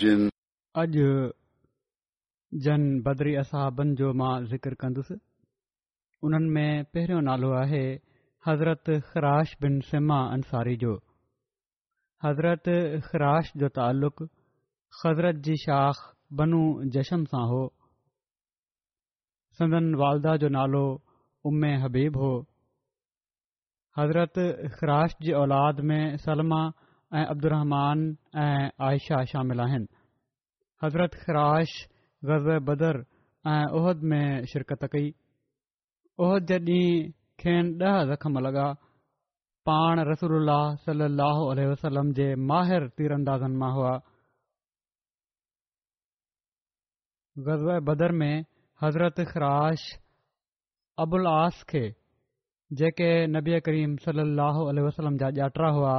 جن 0.00 0.28
जन 2.64 2.82
बदरी 3.06 3.32
असाबनि 3.42 3.92
जो 4.00 4.08
मां 4.18 4.36
ज़िकिर 4.50 4.74
कंदुसि 4.82 5.14
उन्हनि 6.26 6.48
में 6.54 6.72
पहिरियों 6.94 7.20
नालो 7.28 7.50
आहे 7.62 7.84
हज़रत 8.46 8.86
ख़राश 9.10 9.48
बिन 9.62 9.78
सिमा 9.88 10.20
अंसारी 10.36 10.76
जो 10.82 10.94
हज़रत 12.24 12.66
ख़राश 13.10 13.52
जो 13.62 13.68
तालुक़ु 13.78 14.24
ख़ज़रत 15.00 15.36
जी 15.48 15.54
शाख़ 15.66 15.98
बनू 16.40 16.62
जशन 16.94 17.24
सां 17.34 17.44
हो 17.50 17.60
सदन 19.60 19.92
वालदा 20.04 20.36
जो 20.44 20.48
नालो 20.56 20.82
उम्म 21.52 21.66
हबीब 21.84 22.16
हो 22.22 22.32
हज़रत 23.98 24.34
ख़राश 24.80 25.10
जी 25.28 25.36
औलाद 25.44 25.76
में 25.92 26.02
सलमा 26.24 26.62
ऐं 27.18 27.26
अब्दुरहमान 27.32 27.98
ऐं 28.46 28.66
आयशा 28.88 29.24
शामिल 29.34 29.60
आहिनि 29.68 29.86
حضرت 30.82 31.14
خراش 31.26 31.68
غز 32.28 32.46
بدر 32.66 32.96
عہد 33.50 33.98
میں 34.10 34.28
شرکت 34.52 34.84
کی 34.92 35.10
ڈہ 37.78 37.94
زخم 38.10 38.38
لگا 38.46 38.70
پان 39.66 39.98
رسول 40.08 40.34
اللہ 40.36 40.74
صلی 40.84 41.04
اللہ 41.04 41.38
علیہ 41.52 41.66
وسلم 41.68 42.12
کے 42.18 42.34
ماہر 42.50 42.86
تیر 42.96 43.10
انداز 43.18 43.42
میں 43.60 43.70
ہوا 43.76 43.96
غزے 47.46 47.78
بدر 47.90 48.12
میں 48.20 48.34
حضرت 48.82 49.20
خراش 49.32 49.80
ابو 51.04 51.16
العص 51.16 51.60
جبی 52.78 53.60
کریم 53.66 53.94
صلی 54.04 54.20
اللہ 54.20 54.56
علیہ 54.70 54.82
وسلم 54.82 55.16
جا 55.20 55.30
جاترا 55.38 55.70
ہوا 55.74 55.94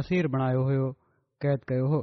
اصیر 0.00 0.26
بناؤ 0.34 0.62
ہو 0.70 0.90
قید 1.44 1.64
کر 1.68 1.80
ہو 1.92 2.02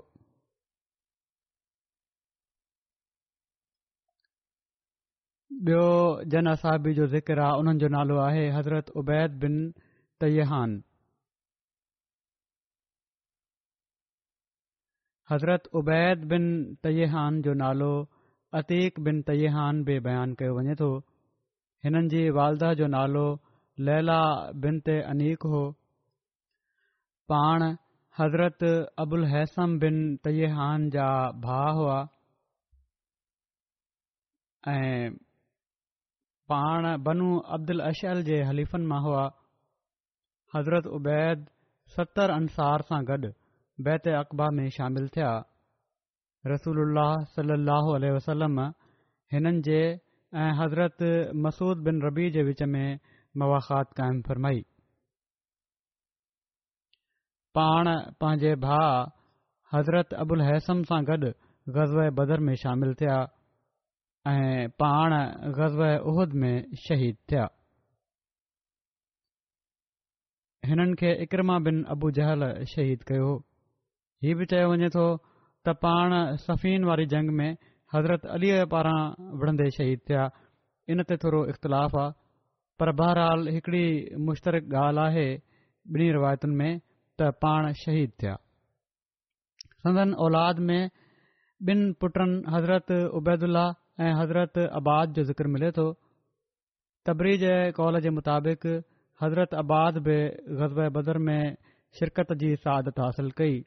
ॿियो 5.61 5.83
जन 6.31 6.47
असाबी 6.51 6.93
जो 6.93 7.05
ज़िक्र 7.07 7.39
आहे 7.39 7.59
उन्हनि 7.59 7.79
जो 7.79 7.87
नालो 7.95 8.17
आहे 8.19 8.45
हज़रत 8.51 8.87
उबैद 8.99 9.31
बिन 9.41 9.57
तयहान 10.21 10.71
हज़रत 15.31 15.67
उबैद 15.81 16.23
बिन 16.31 16.45
तयहान 16.83 17.41
जो 17.47 17.53
नालो 17.61 17.89
अतीक 18.59 18.99
बिन 19.07 19.21
तयहान 19.27 19.83
बि 19.89 19.99
बयानु 20.07 20.35
कयो 20.39 20.55
वञे 20.59 20.75
थो 20.83 20.89
हिननि 21.87 22.07
जी 22.13 22.23
वालदा 22.39 22.73
जो 22.81 22.87
नालो 22.97 23.25
लैला 23.89 24.21
बिन 24.65 24.79
ते 24.87 24.99
अनीक 25.13 25.43
हो 25.53 25.63
पाण 27.33 27.67
हज़रत 28.21 28.63
अबुल 29.05 29.25
हैसम 29.35 29.77
बिन 29.85 30.01
तयहान 30.29 30.89
जा 30.97 31.07
भाउ 31.45 31.77
हुआ 31.81 31.99
ऐं 34.73 35.11
पाण 36.51 36.85
बनू 37.07 37.27
अब्दुल 37.55 37.79
अशल 37.89 38.21
जे 38.29 38.39
हलीफ़नि 38.47 38.85
मां 38.87 38.99
हुआ 39.03 39.21
हज़रत 40.55 40.87
उबैद 40.97 41.45
सतरि 41.95 42.33
अंसार 42.39 42.81
सां 42.89 42.99
गॾु 43.09 43.29
बैत 43.87 44.07
अक़बा 44.21 44.47
में 44.57 44.67
शामिलु 44.77 45.07
थिया 45.15 45.29
रसूल 46.53 46.99
सलाहु 47.35 47.93
वसलम 48.15 48.59
हिननि 49.35 49.61
जे 49.69 49.79
ऐं 50.43 50.49
हज़रत 50.59 51.03
मसूद 51.45 51.83
बिन 51.89 52.01
रबी 52.07 52.29
जे 52.37 52.43
विच 52.49 52.63
में 52.75 52.85
मुवाख़ात 53.43 53.93
क़ाइमु 53.99 54.21
फरमाई 54.29 54.61
पाण 57.59 57.91
पंहिंजे 58.23 58.55
भा 58.67 58.81
हज़रत 59.75 60.13
अबुल 60.25 60.45
हैसन 60.49 60.83
सां 60.91 61.03
गॾु 61.11 61.33
ग़ज़ 61.79 61.97
बदर 62.21 62.45
में 62.49 62.55
शामिल 62.65 62.93
थिया 63.01 63.17
ऐं 64.27 64.69
पाण 64.81 65.11
ग़ज़ब 65.55 66.31
में 66.41 66.55
शिया 66.83 67.43
हिननि 70.65 70.93
खे 70.99 71.11
इकरमा 71.23 71.57
बिन 71.65 71.83
अबू 71.93 72.11
जहल 72.17 72.43
शहीद 72.73 73.03
कयो 73.09 73.25
हो 73.27 73.35
बि 74.39 74.45
चयो 74.53 74.69
वञे 74.71 74.89
थो 74.95 75.05
त 75.65 75.73
पाण 75.83 76.13
सफ़ीन 76.45 76.83
वारी 76.91 77.05
जंग 77.15 77.35
में 77.39 77.51
हज़रत 77.95 78.23
अलीअ 78.35 78.63
पारां 78.75 79.35
विढ़ंदे 79.43 79.69
शहीद 79.79 79.99
थिया 80.09 80.23
इन 80.95 81.03
ते 81.11 81.17
थोरो 81.25 81.43
इख़्तिलाफ़ 81.55 81.95
आहे 82.05 82.15
पर 82.79 82.91
बहरहाल 83.03 83.47
हिकिड़ी 83.59 83.85
मुश्तक 84.25 84.71
ॻाल्हि 84.85 85.03
आहे 85.07 85.27
ॿिन्ही 85.91 86.07
रिवायतुनि 86.19 86.55
में 86.63 86.73
त 87.19 87.27
पाण 87.43 87.71
शहीद 87.83 88.11
थिया 88.21 88.35
संदन 89.85 90.13
औलाद 90.25 90.59
में 90.71 90.81
ॿिनि 91.67 91.91
पुटनि 92.03 92.43
हज़रत 92.55 92.91
उबैद 93.21 93.43
ऐं 94.01 94.13
हज़रत 94.21 94.57
आबाद 94.79 95.11
जो 95.13 95.23
ذکر 95.23 95.47
मिले 95.55 95.71
تو 95.71 95.93
तबरी 97.07 97.37
जे 97.37 97.55
कॉल 97.77 97.99
जे 98.01 98.09
मुताबिक़ 98.09 98.65
हज़रत 99.21 99.53
आबाद 99.61 99.97
बि 100.03 100.13
ग़ज़ब 100.59 100.79
बदर 100.97 101.17
में 101.29 101.55
शिरकत 101.99 102.31
जी 102.43 102.55
सादत 102.65 102.99
हासिल 102.99 103.31
कई 103.39 103.57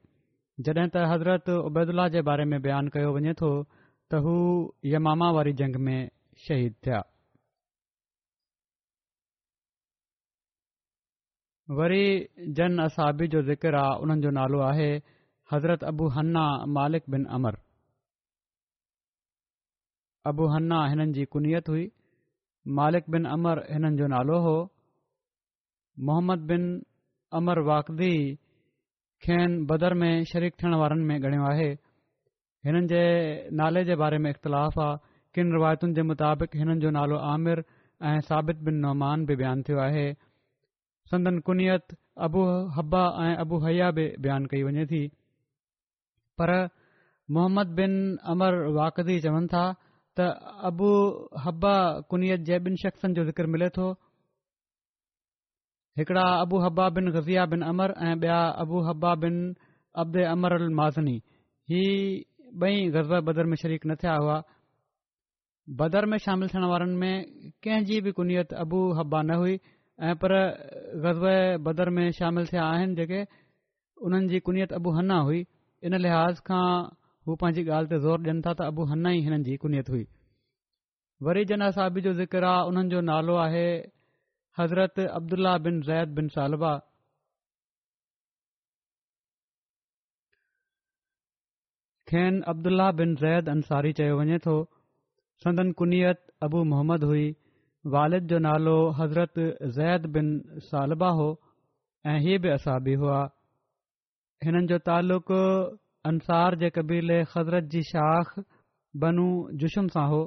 जड॒हिं 0.68 0.88
त 0.94 1.02
हज़रत 1.10 1.50
अबैदुल्ला 1.68 2.06
जे 2.14 2.22
बारे 2.28 2.44
में 2.52 2.58
बयानु 2.66 2.90
कयो 2.96 3.10
वञे 3.16 3.34
थो 3.40 3.50
त 3.64 4.20
हू 4.26 4.34
यमामा 4.94 5.30
वारी 5.38 5.52
जंग 5.60 5.76
में 5.88 6.00
शहीद 6.46 6.74
थिया 6.86 7.02
वरी 11.80 12.04
जन 12.60 12.78
असाबी 12.88 13.28
जो 13.36 13.42
ज़िकिर 13.52 13.74
आहे 13.84 13.94
उन्हनि 14.06 14.22
जो 14.26 14.30
नालो 14.40 14.58
आहे 14.70 14.90
हज़रत 15.52 15.84
अबू 15.92 16.08
हना 16.18 16.46
मालिक 16.80 17.04
बिन 17.16 17.24
अमर 17.40 17.64
अबू 20.30 20.44
हन्ना 20.54 20.78
हिननि 20.90 21.12
जी 21.16 21.24
कुनियत 21.32 21.66
हुई 21.72 21.84
मालिक 22.78 23.04
बिन 23.14 23.24
अमर 23.34 23.56
हिननि 23.74 23.96
जो 23.98 24.06
नालो 24.14 24.38
हो 24.46 24.54
मोहम्मद 26.08 26.40
बिन 26.52 26.62
अमर 27.38 27.58
वाघदी 27.68 28.14
खेनि 29.26 29.54
बदर 29.70 29.92
में 30.00 30.12
शरीक 30.32 30.52
थियण 30.62 30.72
वारनि 30.82 31.04
में 31.10 31.14
ॻणियो 31.28 31.44
आहे 31.52 31.68
हिननि 32.70 32.86
जे 32.94 33.02
नाले 33.62 33.84
जे 33.90 33.94
बारे 34.02 34.18
में 34.26 34.28
इख़्तिलाफ़ 34.32 34.80
आहे 34.86 34.96
किन 35.34 35.46
रिवायतुनि 35.58 35.94
जे 36.00 36.06
मुताबिक़ 36.10 36.56
हिननि 36.62 36.76
जो 36.86 36.90
नालो 36.98 37.16
आमिर 37.36 37.62
ऐं 38.12 38.18
साबित 38.32 38.58
बिन 38.70 38.76
नौमान 38.88 39.24
बि 39.30 39.34
बयानु 39.44 39.62
थियो 39.68 39.78
आहे 39.86 40.04
संदन 41.14 41.38
कुनियत 41.50 41.96
अबू 42.28 42.40
हब्बा 42.76 43.02
ऐं 43.28 43.32
अबूहैया 43.46 43.90
बि 43.98 44.04
बयानु 44.26 44.46
कई 44.54 44.62
वञे 44.68 44.84
थी 44.92 45.02
पर 46.40 46.50
मोहम्मद 47.34 47.74
बिन 47.82 47.92
अमर 48.32 48.62
वाघदी 48.78 49.18
चवनि 49.24 49.48
था 49.54 49.64
त 50.18 50.20
अबू 50.68 50.90
हबा 51.44 51.74
कुनियत 52.10 52.40
जे 52.48 52.56
ॿिन 52.66 52.74
शख़्सनि 52.82 53.12
जो 53.16 53.22
ज़िक्र 53.30 53.44
मिले 53.54 53.68
थो 53.76 53.86
हिकिड़ा 56.00 56.24
अबू 56.44 56.56
हब्बा 56.64 56.86
बिन 56.98 57.06
गज़िया 57.16 57.42
बिन 57.52 57.60
अमर 57.72 57.90
ऐं 58.06 58.14
बिया 58.22 58.38
अबू 58.64 58.76
हब्बा 58.88 59.12
बिन 59.26 59.36
अब्द 60.02 60.16
अमर 60.32 60.50
अल 60.58 60.68
माज़िनी 60.80 61.16
ही 61.72 61.82
ॿई 62.62 62.88
गज़ब 62.96 63.22
बदर 63.28 63.44
में 63.52 63.56
शरीक 63.62 63.82
न 63.92 63.96
थिया 64.02 64.14
हुआ 64.22 64.38
बदर 65.82 66.06
में 66.12 66.18
शामिल 66.30 66.48
थियण 66.54 66.64
वारनि 66.74 66.96
में 67.04 67.14
कंहिंजी 67.64 68.00
बि 68.08 68.16
कुनियत 68.20 68.50
अबू 68.64 68.78
हब्बा 69.00 69.20
न 69.30 69.40
हुई 69.44 69.54
ऐं 70.08 70.14
पर 70.24 70.32
ग़ज़बे 71.04 71.36
बदर 71.68 71.90
में 71.98 72.04
शामिल 72.20 72.44
थिया 72.52 72.64
आहिनि 72.74 72.94
जेके 72.98 73.20
उन्हनि 74.06 74.26
जी 74.32 74.38
कुनियत 74.48 74.72
अबूहना 74.80 75.16
हुई 75.28 75.44
इन 75.88 75.92
लिहाज़ 76.06 76.40
खां 76.50 76.66
हू 77.28 77.34
पंहिंजी 77.40 77.62
ॻाल्हि 77.76 77.88
ते 77.90 77.98
ज़ोर 78.02 78.20
ॾियनि 78.26 78.42
था 78.46 78.52
त 78.58 78.64
अबू 78.72 78.84
हन्ना 78.88 79.10
ई 79.18 79.22
हिननि 79.26 79.44
जी 79.46 79.54
कुनियत 79.62 79.88
हुई 79.92 80.04
वरी 81.28 81.44
जना 81.52 81.66
असाबी 81.72 82.00
जो 82.06 82.12
ज़िकर 82.18 82.44
आहे 82.50 82.64
हुननि 82.66 82.90
जो 82.92 83.00
नालो 83.06 83.34
आहे 83.44 83.70
हज़रत 84.58 85.00
अब्दुला 85.06 85.54
बिन 85.64 85.80
ज़ैद 85.88 86.12
बिन 86.18 86.28
सालबा 86.34 86.72
खेन 92.10 92.40
अब्दुल्ल्ला 92.54 92.90
बिन 93.00 93.14
ज़ैद 93.22 93.48
अंसारी 93.56 93.92
चयो 94.00 94.16
वञे 94.20 94.38
थो 94.46 94.54
संदन 95.46 95.72
कुनियत 95.80 96.20
अबू 96.48 96.62
मोहम्मद 96.74 97.04
हुई 97.12 97.24
वारिद 97.96 98.26
जो 98.34 98.38
नालो 98.46 98.76
हज़रत 99.00 99.34
ज़ैद 99.80 100.06
बिन 100.18 100.26
सालबा 100.70 101.08
हो 101.22 101.26
ऐं 102.12 102.18
हीअ 102.26 102.38
बि 102.46 102.54
असाबी 102.58 102.94
हुआ 103.02 103.18
हिननि 104.44 104.66
जो 104.72 104.78
तालुक़ु 104.90 105.40
अंसार 106.06 106.54
जे 106.62 106.68
क़बीले 106.74 107.16
ख़ज़रत 107.34 107.64
जी 107.72 107.80
शाख 107.90 108.26
बनू 109.04 109.28
जुषन 109.62 109.86
सां 109.94 110.04
हो 110.12 110.20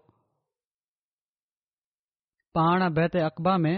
पाण 2.60 2.84
बैत 2.98 3.16
अक़बा 3.30 3.54
में 3.68 3.78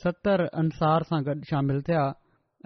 सतरि 0.00 0.46
अंसार 0.62 1.06
सां 1.12 1.20
गॾु 1.30 1.36
शामिल 1.52 1.78
थिया 1.90 2.02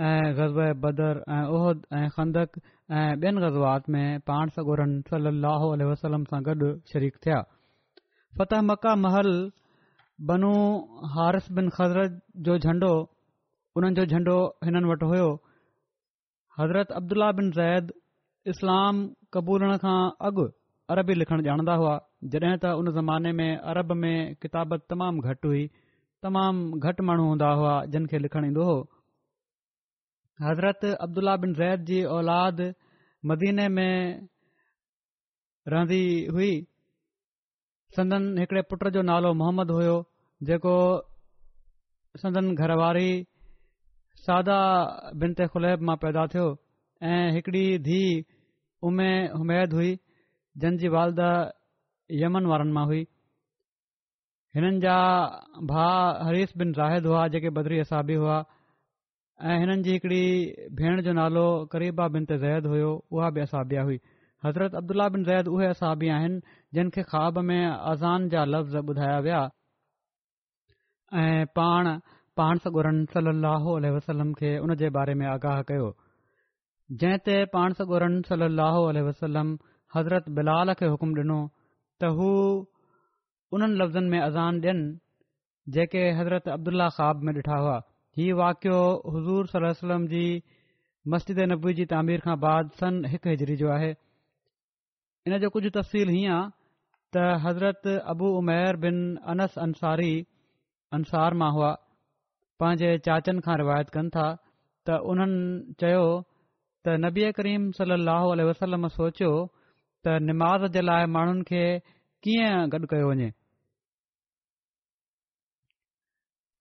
ऐं 0.09 0.23
ग़ज़ब 0.41 0.71
बदर 0.87 1.21
ऐं 1.37 1.43
उहद 1.59 1.83
ऐं 2.01 2.03
खंदक 2.17 2.59
ऐं 2.97 3.05
ॿियनि 3.21 3.43
ग़ज़वात 3.45 3.93
में 3.97 4.07
पाण 4.33 4.55
सॻोरन 4.57 4.97
सली 5.13 5.89
वसलम 5.93 6.25
सां 6.35 6.41
गॾु 6.51 6.71
शरीक 6.97 7.21
थिया 7.29 7.41
फ़तह 8.41 8.63
मक्का 8.73 8.95
महल 9.07 9.31
बनू 10.35 10.53
हारस 11.21 11.51
बिन 11.63 11.69
ख़ज़रत 11.81 12.21
जो 12.51 12.59
झंडो 12.59 12.93
उन्हनि 13.79 14.01
जो 14.03 14.07
झंडो 14.15 14.39
हिननि 14.69 14.89
वटि 14.97 15.11
हुयो 15.17 15.29
हज़रत 16.61 16.91
अब्दुलाह 17.05 17.31
बिन 17.41 17.51
ज़ैद 17.59 17.99
इस्लाम 18.49 19.01
क़बूलण 19.35 19.73
खां 19.81 19.97
अॻु 20.27 20.45
अरबी 20.93 21.15
लिखण 21.21 21.43
ॼाणंदा 21.47 21.75
हुआ 21.81 21.97
जॾहिं 22.33 22.55
त 22.63 22.71
उन 22.81 22.91
ज़माने 22.99 23.33
में 23.41 23.51
अरब 23.73 23.91
में 24.05 24.35
किताबत 24.45 24.85
तमामु 24.93 25.23
घटि 25.33 25.49
हुई 25.49 25.65
तमामु 26.27 26.79
घटि 26.89 27.05
माण्हू 27.09 27.27
हूंदा 27.31 27.51
हुआ 27.61 27.75
जिनखे 27.97 28.19
लिखणु 28.23 28.47
ईंदो 28.51 28.65
हो 28.71 28.77
हज़रत 30.47 30.85
अब्दुल्ला 31.09 31.35
बिन 31.45 31.53
ज़ैद 31.61 31.85
जी 31.91 32.03
औलाद 32.17 32.63
मदीने 33.33 33.69
में 33.77 34.29
रहंदी 35.75 36.03
हुई 36.39 36.51
संदन 37.97 38.29
हिकड़े 38.45 38.63
पुट 38.73 38.89
जो 38.97 39.03
नालो 39.13 39.35
मोहम्मद 39.43 39.71
हुयो 39.79 39.97
जेको 40.51 40.75
संदन 42.25 42.55
घरवारी 42.55 43.11
सादा 44.27 44.59
बिनत 45.25 45.47
ख़ुलैब 45.53 45.89
मां 45.91 45.97
पैदा 46.07 46.27
थियो 46.37 46.49
ऐं 47.03 47.31
हिकिड़ी 47.35 47.79
धीउ 47.87 48.23
उमे 48.89 49.11
हुमैद 49.35 49.73
हुई 49.75 49.91
जंहिंजी 50.63 50.89
वालदा 50.95 51.29
यमन 52.23 52.47
वारनि 52.53 52.73
मां 52.77 52.85
हुई 52.91 52.99
हिननि 54.57 54.81
जा 54.85 54.97
भा 55.71 55.85
हरीफ़ 56.29 56.53
बिन 56.63 56.75
रायद 56.79 57.07
हुआ 57.11 57.27
जेके 57.35 57.51
बदरी 57.59 57.79
असाबी 57.85 58.15
हुआ 58.23 58.37
ऐं 59.53 59.59
हिननि 59.63 59.83
जी 59.87 59.93
हिकड़ी 59.93 60.23
भेण 60.81 61.01
जो 61.07 61.13
नालो 61.21 61.45
करीबा 61.73 62.09
बिन 62.19 62.25
ते 62.33 62.39
ज़ैद 62.45 62.67
हुयो 62.73 62.91
उहा 63.13 63.31
बि 63.37 63.41
असाबी 63.47 63.77
हुई 63.85 63.99
हज़रत 64.47 64.75
अब्दुला 64.83 65.09
बिन 65.17 65.25
ज़ैद 65.31 65.49
उहे 65.55 65.67
असाबी 65.77 66.09
आहिनि 66.19 66.41
जिन 66.75 66.91
खे 66.99 67.03
ख़्वाब 67.15 67.39
में 67.53 67.67
अज़ान 67.71 68.29
जा 68.37 68.45
लफ़्ज़ 68.51 68.77
ॿुधाया 68.91 69.19
विया 69.29 69.41
ऐं 71.25 71.47
पाण 71.61 71.91
पाण 72.37 72.59
सगुरनि 72.69 73.05
सली 73.17 73.97
वसलम 73.99 74.33
खे 74.43 74.57
हुन 74.57 74.75
जे 74.85 74.91
बारे 75.01 75.15
में 75.23 75.27
आगाह 75.31 75.63
कयो 75.73 75.91
जंहिं 76.99 77.19
ते 77.27 77.35
पाणसुरन 77.55 78.15
सली 78.29 79.03
वसलम 79.09 79.51
हज़रत 79.97 80.29
बिलाल 80.39 80.73
खे 80.81 80.87
हुकुम 80.93 81.13
डि॒नो 81.19 81.37
त 82.01 82.03
हू 82.19 82.31
उन्हनि 83.57 83.75
लफ़्ज़नि 83.83 84.09
में 84.15 84.21
अज़ान 84.29 84.55
ॾियनि 84.65 84.85
जेके 85.77 86.03
हज़रत 86.21 86.49
अब्दुल्ला 86.55 86.89
ख़्वाब 86.97 87.17
में 87.29 87.33
ॾिठा 87.41 87.57
हुआ 87.65 87.77
हीउ 88.21 88.35
वाकियो 88.41 88.79
हज़ूर 89.17 89.73
सलम 89.83 90.07
जी 90.15 90.23
मस्जिद 91.15 91.39
नबी 91.55 91.73
जी 91.81 91.85
तामीर 91.95 92.21
खां 92.27 92.37
बाद 92.45 92.71
सन 92.81 92.99
हिकु 93.15 93.29
हिजरी 93.35 93.57
जो 93.63 93.71
आहे 93.75 93.91
इन 95.31 95.37
जो 95.47 95.51
कुझु 95.59 95.71
तफ़सील 95.79 96.09
हीअं 96.15 96.35
आहे 96.39 96.49
त 97.19 97.29
हज़रत 97.45 97.87
अबू 98.15 98.33
उमेर 98.41 98.77
बिन 98.87 98.99
अनस 99.35 99.59
अंसारी 99.67 100.13
अंसार 100.99 101.35
मां 101.45 101.53
हुआ 101.59 101.71
पंहिंजे 102.65 102.91
चाचनि 103.09 103.41
खां 103.47 103.57
रिवायत 103.65 103.89
कनि 103.99 104.11
था 104.19 104.27
त 104.89 104.99
उन्हनि 105.15 105.95
त 106.85 106.89
नबीअ 107.05 107.31
करीम 107.37 107.65
सल 107.79 107.91
ह 107.95 108.47
वसलम 108.51 108.89
सोचियो 108.99 109.31
त 110.01 110.07
निमाज़ 110.29 110.63
जे 110.77 110.81
लाइ 110.89 111.05
माण्हुनि 111.17 111.45
खे 111.51 111.65
कीअं 112.25 112.73
गॾु 112.75 112.87
कयो 112.93 113.07
वञे 113.13 113.29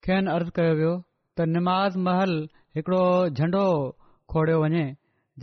खेन 0.06 0.24
अर्ज़ु 0.34 0.52
कयो 0.58 0.72
वियो 0.80 0.92
त 1.36 1.38
निमाज़ 1.54 1.94
महल 2.08 2.32
हिकड़ो 2.78 3.02
झंडो 3.38 3.64
खोड़ियो 4.34 4.58
वञे 4.64 4.84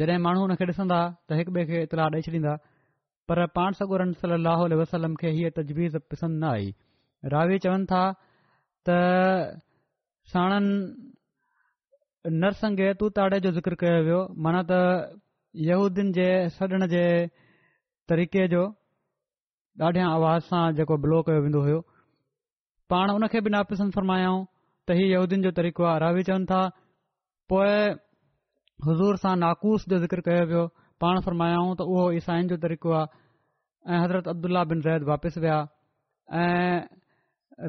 जॾहिं 0.01 0.19
माण्हू 0.27 0.41
हुन 0.45 0.53
खे 0.61 0.69
ॾिसंदा 0.75 0.99
त 1.25 1.27
हिकु 1.41 1.51
ॿिए 1.57 1.65
खे 1.73 1.77
इतलाह 1.89 2.07
ॾेई 2.19 2.29
छॾींदा 2.29 2.53
पर 3.29 3.37
पाण 3.59 3.71
सगोरनि 3.83 4.13
सल 4.23 4.37
अल 4.39 4.77
वसलम 4.83 5.17
खे 5.23 5.27
हीअ 5.39 5.49
तजवीज़ 5.61 5.97
पसंदि 6.11 6.37
न 6.43 6.51
आई 6.53 6.65
रावी 7.35 7.57
चवनि 7.67 7.85
था 7.93 8.03
त 8.87 9.01
साणनि 10.33 11.06
नरसंग 12.29 12.79
तू 12.99 13.09
ताड़े 13.17 13.39
जो 13.39 13.51
ज़िकर 13.51 13.73
कयो 13.81 14.03
वियो 14.03 14.19
माना 14.43 14.61
त 14.71 15.19
यहूदीन 15.57 16.11
जे 16.13 16.27
सॾण 16.59 16.87
जे 16.87 17.03
तरीक़े 18.11 18.47
जो 18.51 18.63
ॾाढियां 19.87 20.09
आवाज़ 20.13 20.41
सां 20.49 20.63
जेको 20.75 20.97
ब्लो 21.05 21.21
कयो 21.29 21.39
वेंदो 21.43 21.61
हुयो 21.67 21.79
पाण 22.91 23.11
उनखे 23.15 23.41
बि 23.47 23.49
नापिसंद 23.55 23.93
फरमायाऊं 23.95 24.43
त 24.87 24.97
हीउ 24.99 25.07
यहूदियन 25.09 25.41
जो 25.45 25.51
तरीक़ो 25.59 25.83
आहे 25.91 25.99
रावी 26.03 26.23
चवनि 26.29 26.45
था 26.51 26.61
पोइ 27.53 27.75
हज़ूर 28.89 29.17
सां 29.23 29.35
नाकूस 29.45 29.85
जो 29.93 29.99
ज़िक्र 30.03 30.19
कयो 30.27 30.45
वियो 30.49 30.63
पाण 31.03 31.19
फ़रमायाऊं 31.27 31.75
त 31.77 31.81
उहो 31.93 32.05
ईसाईन 32.17 32.47
जो 32.53 32.57
तरीक़ो 32.65 32.89
आहे 33.03 33.21
ऐं 33.93 34.01
हज़रत 34.03 34.27
अब्दुला 34.33 34.63
बिन 34.73 34.81
रैद 34.89 35.03
वापसि 35.11 35.39
विया 35.45 35.59
ऐं 36.41 36.81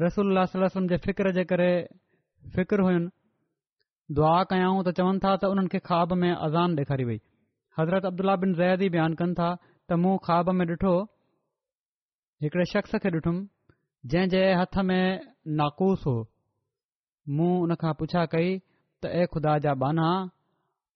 रसूल 0.05 0.45
जे 0.91 0.97
फ़िक्र 1.07 1.31
जे 1.39 1.43
करे 1.53 1.71
फ़िकर 2.57 2.79
हुयुमि 2.87 3.09
दुआ 4.17 4.37
कयऊं 4.51 4.77
त 4.85 4.91
चवनि 4.97 5.19
था 5.23 5.31
त 5.41 5.49
उन्हनि 5.53 5.69
खे 5.73 5.79
ख्वा 5.87 6.01
में 6.21 6.31
अज़ान 6.45 6.69
ॾेखारी 6.81 7.03
वई 7.09 7.17
हज़रत 7.79 8.05
अब्दुल्ला 8.09 8.35
बिन 8.43 8.53
रैदी 8.61 8.87
बयानु 8.95 9.15
कनि 9.21 9.33
था 9.39 9.49
त 9.61 9.99
मूं 10.03 10.13
ख्वाब 10.25 10.49
में 10.61 10.65
ॾिठो 10.71 10.93
हिकड़े 12.45 12.65
शख़्स 12.71 12.93
खे 13.03 13.09
ॾिठुमि 13.19 14.09
जंहिं 14.13 14.29
जे 14.33 14.41
हथ 14.61 14.77
में 14.89 15.05
नाकूस 15.61 16.05
हो 16.09 16.15
मूं 17.37 17.51
उन 17.67 17.75
खां 17.83 17.93
पुछा 18.01 18.25
कई 18.33 18.49
त 18.57 19.13
ए 19.19 19.29
ख़ुदा 19.35 19.57
जा 19.67 19.73
बाना 19.83 20.07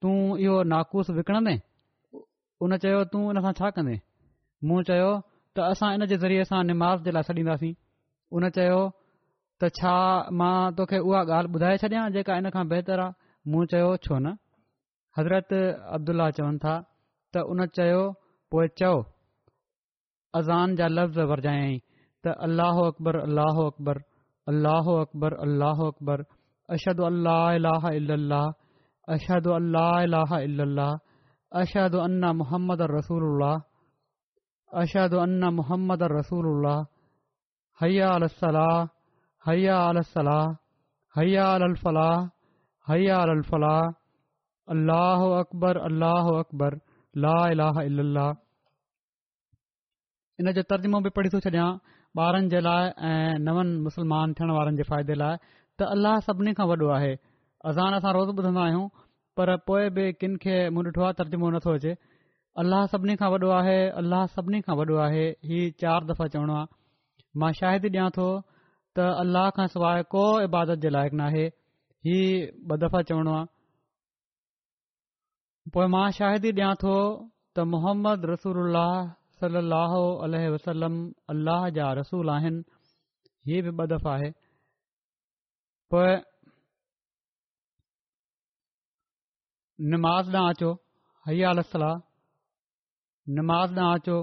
तूं 0.06 0.16
इहो 0.48 0.58
नाकूस 0.74 1.10
विकणंदे 1.20 1.56
उन 2.66 2.78
चयो 2.86 3.04
तूं 3.14 3.24
उन 3.36 3.42
सां 3.46 3.54
छा 3.62 3.70
कंदे 3.78 4.00
मूं 4.72 4.82
चयो 4.90 5.14
त 5.56 5.72
असां 5.76 5.94
इन 6.00 6.08
जे 6.14 6.18
ज़रिए 6.26 6.50
सां 6.54 6.66
निमाज़ 6.74 7.08
जे 7.10 7.16
लाइ 7.20 7.30
सॾींदासीं 7.32 7.74
उन 8.38 8.50
चयो 8.60 8.82
त 9.64 9.68
छा 9.80 9.98
मां 10.40 10.60
तोखे 10.78 10.98
उहा 11.08 11.20
ॻाल्हि 11.32 11.52
ॿुधाए 11.58 11.76
छॾियां 11.82 12.04
जेका 12.16 12.34
इन 12.40 12.48
खां 12.56 12.64
बहितर 12.72 13.00
आहे 13.04 13.16
मूं 13.50 13.64
चयो 13.72 13.92
छो 14.06 14.16
न 14.24 14.28
हज़रत 15.18 15.54
अब्दुल्ला 15.98 16.28
चवनि 16.38 16.60
था 16.64 16.74
त 17.32 17.44
उन 17.52 17.60
चयो 17.78 18.02
पोइ 18.52 18.66
चओ 18.82 18.94
अज़ान 20.40 20.76
जा 20.80 20.86
लफ़्ज़ 20.98 21.30
वरजायईं 21.32 21.80
त 22.24 22.36
अलाह 22.48 22.78
अकबर 22.92 23.16
अलाह 23.28 23.56
अकबर 23.68 23.98
अलाहो 24.52 24.94
अकबर 25.04 25.36
अल 25.46 25.64
अकबर 25.72 26.24
अशद 26.76 27.00
अशदोह 27.10 27.86
अशद 29.16 29.48
अलाह 29.60 30.32
अल 30.40 30.82
अशद 31.62 31.94
उन 32.08 32.24
मुहम्मद 32.42 32.82
रसूल 32.94 33.46
अशद 34.84 35.14
मोहम्मद 35.14 35.56
मुहम्मद 35.62 36.04
रसूल 36.18 36.66
हया 37.82 38.10
अल 38.20 38.26
हयालाहयालफ़ला 39.48 42.10
अल 44.74 44.84
अलाहो 44.84 45.26
अकबर 45.42 45.78
अलाहो 45.88 46.34
अकबर 46.44 46.78
अलाह 47.18 47.82
इन 50.40 50.48
जो 50.58 50.64
اللہ 50.76 51.02
बि 51.06 51.10
पढ़ी 51.16 51.30
थो 51.30 51.40
छॾियां 51.46 51.68
ॿारनि 51.70 51.74
जे 51.74 52.00
بارن 52.16 52.44
ऐं 52.52 52.62
नवनि 52.62 53.44
نون 53.50 53.68
مسلمان 53.86 54.28
वारनि 54.40 54.54
وارن 54.58 54.74
फ़ाइदे 54.90 55.14
लाइ 55.22 55.36
त 55.78 55.82
अलाह 55.98 56.16
सभिनी 56.30 56.52
खां 56.60 56.68
वॾो 56.72 56.88
आहे 57.00 57.14
अज़ान 57.72 57.92
اذان 58.00 58.12
रोज़ 58.20 58.30
روز 58.30 58.40
आहियूं 58.66 58.86
पर 59.38 59.48
پر 59.68 59.82
किन 60.22 60.34
खे 60.46 60.56
मूं 60.74 60.82
ॾिठो 60.84 61.02
आहे 61.10 61.14
तर्जुमो 61.20 61.48
नथो 61.58 61.72
अचे 61.80 61.94
अलाह 62.64 62.82
सभिनी 62.96 63.14
खां 63.22 63.30
वॾो 63.36 63.50
आहे 63.60 63.82
अलाह 64.02 64.24
सभिनी 64.40 64.60
खां 64.68 64.76
वॾो 64.82 64.96
आहे 65.10 65.26
हीउ 65.52 65.72
चारि 65.84 66.06
दफ़ा 66.14 66.26
चवणो 66.34 66.54
आहे 66.62 66.68
मां 67.44 67.52
शायदि 67.62 67.90
ॾियां 67.96 68.10
थो 68.20 68.28
त 68.98 69.04
अल्लाह 69.24 69.46
खां 69.58 69.66
सवाइ 69.74 70.02
को 70.14 70.24
इबादत 70.48 70.82
जे 70.86 70.90
लाइक़ु 70.96 71.18
नाहे 71.20 71.44
हीअ 72.08 72.24
ॿ 72.50 72.80
दफ़ा 72.82 73.00
चवणो 73.12 73.32
आहे 73.38 73.46
पोइ 75.78 75.88
मां 75.94 76.04
शाहिदी 76.18 76.52
ॾियां 76.60 76.74
थो 76.84 76.92
त 76.98 77.66
मुहम्मद 77.72 78.28
रसूल 78.32 78.78
अल 79.48 80.36
वसलम 80.56 81.00
अलाह 81.36 81.66
जा 81.78 81.88
रसूल 82.02 82.34
आहिनि 82.36 82.62
हीअ 83.50 83.64
बि 83.70 83.74
ॿ 83.78 83.90
दफ़ा 83.96 84.14
आहे 84.20 84.30
पोइ 85.96 86.14
नमाज़ 89.96 90.30
न 90.36 90.46
अचो 90.54 90.72
हया 91.32 91.50
अल 91.58 91.62
नमाज़ 93.42 93.70
ॾांहुं 93.74 94.00
अचो 94.00 94.16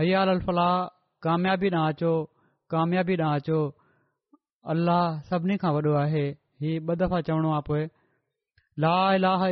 हयालाह 0.00 0.68
काम्याबी 1.28 1.70
न 1.74 1.80
अचो 1.92 2.12
कामयाबी 2.72 3.14
ॾांहुं 3.20 3.36
अचो 3.40 3.58
अल्लाह 4.72 5.02
सभिनी 5.28 5.56
खां 5.62 5.72
वॾो 5.76 5.94
आहे 6.04 6.24
हीउ 6.62 6.74
ॿ 6.90 6.94
दफ़ा 7.02 7.18
चवणो 7.28 7.50
आहे 7.56 7.62
पोइ 7.68 7.82
ला 8.84 8.94
इलाह 9.18 9.42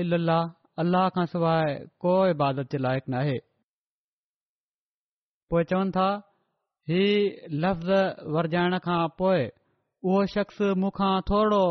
अलाह 0.83 1.07
खां 1.15 1.25
सवाइ 1.33 1.73
कोइ 2.05 2.31
इबादत 2.37 2.75
जे 2.75 2.79
लाइक़ु 2.87 3.09
नाहे 3.15 3.37
पो 5.51 5.63
चवनि 5.73 5.93
था 5.99 6.07
हीउ 6.93 7.59
लफ़्ज़ 7.67 8.33
वरजाइण 8.37 8.79
खां 8.87 9.01
पोइ 9.23 9.41
उहो 10.09 10.25
शख़्स 10.35 10.59
मूंखां 10.85 11.13
थोरो 11.31 11.63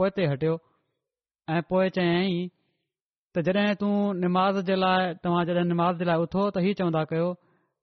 पोइ 0.00 0.10
ते 0.18 0.28
हटियो 0.34 0.56
ऐं 1.54 1.62
पोएं 1.72 1.88
चयाईं 1.96 2.50
त 3.34 3.44
जॾहिं 3.50 3.76
तू 3.84 3.90
निमाज़ 4.24 4.60
जे 4.70 4.76
लाइ 4.84 5.14
तव्हां 5.26 5.44
जॾहिं 5.52 5.64
नमाज़ 5.74 5.98
जे 6.02 6.10
लाइ 6.12 6.26
उथो 6.28 6.48
त 6.58 6.64
ही 6.68 6.74
चवंदा 6.80 7.04
कयो 7.12 7.32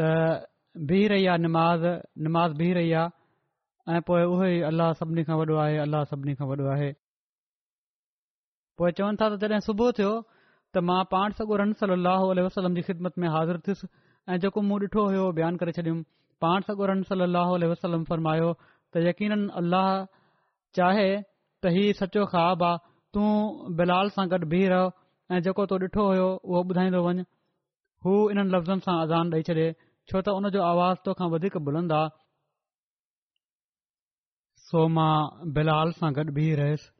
त 0.00 0.46
बीह 0.90 1.06
रही 1.08 1.26
आहे 1.32 1.38
निमाज़ 1.46 1.84
निमाज़ 2.26 2.52
बीह 2.60 2.72
रही 2.78 2.92
आहे 2.98 3.94
ऐं 3.96 4.00
पोए 4.06 4.22
उहे 4.34 4.48
अल्लाह 4.70 4.88
सभिनी 5.00 5.22
खां 5.28 5.36
वॾो 5.38 5.54
आहे 5.64 5.76
अलाह 5.86 6.02
सभिनी 6.12 6.34
खां 6.40 6.46
वॾो 6.50 6.64
आहे 6.74 6.90
पोए 8.78 8.90
चवनि 8.98 9.16
था 9.20 9.28
तॾहिं 9.42 9.60
सुबुह 9.66 9.90
थियो 9.98 10.12
त 10.74 10.82
मां 10.88 10.98
पाण 11.14 11.36
सगु 11.40 11.58
रम 11.62 11.74
सली 11.82 11.98
अलसलम 12.44 12.74
जी 12.78 12.82
ख़िदमत 12.90 13.20
में 13.24 13.28
हाज़िर 13.36 13.58
थियुसि 13.68 13.90
ऐं 14.34 14.38
जेको 14.46 14.62
मूं 14.70 14.80
ॾिठो 14.86 15.04
हुयो 15.10 15.28
बयानु 15.38 15.62
करे 15.62 15.76
छॾियुमि 15.78 16.02
पाण 16.46 16.66
सगो 16.70 16.90
रम 16.94 17.06
वसलम 17.74 18.04
फरमायो 18.10 18.50
त 18.62 19.04
यकीन 19.06 19.48
अल्लाह 19.62 19.88
चाहे 20.80 21.08
त 21.20 21.74
हीउ 21.78 21.94
सचो 22.02 22.26
ख़्वाबु 22.34 22.66
आहे 22.72 22.82
तूं 23.14 23.30
बिलाल 23.82 24.10
सां 24.18 24.26
गॾु 24.34 24.50
बीह 24.56 24.68
रह 24.74 25.34
ऐं 25.34 25.40
जेको 25.48 25.70
तो 25.74 25.78
ॾिठो 25.88 26.10
हुयो 26.10 26.28
उहो 26.52 26.66
ॿुधाईंदो 26.72 27.06
वञु 27.08 27.24
हू 28.06 28.14
इन्हनि 28.30 28.50
लफ़्ज़नि 28.56 28.82
सां 28.90 28.96
अज़ान 29.06 29.30
ॾेई 29.36 29.42
छॾे 29.50 29.66
छो 30.10 30.18
त 30.26 30.32
हुन 30.36 30.46
जो 30.54 30.60
आवाज़ 30.62 30.98
तोखा 31.08 31.26
बीह 36.38 36.52
रहियसि 36.62 36.90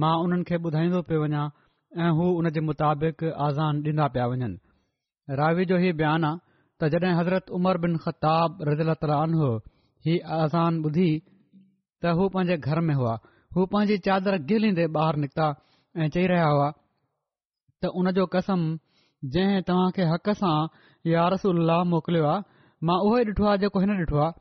मां 0.00 0.14
उन्हनि 0.24 0.44
खे 0.48 0.56
ॿुधाईंदो 0.70 1.00
पियो 1.10 1.18
वञा 1.24 1.42
ऐं 2.06 2.10
हूना 2.18 2.90
पिया 4.16 4.26
वञनि 4.32 4.50
आहे 5.36 5.92
तॾहिं 6.80 7.14
हज़रत 7.18 7.44
उमर 7.58 7.76
बिन 7.84 7.94
ख़ताब 8.06 8.58
तलान 9.04 9.32
हो 9.42 9.48
ही 10.08 10.16
आज़ान 10.40 10.80
ॿुधी 10.90 11.06
त 12.02 12.12
हू 12.18 12.24
पंहिंजे 12.34 12.56
घर 12.68 12.80
में 12.90 12.94
हुआ 12.98 13.14
हू 13.56 13.64
पंहिंजी 13.76 13.96
चादर 14.08 14.36
गिलींदे 14.50 14.86
बाहिर 14.98 15.16
निकिता 15.24 15.46
ऐं 16.02 16.08
चई 16.18 16.26
रहिया 16.34 16.48
हुआ 16.56 16.68
त 17.82 17.90
उन 18.02 18.12
जो 18.20 18.26
कसम 18.36 18.68
जंहिं 19.36 19.62
तव्हां 19.70 19.88
खे 19.96 20.04
हक़ 20.14 20.30
सां 20.42 20.52
स 21.06 21.50
मोकिलियो 21.90 22.24
आहे 22.26 22.42
मां 22.88 22.94
उहो 23.08 23.18
ॾिठो 23.26 23.44
आहे 23.48 23.58
जेको 23.64 23.80
हिन 23.82 23.90
ॾिठो 23.96 24.16
आहे 24.18 24.32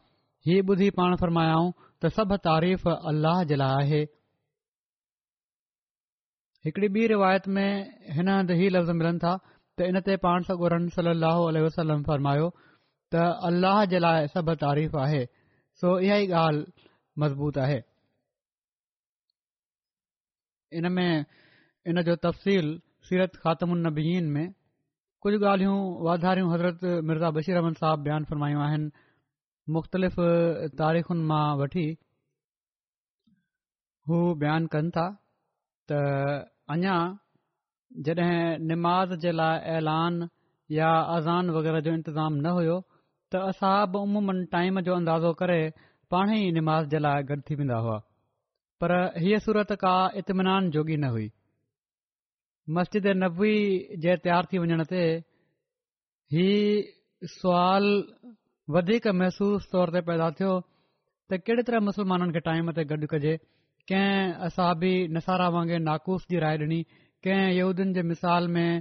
हीउ 0.49 0.63
ॿुधी 0.73 0.87
पाण 0.99 1.15
फरमायाऊं 1.23 1.67
त 2.03 2.09
सभ 2.17 2.33
तारीफ़ 2.47 2.87
अल 2.89 3.25
जे 3.51 3.55
लाइ 3.61 3.75
आहे 3.85 3.99
हिकड़ी 6.65 6.87
ॿी 6.95 7.05
रिवायत 7.13 7.47
में 7.57 7.67
हिन 8.17 8.29
हंधु 8.33 8.53
हीउ 8.61 8.69
लफ़्ज़ 8.77 8.91
मिलनि 9.01 9.19
था 9.25 9.35
त 9.45 9.89
हिन 9.89 10.01
ते 10.09 10.17
पाण 10.25 10.49
सगोरन 10.49 10.87
सलम 10.97 12.01
फरमायो 12.09 12.47
त 13.13 13.27
अल्लाह 13.51 13.85
जे 13.93 14.01
लाइ 14.07 14.27
सभु 14.35 14.55
तारीफ़ 14.65 14.97
आहे 15.05 15.21
सो 15.81 15.97
इहा 16.09 16.17
ई 16.25 16.31
ॻाल्हि 16.41 16.87
मज़बूत 17.25 17.57
आहे 17.67 17.79
इनमें 20.79 21.11
इन 21.21 22.01
जो 22.11 22.15
तफ़सील 22.29 22.77
सीरत 23.09 23.35
ख़ात्मीन 23.45 24.31
में 24.37 24.47
कुझु 25.25 25.37
ॻाल्हियूं 25.49 25.77
वाधारियूं 26.05 26.49
हज़रत 26.53 26.79
मिर्ज़ा 27.09 27.29
बशीर 27.35 27.55
रमन 27.57 27.73
साहब 27.77 28.01
बयानु 28.07 28.25
फ़रमायूं 28.31 28.61
आहिनि 28.65 28.89
मुख़्तलिफ़ 29.77 30.19
तारीख़ुनि 30.81 31.23
मां 31.29 31.45
वठी 31.61 31.85
हू 34.11 34.19
बयानु 34.43 34.67
कनि 34.75 34.91
था 34.97 35.05
त 35.91 36.01
अञा 36.75 36.97
जॾहिं 38.09 38.67
निमाज़ 38.71 39.15
जे 39.25 39.31
लाइ 39.39 39.57
ऐलान 39.77 40.21
या 40.77 40.91
आज़ान 41.15 41.49
वग़ैरह 41.57 41.79
जो 41.87 41.93
इंतिज़ामु 42.01 42.35
न 42.45 42.53
हुयो 42.59 42.77
त 43.31 43.43
असां 43.53 43.75
बि 43.95 44.03
उमूमनि 44.09 44.45
टाइम 44.53 44.79
जो 44.89 44.95
अंदाज़ो 45.01 45.33
करे 45.41 45.59
पाणेई 46.15 46.51
निमाज़ 46.59 46.93
जे 46.93 46.99
लाइ 47.07 47.23
गॾु 47.31 47.41
थी 47.49 47.55
वेंदा 47.63 47.81
हुआ 47.87 47.97
पर 48.83 48.95
हीअ 49.25 49.43
सूरत 49.47 49.73
का 49.85 49.95
इतमिनान 50.23 50.69
जोॻी 50.77 50.97
न 51.05 51.15
हुई 51.17 51.27
मस्जिद 52.75 53.05
नबवी 53.23 53.57
जे 54.03 54.13
तयारु 54.23 54.47
थी 54.53 54.57
वञण 54.61 54.81
ते 54.91 55.01
ही 56.33 56.47
सवाल 57.35 57.85
वधीक 58.75 59.05
महसूस 59.19 59.67
तौर 59.73 59.91
ते 59.95 60.01
पैदा 60.09 60.27
थियो 60.39 60.55
त 61.31 61.39
कहिड़े 61.49 61.63
तरह 61.69 61.79
मुस्लमाननि 61.89 62.35
खे 62.37 62.39
टाइम 62.47 62.71
ते 62.79 62.83
गॾु 62.89 63.07
कजे 63.13 63.33
कंहिं 63.91 64.33
असाबी 64.51 64.93
नसारा 65.17 65.47
वांगुरु 65.55 65.81
नाक़ुूुफ़ 65.87 66.23
जी 66.33 66.39
राय 66.45 66.55
डि॒नी 66.63 66.79
कंहिं 67.27 67.53
यूदियुनि 67.59 67.93
जे 67.99 68.03
मिसाल 68.11 68.43
में 68.57 68.71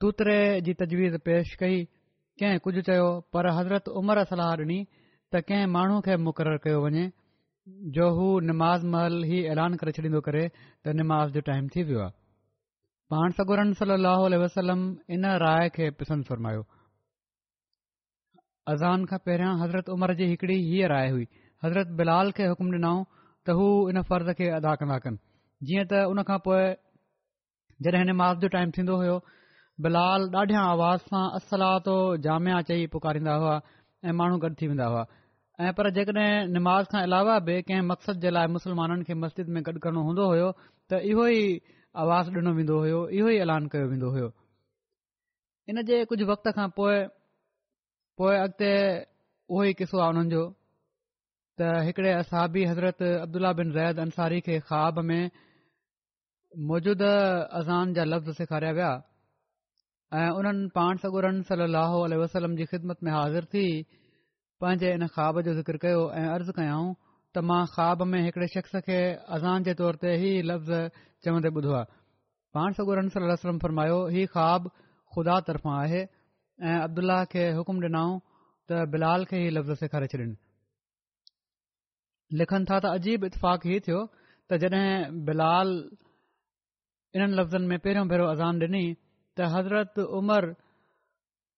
टूतरे 0.00 0.38
जी 0.68 0.72
तजवीज़ 0.84 1.16
पेश 1.30 1.48
कई 1.64 1.82
कंहिं 2.40 2.58
कुझु 2.66 2.80
चयो 2.90 3.08
पर 3.34 3.50
हज़रत 3.58 3.90
उमर 4.02 4.22
सलाह 4.30 4.54
ॾिनी 4.62 4.78
त 5.32 5.42
कंहिं 5.50 5.66
माण्हू 5.76 5.98
खे 6.10 6.14
मुक़ररु 6.28 6.58
कयो 6.68 6.78
वञे 6.86 7.04
जो 7.98 8.06
हू 8.20 8.26
निमाज़ 8.54 8.82
महल 8.96 9.14
ई 9.26 9.38
ऐलान 9.58 9.70
करे 9.84 9.92
छॾींदो 10.00 10.20
करे 10.30 10.44
त 10.84 10.98
निमाज़ 11.02 11.28
जो 11.38 11.46
टाइम 11.52 11.68
थी 11.76 11.82
वियो 11.90 12.02
आहे 12.08 12.18
पाण 13.12 13.30
सगोरन 13.36 13.70
सली 13.78 14.36
वसलम 14.40 14.82
इन 15.14 15.24
राय 15.42 15.68
खे 15.76 15.86
पसंदि 16.00 16.24
फरमायो 16.28 16.60
अज़ान 18.72 19.04
खां 19.12 19.16
पहिरियां 19.24 19.54
हज़रत 19.62 19.88
उमर 19.94 20.12
जी 20.20 20.26
हिकड़ी 20.32 20.58
हीअ 20.66 20.88
राय 20.92 21.08
हुई 21.14 21.26
हज़रत 21.64 21.90
बिलाल 22.00 22.30
खे 22.36 22.46
हुकुम 22.52 22.68
ॾिनाऊं 22.78 23.00
त 23.46 23.56
हू 23.60 23.64
इन 23.92 24.00
फर्ज़ 24.10 24.30
खे 24.40 24.48
अदा 24.58 24.74
कंदा 24.82 24.98
कनि 25.06 25.18
जीअं 25.70 25.86
त 25.94 26.02
उन 26.12 26.22
खां 26.28 26.36
पोइ 26.46 26.60
जॾहिं 27.88 28.04
निमाज़ 28.12 28.38
जो 28.46 28.52
टाइम 28.56 28.70
थींदो 28.78 28.96
हो 29.02 29.18
बिलाल 29.88 30.30
ॾाढियां 30.44 30.62
आवाज़ 30.76 31.08
सां 31.10 31.24
असलातो 31.40 31.96
जामिया 32.28 32.60
चई 32.70 32.86
पुकारींदा 32.94 33.34
हुआ 33.46 33.56
ऐं 34.06 34.14
माण्हू 34.22 34.38
गॾु 34.46 34.52
थी 34.62 34.70
वेंदा 34.76 34.86
हुआ 34.94 35.04
ऐं 35.64 35.72
पर 35.82 35.90
जेकॾहिं 35.98 36.30
निमाज़ 36.60 36.96
अलावा 37.02 37.38
बि 37.50 37.58
कंहिं 37.72 37.84
मक़सद 37.90 38.22
जे 38.28 38.34
लाइ 38.38 38.46
मुस्लमाननि 38.60 39.04
खे 39.12 39.20
मस्जिद 39.26 39.48
में 39.58 39.62
गॾु 39.72 39.78
करणो 39.88 40.00
हूंदो 40.12 40.24
हो 40.36 40.48
त 40.86 41.02
इहो 41.10 41.26
ई 41.40 41.44
आवाज़ 41.90 42.28
ॾिनो 42.30 42.50
वेंदो 42.54 42.76
हुयो 42.86 42.98
इहो 43.18 43.28
ई 43.28 43.36
ऐलान 43.44 43.66
कयो 43.68 43.86
वेंदो 43.90 44.08
हुयो 44.14 44.28
इन 45.74 45.82
जे 45.86 45.96
कुझु 46.06 46.22
वक़्त 46.26 46.46
खां 46.58 46.68
पोइ 46.78 48.34
अॻिते 48.38 48.70
उहो 49.50 49.62
ई 49.66 49.72
किसो 49.74 49.98
आहे 49.98 50.08
उन्हनि 50.14 50.30
जो 50.30 50.42
त 51.58 51.82
हिकड़े 51.90 52.12
असाबी 52.22 52.62
हज़रत 52.70 52.98
अब्दुला 53.26 53.50
बिन 53.62 53.68
रैद 53.78 53.96
अंसारी 54.06 54.38
खे 54.46 54.56
ख़्वाब 54.70 54.98
में 55.10 55.22
मौजूदा 56.70 57.10
अज़ान 57.58 57.86
जा 57.98 58.02
लफ़्ज़ 58.12 58.38
सेखारिया 58.38 58.72
विया 58.78 58.92
ऐं 60.14 60.30
उन्हनि 60.38 60.70
पाण 60.78 60.94
सगुरन 61.02 61.42
सली 61.50 62.16
वसलम 62.24 62.54
जी 62.56 62.64
ख़िदमत 62.70 63.02
में 63.02 63.12
हाज़िर 63.18 63.44
थी 63.50 63.66
पंहिंजे 64.62 64.94
इन 64.94 65.06
ख़्वाब 65.10 65.40
जो 65.42 65.54
ज़िक्र 65.60 65.76
कयो 65.86 66.02
ऐं 66.22 66.26
अर्ज़ 66.38 66.50
कयाऊं 66.60 66.88
त 67.34 67.48
मां 67.50 67.60
ख़्वाब 67.76 67.98
में 68.14 68.20
हिकड़े 68.24 68.46
शख़्स 68.58 68.82
खे 68.86 69.00
अज़ान 69.36 69.62
जे 69.68 69.74
तौर 69.82 69.94
ते 70.04 70.08
ई 70.32 70.34
लफ़्ज़ 70.52 71.08
ॿुधो 71.28 71.72
आहे 71.72 72.76
ही 74.10 74.24
ख़्वाब 74.26 74.68
ख़ुदा 75.14 75.38
तर्फ़ां 75.48 75.76
आहे 75.78 76.00
ऐं 76.02 76.78
अब्दुल्ल्लाह 76.84 77.24
खे 77.32 77.42
हुकुम 77.56 77.80
ॾिनाऊं 77.84 78.14
त 78.68 78.80
बिलाल 78.94 79.24
खे 79.32 79.36
ही 79.42 79.50
लफ़्ज़ 79.56 79.78
सेखारे 79.80 80.06
छॾिन 80.12 80.32
लिखनि 82.40 82.64
था 82.70 82.78
त 82.80 82.84
अजीब 83.00 83.24
इतफ़ाक़ 83.24 83.66
हीउ 83.68 83.80
थियो 83.86 83.98
त 84.48 84.60
जॾहिं 84.64 85.24
बिलाल 85.26 85.68
इन्हनि 87.16 87.34
लफ़्ज़नि 87.40 87.66
में 87.68 87.78
पहिरियों 87.84 88.06
भेरो 88.12 88.26
अज़ान 88.36 88.54
ॾिनी 88.64 88.84
त 89.36 89.50
हज़रत 89.56 89.92
उमर 90.20 90.44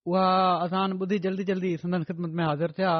उहा 0.09 0.28
अज़ान 0.69 0.88
ॿुधी 1.07 1.19
जल्दी 1.28 1.45
जल्दी 1.52 1.71
सदन 1.85 2.00
ख़िदमत 2.11 2.33
में 2.40 2.45
हाज़िर 2.47 2.71
थिया 2.78 2.92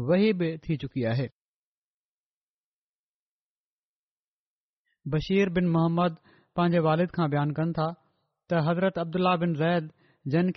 वही 0.08 0.32
बि 0.40 0.56
थी 0.68 0.76
चुकी 0.80 1.04
आहे 1.04 1.28
बशीर 5.08 5.48
बिन 5.52 5.68
मोहम्मद 5.68 6.16
पंहिंजे 6.56 6.78
वालिद 6.88 7.10
खां 7.20 7.30
बयानु 7.30 7.54
कनि 7.60 7.72
था 7.78 7.90
त 8.48 8.64
हज़रत 8.68 8.98
अब्दुला 8.98 9.36
बिन 9.44 9.54
ज़ैद 9.54 9.92
جن 10.28 10.50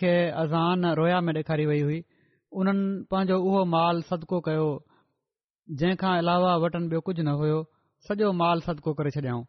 अज़ान 0.44 0.86
रोया 0.96 1.20
में 1.28 1.34
ॾेखारी 1.34 1.66
वई 1.66 1.80
हुई 1.82 2.00
उन्हनि 2.62 3.06
पंहिंजो 3.12 3.38
उहो 3.44 3.66
माल 3.76 4.02
صدقو 4.10 4.40
कयो 4.48 4.66
जंहिं 5.72 5.96
खां 6.02 6.14
अलावा 6.22 6.56
वटि 6.64 6.78
ॿियो 6.92 7.00
कुझु 7.10 7.24
न 7.24 7.36
हुयो 7.42 7.60
सॼो 8.08 8.32
माल 8.42 8.60
सदको 8.68 8.94
करे 9.00 9.12
छॾियऊं 9.16 9.44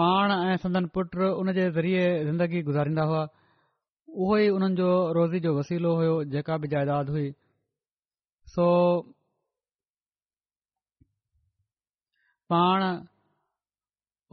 पाण 0.00 0.30
ऐं 0.36 0.56
संदनि 0.64 0.86
पुट 0.96 1.16
उन 1.28 1.52
जे 1.58 1.70
ज़रिए 1.76 2.02
ज़िंदगी 2.24 2.62
गुज़ारींदा 2.66 3.02
हुआ 3.10 3.22
उहो 4.16 4.36
ई 4.44 4.48
हुननि 4.52 4.74
जो 4.80 4.88
रोज़ी 5.18 5.40
जो 5.46 5.54
वसीलो 5.58 5.94
हुयो 6.00 6.14
जेका 6.36 6.56
बि 6.64 6.68
जाइदाद 6.74 7.08
हुई 7.16 7.30
सो 8.56 8.66
पाण 12.52 12.82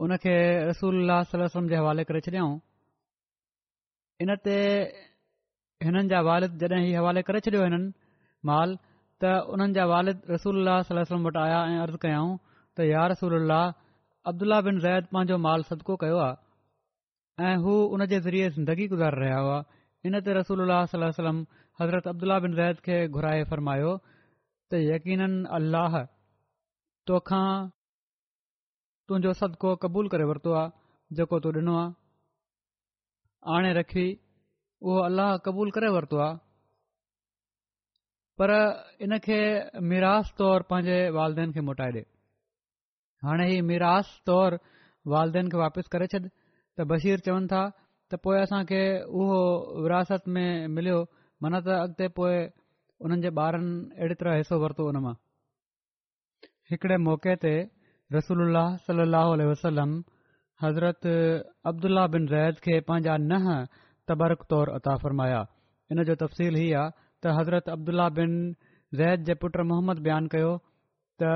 उनखे 0.04 0.34
रसूल 0.70 1.10
जे 1.68 1.76
हवाले 1.76 2.04
करे 2.10 2.20
छॾियऊं 2.28 2.54
इन 4.22 4.36
ते 4.44 4.52
हिननि 5.84 6.08
जा 6.08 6.20
वाल 6.28 6.48
जॾहिं 6.64 6.96
हवाले 6.96 7.22
करे 7.30 7.40
छॾियो 7.46 7.62
हिननि 7.68 7.92
माल 8.50 8.78
त 9.22 9.26
उन्हनि 9.54 9.74
जा 9.78 9.84
वालिद 9.92 10.18
रसूल 10.34 10.56
सलम 10.90 11.26
वटि 11.26 11.38
आया 11.46 11.58
ऐं 11.74 11.78
अर्ज़ु 11.86 11.98
कयाऊं 12.04 12.32
त 12.76 12.86
यार 12.90 13.10
रसूल 13.12 13.34
अल 13.40 13.52
अब्दुलह 14.30 14.60
बिन 14.68 14.78
ज़ैद 14.84 15.06
पंहिंजो 15.14 15.36
माल 15.46 15.62
सदको 15.70 15.96
कयो 16.02 16.16
आहे 16.22 17.46
ऐं 17.48 17.54
हू 17.64 17.74
हुन 17.92 18.04
जे 18.12 18.18
ज़रिए 18.26 18.48
ज़िंदगी 18.56 18.86
गुज़ारे 18.94 19.20
रहिया 19.22 19.38
हुआ 19.46 19.58
इन 20.10 20.20
ते 20.28 20.34
रसूल 20.40 20.74
सलम 20.94 21.38
हज़रत 21.82 22.08
अब्दुला 22.12 22.38
बिन 22.46 22.54
ज़ैद 22.60 22.80
खे 22.88 22.96
घुराए 23.18 23.44
फरमायो 23.54 23.92
त 24.70 24.82
यकीन 24.84 25.22
अलाह 25.58 25.98
तोखा 27.10 27.42
तुंहिंजो 29.08 29.36
सदको 29.42 29.74
क़बूल 29.86 30.08
करे 30.16 30.24
वरितो 30.34 30.52
आहे 30.62 31.16
जेको 31.18 31.40
तूं 31.46 31.52
ॾिनो 31.62 31.74
आहे 31.82 33.58
आणे 33.58 33.72
रखी 33.80 34.06
उहो 34.88 35.00
अलाह 35.10 35.36
क़बूल 35.48 35.70
करे 35.78 35.88
वरितो 35.98 36.16
आहे 36.26 36.43
पर 38.40 38.50
इन 39.06 39.18
खे 39.24 39.38
मीरास 39.90 40.32
तौर 40.38 40.62
पंहिंजे 40.70 40.98
वालदेन 41.18 41.52
खे 41.56 41.60
मोटाए 41.70 41.90
ॾे 42.00 42.04
हाणे 43.26 43.44
ही 43.50 43.60
मीरास 43.66 44.08
तौर 44.30 44.56
वालदेन 45.12 45.50
खे 45.52 45.56
वापसि 45.62 45.88
करे 45.92 46.06
छॾ 46.14 46.18
त 46.20 46.86
बशीर 46.92 47.18
चवनि 47.26 47.46
था 47.52 47.60
त 48.10 48.18
पोइ 48.24 48.38
असांखे 48.42 48.80
उहो 49.20 49.38
विरासत 49.84 50.22
में 50.36 50.48
मिलियो 50.78 50.96
मन 51.46 51.54
त 51.60 51.76
अॻिते 51.84 52.06
पोइ 52.18 52.32
उन्हनि 53.06 53.20
जे 53.26 53.30
ॿारनि 53.44 53.72
अहिड़ी 54.00 54.16
तरह 54.24 54.34
हिसो 54.42 54.54
वरितो 54.64 54.82
उन 54.94 54.98
मां 55.06 55.14
हिकड़े 56.72 56.96
मौके 57.06 57.34
ते 57.46 57.54
रसूल 58.18 58.44
सलाह 58.88 59.26
वसलम 59.52 59.90
हज़रत 60.62 61.02
अब्दुल्ला 61.70 62.04
बिन 62.18 62.24
रैद 62.34 62.54
खे 62.66 62.74
पंहिंजा 62.90 63.14
नह 63.30 63.44
तबरक 64.10 64.40
तौर 64.54 64.66
अता 64.80 64.92
फरमाया 65.06 65.40
इन 65.92 66.04
जो 66.10 66.14
तफ़सील 66.26 66.54
हीअ 66.64 66.76
आहे 66.82 67.02
त 67.24 67.32
हज़रत 67.36 67.68
अब्दुला 67.74 68.08
बिन 68.16 68.32
ज़ैद 69.00 69.22
जे 69.26 69.34
पुटु 69.42 69.62
मोहम्मद 69.68 70.00
बयानु 70.08 70.28
कयो 70.32 70.50
त 71.22 71.30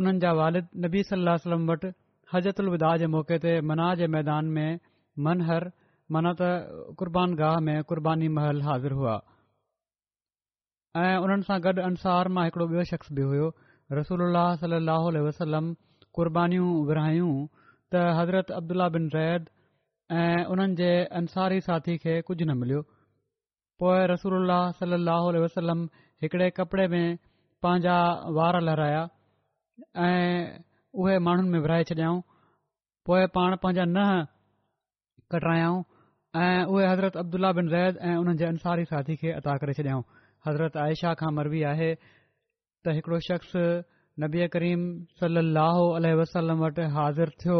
उन्हनि 0.00 0.20
जा 0.24 0.30
वालिद 0.40 0.68
नबी 0.84 1.00
सलम 1.08 1.62
वटि 1.70 1.90
हजरत 2.34 2.60
उल्दा 2.64 2.90
जे 3.02 3.06
मौक़े 3.14 3.36
ते 3.46 3.52
मनाह 3.70 3.94
जे 4.02 4.06
मैदान 4.16 4.44
में 4.58 4.70
मनहर 5.26 5.66
मना 6.16 6.32
त 6.42 6.92
क़रबान 7.02 7.34
गाह 7.42 7.58
में 7.70 7.78
क़ुर्बानी 7.90 8.28
महल 8.38 8.62
हाज़ुरु 8.68 8.96
हुआ 9.02 9.16
ऐं 11.02 11.16
उन्हनि 11.26 11.44
सां 11.50 11.58
गॾु 11.66 11.80
अंसार 11.88 12.28
मां 12.38 12.44
हिकड़ो 12.48 12.66
ॿियो 12.76 12.84
शख़्स 12.94 13.12
बि 13.18 13.22
हुयो 13.34 13.48
रसूल 14.00 14.24
वसलम 15.28 15.72
क़ुरबानीूं 16.18 16.70
विरहायूं 16.88 17.32
त 17.50 18.08
हज़रत 18.22 18.50
अब्दुल्ला 18.62 18.88
बिन 18.96 19.08
ज़ैद 19.18 19.54
ऐं 20.24 20.44
उन्हनि 20.54 20.80
जे 20.82 20.92
अंसारी 21.22 21.60
साथी 21.70 21.98
खे 22.06 22.20
कुझ 22.30 22.40
न 22.48 22.58
मिलियो 22.64 22.86
पोइ 23.82 24.04
रसूल 24.10 24.50
सल 24.80 24.92
लहो 25.06 25.30
वसलम 25.44 25.80
हिकड़े 26.22 26.48
कपिड़े 26.58 26.86
में 26.92 27.06
पंहिंजा 27.62 27.96
वार 28.36 28.60
लहिराया 28.66 29.02
ऐं 30.08 30.60
उहे 31.02 31.18
माण्हुनि 31.28 31.48
में 31.54 31.60
विराए 31.64 31.84
छॾियाऊं 31.90 32.20
पोइ 33.06 33.26
पाण 33.38 33.56
पंहिंजा 33.62 33.84
नहं 33.96 34.24
कटरायऊं 35.34 35.82
ऐं 36.42 36.64
उहे 36.74 36.86
हज़रत 36.92 37.16
अब्दुला 37.24 37.50
बिन 37.58 37.68
रैद 37.74 37.98
ऐं 38.10 38.14
उन्हनि 38.22 38.38
जे 38.38 38.46
अंसारी 38.52 38.84
साथी 38.94 39.16
खे 39.22 39.30
अदा 39.42 39.56
करे 39.64 39.74
छॾियऊं 39.82 40.02
हज़रत 40.48 40.76
आयशा 40.86 41.14
खां 41.22 41.32
मरबी 41.40 41.62
आहे 41.74 41.92
त 42.86 42.94
हिकिड़ो 42.98 43.18
शख़्स 43.30 43.52
नबी 44.24 44.46
करीम 44.56 44.82
सलो 45.20 46.18
वसलम 46.22 46.64
वटि 46.66 46.86
हाज़िर 46.98 47.34
थियो 47.42 47.58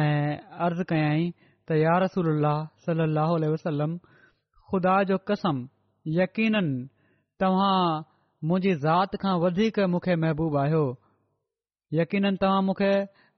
ऐं 0.00 0.36
अर्ज़ु 0.66 0.84
कयाई 0.94 1.30
त 1.68 1.82
यार 1.84 2.02
रसूल 2.08 2.52
सल 2.86 3.06
अह 3.22 3.50
वसलम 3.54 3.98
ख़ुदा 4.70 4.94
जो 5.08 5.16
कसम 5.30 5.58
यकीननि 6.20 6.88
तव्हां 7.42 7.82
मुंहिंजी 8.48 8.72
ज़ात 8.84 9.14
खां 9.24 9.34
वधीक 9.44 9.78
मूंखे 9.92 10.16
महबूबु 10.24 10.56
आहियो 10.62 10.80
यक़नि 11.98 12.32
तव्हां 12.44 12.62
मूंखे 12.70 12.90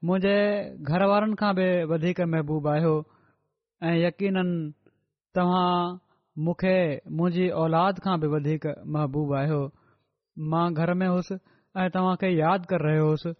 मुंहिंजे 0.09 0.37
घर 0.91 1.03
वारनि 1.11 1.35
खां 1.41 1.51
बि 1.59 1.67
वधीक 1.93 2.21
महबूबु 2.33 2.69
आहियो 2.73 2.93
ऐं 3.89 3.95
यक़ीननि 4.05 4.71
तव्हां 5.35 5.67
मूंखे 6.47 6.73
मुंहिंजी 7.19 7.49
औलाद 7.65 7.99
खां 8.07 8.15
बि 8.21 8.27
वधीक 8.35 8.67
महबूबु 8.97 9.35
आहियो 9.41 9.61
मां 10.55 10.65
घर 10.81 10.93
में 11.01 11.07
हुउसि 11.07 11.39
ऐं 11.83 11.89
तव्हांखे 11.97 12.31
यादि 12.37 12.69
करे 12.73 12.87
रहियो 12.89 13.05
हुउसि 13.11 13.33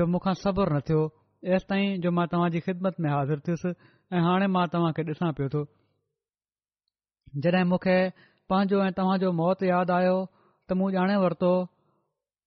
जो 0.00 0.06
मूंखां 0.16 0.34
सब्रु 0.44 0.68
न 0.76 0.80
थियो 0.90 1.02
एसि 1.56 1.66
ताईं 1.72 2.00
जो 2.06 2.10
मां 2.20 2.26
तव्हांजी 2.36 2.60
ख़िदमत 2.68 3.00
में 3.06 3.10
हाज़िर 3.14 3.40
थियुसि 3.48 3.74
ऐं 4.16 4.22
हाणे 4.30 4.46
मां 4.58 4.66
तव्हांखे 4.76 5.02
ॾिसां 5.12 5.32
पियो 5.40 5.48
थो 5.58 5.62
जॾहिं 7.44 7.64
मूंखे 7.68 7.98
पंहिंजो 8.48 8.80
ऐं 8.86 8.92
तव्हांजो 8.98 9.30
मौत 9.40 9.62
यादि 9.72 9.92
आयो 9.98 10.16
त 10.68 10.72
मूं 10.78 10.88
ॼाणे 10.96 11.16
वरितो 11.22 11.52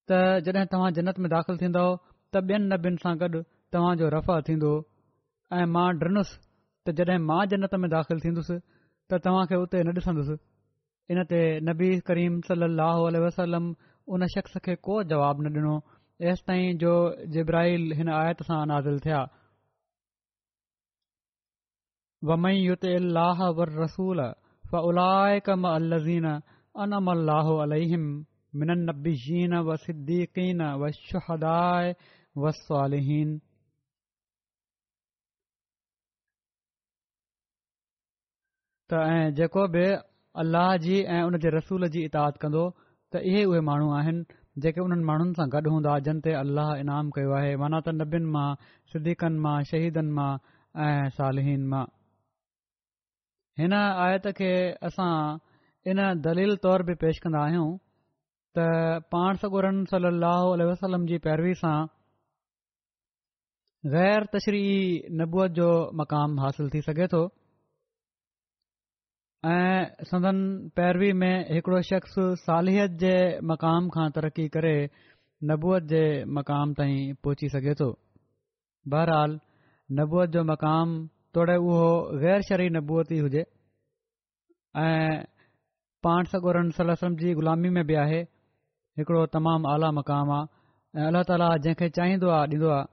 त 0.08 0.10
जॾहिं 0.46 0.66
तव्हां 0.72 0.90
जन्नत 0.98 1.18
में 1.24 1.30
दाख़िल 1.36 1.56
थींदो 1.62 1.84
त 2.32 2.36
ॿियनि 2.52 2.66
नबियुनि 2.74 2.98
सां 3.04 3.14
गॾु 3.22 3.42
तव्हांजो 3.74 4.06
रफ़ा 4.16 4.36
थींदो 4.48 4.72
ऐं 5.58 5.66
मां 5.76 5.88
डि॒नुसि 6.00 6.36
त 6.86 6.96
जॾहिं 6.98 7.20
मां 7.30 7.42
जन्नत 7.52 7.76
में 7.82 7.90
दाख़िल 7.96 8.18
थींदुसि 8.26 8.58
त 9.10 9.20
तव्हांखे 9.28 9.56
उते 9.64 9.84
न 9.84 9.90
ॾिसंदुसि 10.02 10.36
इन 11.12 11.24
ते 11.32 11.40
नबी 11.68 11.90
करीम 12.12 12.40
सली 12.50 12.72
अलसलम 12.88 13.70
उन 14.14 14.28
शख़्स 14.36 14.58
खे 14.66 14.76
को 14.90 15.04
जवाब 15.12 15.42
न 15.46 15.56
ॾिनो 15.62 15.76
एसि 16.32 16.44
ताईं 16.50 16.78
जो 16.84 16.94
जिब्राहिल 17.38 17.92
हिन 18.00 18.10
आयत 18.22 18.44
सां 18.50 18.62
अनाज़ 18.66 18.94
थिया 19.06 19.24
त 24.74 24.76
ऐं 24.78 24.82
जेको 39.38 39.64
बि 39.74 39.84
अलह 40.42 40.66
जी 40.84 40.96
ऐं 41.16 41.22
उन 41.24 41.36
जे 41.42 41.50
रसूल 41.58 41.86
जी 41.96 42.02
इताद 42.10 42.38
कंदो 42.44 42.62
त 43.14 43.16
इहे 43.32 43.42
उहे 43.50 43.60
माण्हू 43.70 43.88
आहिनि 43.98 44.26
जेके 44.66 44.82
उन्हनि 44.82 45.06
माण्हुनि 45.10 45.34
सां 45.42 45.46
गॾु 45.54 45.70
हूंदा 45.74 45.98
जिन 46.10 46.22
ते 46.26 46.32
इनाम 46.34 47.14
कयो 47.18 47.32
आहे 47.42 47.52
माना 47.64 47.82
त 47.86 47.88
नबियुनि 48.02 48.30
मां 48.38 48.50
सिद्दीकनि 48.94 49.38
मां 49.46 49.58
शहीदनि 49.72 50.12
मां 50.18 50.32
ऐं 50.88 51.02
सालिहीन 51.18 51.62
मां 51.74 51.84
हिन 53.60 53.74
आयत 53.76 54.26
खे 54.38 54.52
असां 54.88 55.14
इन 55.92 56.00
दलील 56.26 56.54
तौर 56.66 56.82
बि 56.90 56.94
पेश 57.02 57.18
कंदा 57.24 57.40
आहियूं 57.48 57.68
त 58.58 58.66
पाण 59.16 59.34
सॻोरन 59.42 59.82
सली 59.94 60.66
वसलम 60.70 61.06
जी 61.10 61.18
पैरवी 61.26 61.54
सां 61.62 61.80
ग़ैर 63.98 64.26
तशरी 64.36 64.64
नबूअत 65.24 65.52
जो 65.60 65.68
मक़ाम 66.04 66.40
हासिल 66.44 66.70
थी 66.76 66.82
सघे 66.88 67.08
थो 67.16 67.22
ऐं 69.58 69.84
सदन 70.14 70.40
पैरवी 70.80 71.12
में 71.24 71.36
हिकिड़ो 71.52 71.82
शख़्स 71.92 72.16
सालिहियत 72.48 72.98
जे 73.06 73.14
मक़ाम 73.52 73.90
खां 74.00 74.08
तरक़ी 74.22 74.48
करे 74.58 74.76
नबूअत 75.54 75.92
जे 75.94 76.04
मक़ाम 76.40 76.74
ताईं 76.82 77.14
पहुची 77.28 77.50
सघे 77.58 77.76
थो 77.84 77.92
बहरहाल 78.96 79.40
नबूअत 80.02 80.38
जो 80.38 80.44
मक़ामु 80.56 80.98
तोड़े 81.34 81.56
उहो 81.62 81.80
गैर 82.22 82.42
शर 82.50 82.62
नबूती 82.76 83.18
हुजे 83.24 83.42
ऐं 84.84 85.24
पाण 86.06 86.30
सगोरन 86.32 86.70
सलम 86.78 87.16
जी 87.22 87.34
ग़ुलामी 87.40 87.70
में 87.76 87.84
बि 87.88 87.96
आहे 88.04 88.22
हिकिड़ो 89.00 89.26
तमामु 89.36 89.70
आला 89.74 89.92
मक़ाम 89.98 90.32
आहे 90.38 91.02
ऐं 91.02 91.08
अलाह 91.12 91.24
ताला 91.32 91.50
जंहिंखे 91.66 91.90
चाहींदो 91.98 92.30
आहे 92.38 92.48
ॾींदो 92.54 92.70
आहे 92.78 92.88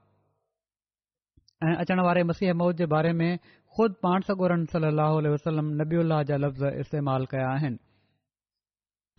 ऐं 1.71 1.75
अचण 1.85 1.99
वारे 2.07 2.23
मसीह 2.31 2.53
मौद 2.61 2.81
जे 2.83 2.85
बारे 2.93 3.13
में 3.21 3.29
ख़ुदि 3.37 3.99
पाण 4.05 4.27
सॻोरन 4.29 4.65
सलाहु 4.73 5.23
वसलम 5.35 5.71
नबी 5.81 5.97
उल्लाह 6.03 6.21
जा 6.31 6.37
लफ़्ज़ 6.43 6.65
इस्तेमाल 6.83 7.25
कया 7.33 7.47
आहिनि 7.53 7.79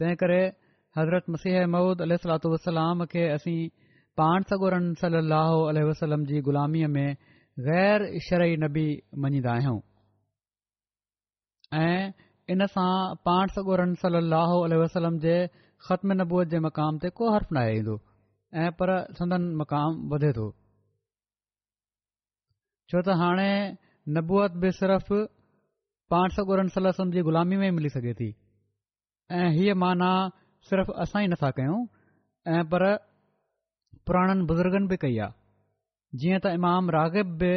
तंहिं 0.02 0.20
करे 0.24 0.40
हज़रत 0.98 1.30
मसीह 1.38 1.58
मूदलात 1.74 2.46
वसलाम 2.54 3.04
खे 3.14 3.26
असीं 3.38 3.56
पाण 4.22 4.48
सगोरन 4.52 4.86
सलाहु 5.02 5.88
वसलम 5.92 6.24
जी 6.32 6.40
ग़ुलामीअ 6.50 6.88
में 6.98 7.08
गैर 7.66 8.02
शरई 8.24 8.56
नबी 8.64 8.82
मञीदा 9.22 9.52
आहियूं 9.60 9.78
ऐं 11.78 12.04
इन 12.54 12.66
सां 12.74 12.90
पाण 13.28 13.46
सॻोरम 13.54 13.94
सली 14.02 14.76
वसलम 14.82 15.16
जे 15.24 15.32
ख़त्म 15.86 16.16
नबूअत 16.20 16.52
जे 16.52 16.60
मक़ाम 16.66 17.00
ते 17.04 17.10
को 17.20 17.30
हर्फ़ 17.36 17.54
न 17.56 17.60
आयो 17.62 17.72
ईंदो 17.80 17.96
ऐं 18.64 18.68
पर 18.82 18.92
संदन 19.20 19.48
मक़ाम 19.62 19.96
वधे 20.12 20.30
थो 20.38 20.46
छो 22.92 23.02
त 23.08 23.18
हाणे 23.22 23.48
नबूअत 24.20 24.60
बि 24.66 24.72
सिर्फ़ु 24.78 25.18
पाण 26.14 26.36
सगोर 26.38 26.64
जी 27.16 27.26
ग़ुलामी 27.30 27.56
में 27.64 27.70
मिली 27.80 27.88
सघे 27.96 28.14
थी 28.20 28.28
ऐं 29.40 29.50
हीअ 29.58 29.74
माना 29.84 30.12
सिर्फ़ 30.70 30.94
असां 31.06 31.24
ई 31.24 31.34
नथा 31.34 31.50
कयूं 31.58 31.80
ऐं 32.54 32.64
पर 32.74 32.88
पुराणनि 34.06 34.50
बुज़ुर्गनि 34.52 34.86
बि 34.94 35.02
कई 35.06 35.18
आहे 35.26 35.36
जीअं 36.16 36.38
त 36.44 36.52
इमाम 36.58 36.90
रागिब 36.96 37.34
बि 37.40 37.52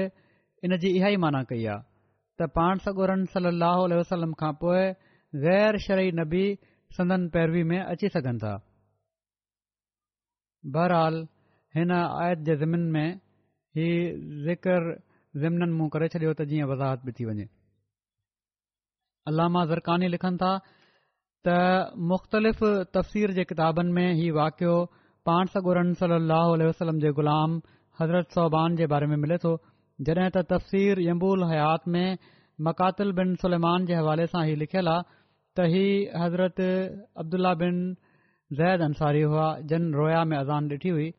जी 0.77 0.89
इहा 0.97 1.09
ई 1.15 1.15
माना 1.23 1.43
कई 1.51 1.65
आहे 1.73 1.83
त 2.39 2.47
पाण 2.57 2.77
सॻोरन 2.85 3.23
सलाहु 3.35 3.87
वसलम 3.99 4.33
खां 4.41 4.51
पोइ 4.63 4.83
ग़ैर 5.45 5.77
शरई 5.85 6.11
नबी 6.19 6.43
संदन 6.97 7.27
पैरवी 7.35 7.63
में 7.71 7.79
अची 7.81 8.09
सघनि 8.15 8.37
था 8.43 8.53
बहरहाल 10.75 11.21
हिन 11.77 11.91
आयत 12.01 12.39
जे 12.49 12.55
ज़िमिन 12.65 12.83
में 12.95 13.09
ही 13.79 13.87
ज़िक्र 14.47 14.77
ज़िमननि 15.43 15.73
मुंहुं 15.79 15.89
करे 15.95 16.07
छॾियो 16.15 16.33
त 16.35 16.45
जीअं 16.53 16.67
वज़ाहत 16.73 17.05
बि 17.07 17.11
थी 17.19 17.25
वञे 17.31 17.47
अलामा 19.31 19.65
ज़रकानी 19.71 20.07
लिखनि 20.15 20.37
था 20.43 20.51
त 21.47 21.49
मुख़्तलिफ़ 22.11 22.63
तफ़सीर 22.95 23.31
जे 23.39 23.43
किताबनि 23.51 23.91
में 23.97 24.07
हीउ 24.21 24.35
वाकियो 24.37 24.75
पाण 25.29 25.45
सॻोरन 25.55 25.93
सलाहु 26.03 26.51
वसलम 26.67 26.99
जे 27.05 27.11
ग़ुलाम 27.19 27.61
हज़रत 27.99 28.27
صوبان 28.35 28.75
जे 28.75 28.85
बारे 28.91 29.07
में 29.11 29.15
मिले 29.23 29.37
تو 29.45 29.49
जॾहिं 30.07 30.29
त 30.31 30.41
तफ़सीर 30.53 30.99
یمبول 31.05 31.43
हयात 31.51 31.87
में 31.95 32.17
مقاتل 32.67 33.11
बिन 33.19 33.35
सलमान 33.43 33.85
जे 33.85 33.95
हवाले 33.95 34.27
सां 34.33 34.43
ہی 34.49 34.55
लिखियल 34.63 34.87
आहे 34.93 35.07
त 35.55 35.65
ही 35.73 35.83
हज़रत 36.23 36.61
अब्दुल्लाह 37.23 37.53
बिन 37.63 37.79
ज़ैद 38.59 38.81
अंसारी 38.87 39.21
हुआ 39.21 39.47
जन 39.71 39.91
रोया 39.99 40.23
में 40.31 40.37
अज़ान 40.37 40.69
ॾिठी 40.75 40.89
हुई 40.95 41.09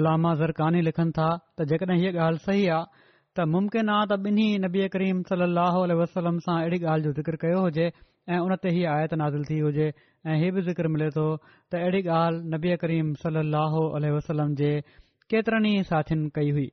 अलामा 0.00 0.34
ज़रकानी 0.42 0.80
लिखनि 0.90 1.12
था 1.18 1.28
त 1.38 1.68
जेकॾहिं 1.72 1.98
हीअ 2.02 2.14
ॻाल्हि 2.28 2.44
सही 2.50 2.68
आहे 2.78 3.44
मुमकिन 3.54 3.88
आहे 3.94 4.06
त 4.12 4.32
नबी 4.66 4.80
ऐ 4.86 4.88
करीम 4.96 5.22
सलाह 5.32 5.78
वसलम 6.02 6.38
सां 6.48 6.60
अहिड़ी 6.62 6.78
ॻाल्हि 6.82 7.08
جو 7.08 7.12
ज़िक्र 7.20 7.42
कयो 7.46 7.60
हुजे 7.68 7.90
ऐं 8.34 8.38
उन 8.44 8.54
ते 8.62 8.70
ई 8.78 8.82
आयत 8.92 9.12
नाज़िल 9.22 9.44
थी 9.50 9.58
हुजे 9.64 9.84
ऐं 10.26 10.36
हीअ 10.38 10.50
बि 10.54 10.62
ज़िक्र 10.68 10.88
मिले 10.92 11.08
थो 11.16 11.24
त 11.70 11.74
अहिड़ी 11.80 12.00
ॻाल्हि 12.20 12.48
नबीआ 12.54 12.76
करीम 12.84 13.12
सल 13.22 13.36
अहो 13.54 13.82
वसलम 14.16 14.54
जे 14.60 14.70
केतिरनि 15.34 15.70
ई 15.80 15.82
साथियुनि 15.90 16.30
कई 16.38 16.50
हुई 16.56 16.66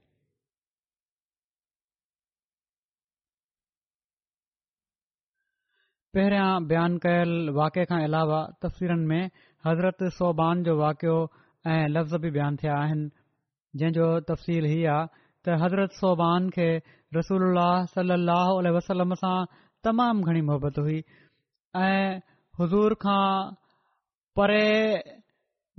पहिरियां 6.15 6.49
बयानु 6.71 6.97
कयल 7.05 7.31
वाके 7.59 7.85
खां 7.93 8.01
अलावा 8.09 8.39
तफ़वीरनि 8.65 9.05
में 9.11 9.41
हज़रत 9.67 10.03
सोबान 10.19 10.63
जो 10.69 10.77
वाकियो 10.83 11.17
ऐं 11.75 11.79
लफ़्ज़ 11.95 12.15
बि 12.25 12.31
बयान 12.35 12.57
थिया 12.63 12.73
आहिनि 12.83 13.09
जंहिंजो 13.79 14.07
तफ़सील 14.33 14.65
हीअ 14.73 14.91
आहे 14.95 15.23
त 15.45 15.59
हज़रत 15.63 15.93
सोबान 16.01 16.49
खे 16.57 16.67
रसूल 17.17 17.43
सल 17.93 18.13
लहो 18.29 18.61
वसलम 18.77 19.13
सां 19.23 19.37
तमामु 19.87 20.23
घणी 20.31 20.41
मोहबत 20.49 20.77
हुई 20.87 21.01
ऐं 21.75 22.17
हुज़ूर 22.59 22.93
खां 23.01 23.51
परे 24.37 24.63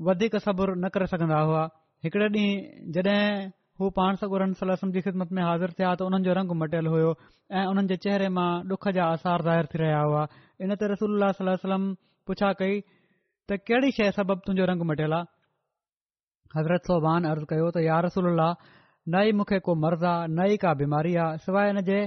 वधीक 0.06 0.34
सब्रु 0.46 0.74
न 0.74 0.88
करे 0.94 1.06
सघंदा 1.06 1.38
हुआ 1.38 1.68
हिकड़े 2.04 2.26
ॾींहुं 2.26 2.90
जॾहिं 2.94 3.50
हू 3.80 3.90
पाण 3.98 4.16
सगुर 4.22 4.42
सलम 4.60 4.90
जी 4.94 5.00
ख़िदमत 5.06 5.30
में 5.38 5.42
हाज़िर 5.42 5.70
थिया 5.78 5.94
त 5.94 6.02
हुननि 6.06 6.24
जो 6.26 6.32
रंग 6.38 6.50
मटियलु 6.62 6.90
हुयो 6.90 7.12
ऐं 7.58 7.66
हुननि 7.66 7.86
जे 7.92 7.96
चहिरे 8.06 8.28
मां 8.38 8.50
ॾुख 8.74 8.88
जा 8.98 9.04
आसार 9.18 9.42
ज़ाहिर 9.50 9.66
थी 9.74 9.78
रहिया 9.82 10.00
हुआ 10.02 10.26
इन 10.66 10.74
ते 10.82 10.88
रसूल 10.94 11.94
पुछा 12.26 12.52
कई 12.62 12.80
त 13.50 13.60
कहिड़ी 13.70 13.90
शइ 14.00 14.10
सबबि 14.18 14.42
तुंहिंजो 14.46 14.64
रंग 14.72 14.82
मटियलु 14.90 15.14
आहे 15.18 15.32
हज़रत 16.56 16.90
सोभान 16.90 17.24
अर्ज़ु 17.34 17.46
कयो 17.54 17.70
त 17.70 17.86
यार 17.86 18.04
रसूल 18.10 18.30
ना 19.14 19.18
ई 19.22 19.32
मूंखे 19.38 19.58
को 19.66 19.74
मर्ज़ 19.86 20.04
आहे 20.10 20.26
ना 20.34 20.44
ई 20.54 20.56
का 20.64 20.74
बीमारी 20.82 21.14
आहे 21.22 21.38
सवाइ 21.46 21.70
हिन 21.72 21.80
जे 21.90 21.98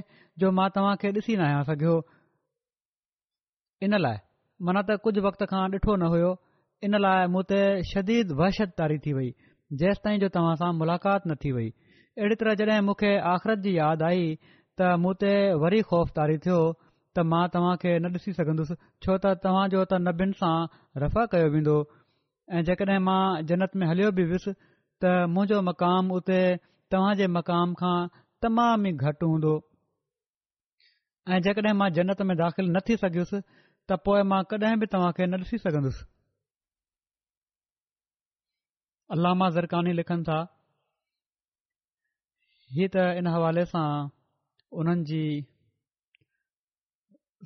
जो 0.44 0.52
मां 0.60 0.70
तव्हां 0.76 0.96
खे 1.06 1.12
ॾिसी 1.20 1.36
न 1.42 1.48
आहियां 1.48 1.64
सघियो 1.72 1.96
इन 3.86 3.98
लाइ 4.04 4.16
मन 4.68 4.80
त 4.82 4.96
कुझु 5.06 5.22
वक़्त 5.26 5.44
खां 5.50 5.62
ॾिठो 5.74 5.96
न 5.96 6.10
हुयो 6.14 6.30
इन 6.88 6.98
लाइ 7.04 7.28
मूं 7.34 7.44
ते 7.52 7.60
शदी 7.92 8.16
वहशत 8.40 8.72
तारी 8.80 8.98
थी 9.06 9.12
वई 9.18 9.28
जेसि 9.82 10.02
ताईं 10.06 10.20
जो 10.24 10.30
तव्हां 10.38 10.56
सां 10.62 10.70
मुलाक़ात 10.78 11.28
न 11.28 11.36
थी 11.44 11.52
वई 11.58 11.68
अहिड़ी 11.98 12.38
तरह 12.44 12.56
जॾहिं 12.62 12.82
मूंखे 12.88 13.12
आख़िरत 13.34 13.62
जी 13.68 13.74
यादि 13.78 14.08
आई 14.08 14.24
त 14.82 14.90
मूं 15.04 15.14
ते 15.24 15.34
वरी 15.66 15.82
ख़ौफ़ 15.92 16.14
तारी 16.20 16.38
थियो 16.48 16.58
त 16.78 17.26
मां 17.34 17.44
तव्हांखे 17.58 17.94
न 18.02 18.16
ॾिसी 18.22 18.34
सघंदुसि 18.40 18.80
छो 19.06 19.20
त 19.26 19.36
तव्हांजो 19.46 19.84
त 19.92 20.00
न 20.08 20.32
सां 20.42 20.56
रफ़ा 21.06 21.28
कयो 21.36 21.54
वेंदो 21.58 21.78
ऐं 22.58 22.64
जेकॾहिं 22.72 22.98
मां 23.10 23.22
जन्नत 23.52 23.78
में 23.82 23.86
हलियो 23.94 24.10
बि 24.20 24.28
हुयुसि 24.32 24.56
त 25.06 25.14
मुंहिंजो 25.36 25.62
मक़ाम 25.70 26.12
उते 26.22 26.42
तव्हांजे 26.96 27.30
मक़ाम 27.38 27.78
खां 27.84 27.98
तमाम 28.48 28.90
ई 28.92 29.06
घटि 29.06 29.32
हूंदो 29.34 29.54
ऐं 31.36 31.40
जेकॾहिं 31.50 31.78
मां 31.84 31.94
जन्नत 32.02 32.28
में 32.32 32.36
दाख़िल 32.44 32.72
न 32.78 32.84
थी 32.90 32.96
सघियुसि 33.06 33.42
त 33.90 33.96
पोइ 34.06 34.22
मां 34.32 34.42
कॾहिं 34.52 34.78
बि 34.80 34.86
तव्हां 34.94 35.12
खे 35.18 35.26
न 35.32 35.34
ॾिसी 35.48 35.58
सघंदुसि 35.64 36.04
अलामा 39.16 39.48
ज़रकानी 39.58 39.92
लिखनि 40.00 40.24
था 40.30 40.40
हीअ 42.76 42.90
त 42.94 43.06
इन 43.20 43.28
हवाले 43.36 43.64
सां 43.74 43.88
उन्हनि 44.82 45.04
जी 45.12 45.24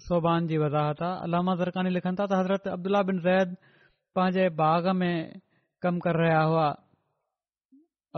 सोभान 0.06 0.48
जी 0.52 0.58
वज़ाहत 0.64 1.02
आहे 1.08 1.20
अलामा 1.30 1.56
ज़रकानी 1.62 1.90
लिखनि 1.98 2.16
था 2.20 2.26
त 2.32 2.40
हज़रत 2.42 2.68
अब्दुला 2.76 3.02
बिन 3.10 3.20
ज़ैद 3.28 3.54
पंहिंजे 4.18 4.46
बाग़ 4.62 4.90
में 5.02 5.14
कमु 5.86 6.02
करे 6.08 6.22
रहिया 6.26 6.40
हुआ 6.54 6.68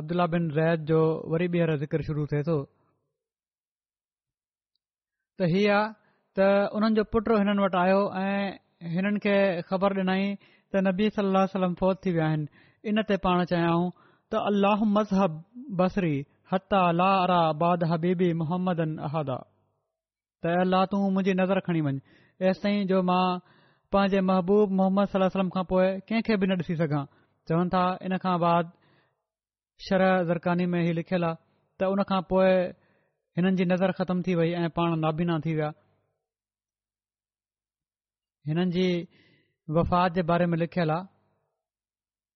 अब्दुला 0.03 0.25
बिन 0.37 0.47
ज़ैद 0.59 0.85
जो 0.93 1.01
वरी 1.35 1.47
ॿीहर 1.57 1.75
ज़िक्र 1.83 2.07
शुरू 2.11 2.23
थिए 2.35 2.43
थो 2.51 2.55
त 5.39 5.51
हीअ 5.55 5.81
त 6.37 6.43
हुननि 6.73 6.95
जो 6.97 7.03
पुट 7.13 7.27
हिननि 7.39 7.61
वटि 7.63 7.77
आयो 7.81 7.99
ऐं 8.19 8.43
हिननि 8.93 9.19
खे 9.25 9.35
ख़बर 9.69 9.91
ॾिनई 10.01 10.21
त 10.45 10.73
नबी 10.85 11.05
सलाह 11.17 11.45
सलम्म 11.53 11.75
फ़ौत 11.81 11.95
थी 12.05 12.09
विया 12.15 12.25
आहिनि 12.27 12.63
इन 12.89 12.97
ते 13.11 13.15
पाण 13.25 13.43
चाहियां 13.51 13.83
त 13.97 14.41
अलाह 14.51 14.79
मज़हब 14.93 15.35
बसरी 15.81 16.15
हता 16.53 16.79
ला 17.01 17.09
अरा 17.25 17.39
बाद 17.63 17.79
हबीबी 17.91 18.29
मोहम्मद 18.41 18.79
अहादा 19.05 19.35
त 20.45 20.55
अल्लाह 20.63 20.85
तू 20.95 21.03
मुझी 21.19 21.33
नज़र 21.41 21.59
खणी 21.69 21.81
वञ 21.89 22.01
तेसि 22.41 22.59
ताईं 22.65 22.81
जो 22.93 23.03
मां 23.11 23.21
पंहिंजे 23.95 24.21
महबूब 24.31 24.71
मोहम्मद 24.81 25.07
सलाह 25.13 25.29
वलम 25.37 25.49
खां 25.57 25.63
पोइ 25.75 25.85
कंहिंखे 26.09 26.37
बि 26.45 26.51
न 26.53 26.57
ॾिसी 26.67 26.75
सघां 26.81 27.03
चवनि 27.49 27.69
था 27.77 27.83
इन 28.09 28.17
खां 28.25 28.35
बाद 28.47 28.73
शरह 29.89 30.17
ज़रकानी 30.33 30.65
में 30.73 30.81
हीउ 30.81 30.93
लिखियल 31.03 31.23
आहे 31.31 31.39
त 31.77 31.93
हुन 31.93 32.03
खां 32.15 32.21
पोइ 32.35 32.51
हिननि 33.37 33.55
जी 33.63 33.71
नज़र 33.75 33.91
ख़तम 34.01 34.25
थी 34.27 34.35
वई 34.43 34.57
ऐं 34.65 34.69
पाण 34.81 34.97
नाबीना 35.05 35.39
थी 35.47 35.53
विया 35.61 35.71
हिननि 38.47 38.71
जी 38.71 38.85
वफ़ात 39.75 40.13
जे 40.15 40.21
बारे 40.29 40.45
में 40.51 40.57
लिखियलु 40.57 40.91
आहे 40.93 41.03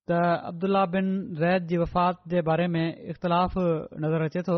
त 0.08 0.12
अब्दुल्ला 0.50 0.84
बिन 0.94 1.08
रैद 1.42 1.66
जी 1.68 1.78
वफ़ात 1.78 2.22
जे 2.32 2.42
बारे 2.50 2.68
में 2.76 2.86
इख़्तिलाफ़ 3.12 3.56
नज़र 4.04 4.22
अचे 4.28 4.42
थो 4.48 4.58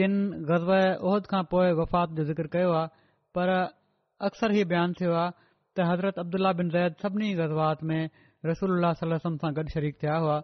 गज़ब 0.00 0.48
ग़ज़बद 0.50 1.26
खां 1.30 1.42
पोइ 1.50 1.72
वफ़ात 1.82 2.08
जो 2.16 2.24
ज़िक्र 2.24 2.46
कयो 2.56 2.70
आहे 2.80 2.88
पर 3.36 3.48
अक्सर 4.28 4.50
ही 4.56 4.64
बयानु 4.72 4.92
थियो 5.00 5.12
आहे 5.24 5.36
त 5.76 5.88
हज़रत 5.90 6.18
अब्दुल्ला 6.24 6.52
बिन 6.60 6.70
रैद 6.76 6.96
सभिनी 7.04 7.32
गज़बात 7.44 7.82
में 7.92 8.02
रसूल 8.46 8.92
सां 9.02 9.52
गॾु 9.60 9.68
शरीक 9.78 10.02
थिया 10.02 10.16
हुआ 10.24 10.40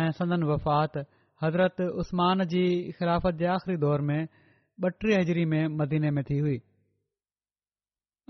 ऐं 0.00 0.08
सदन 0.22 0.42
वफ़ात 0.54 0.96
हज़रत 1.42 1.80
उस्मान 2.04 2.44
जी 2.54 2.64
ख़िलाफ़त 2.98 3.34
जे 3.44 3.52
आख़िरी 3.58 3.76
दौर 3.86 4.00
में 4.10 4.20
ॿटीह 4.86 5.18
हज़री 5.20 5.44
में 5.54 5.62
मदीने 5.78 6.10
में 6.16 6.22
थी 6.24 6.38
हुई 6.38 6.60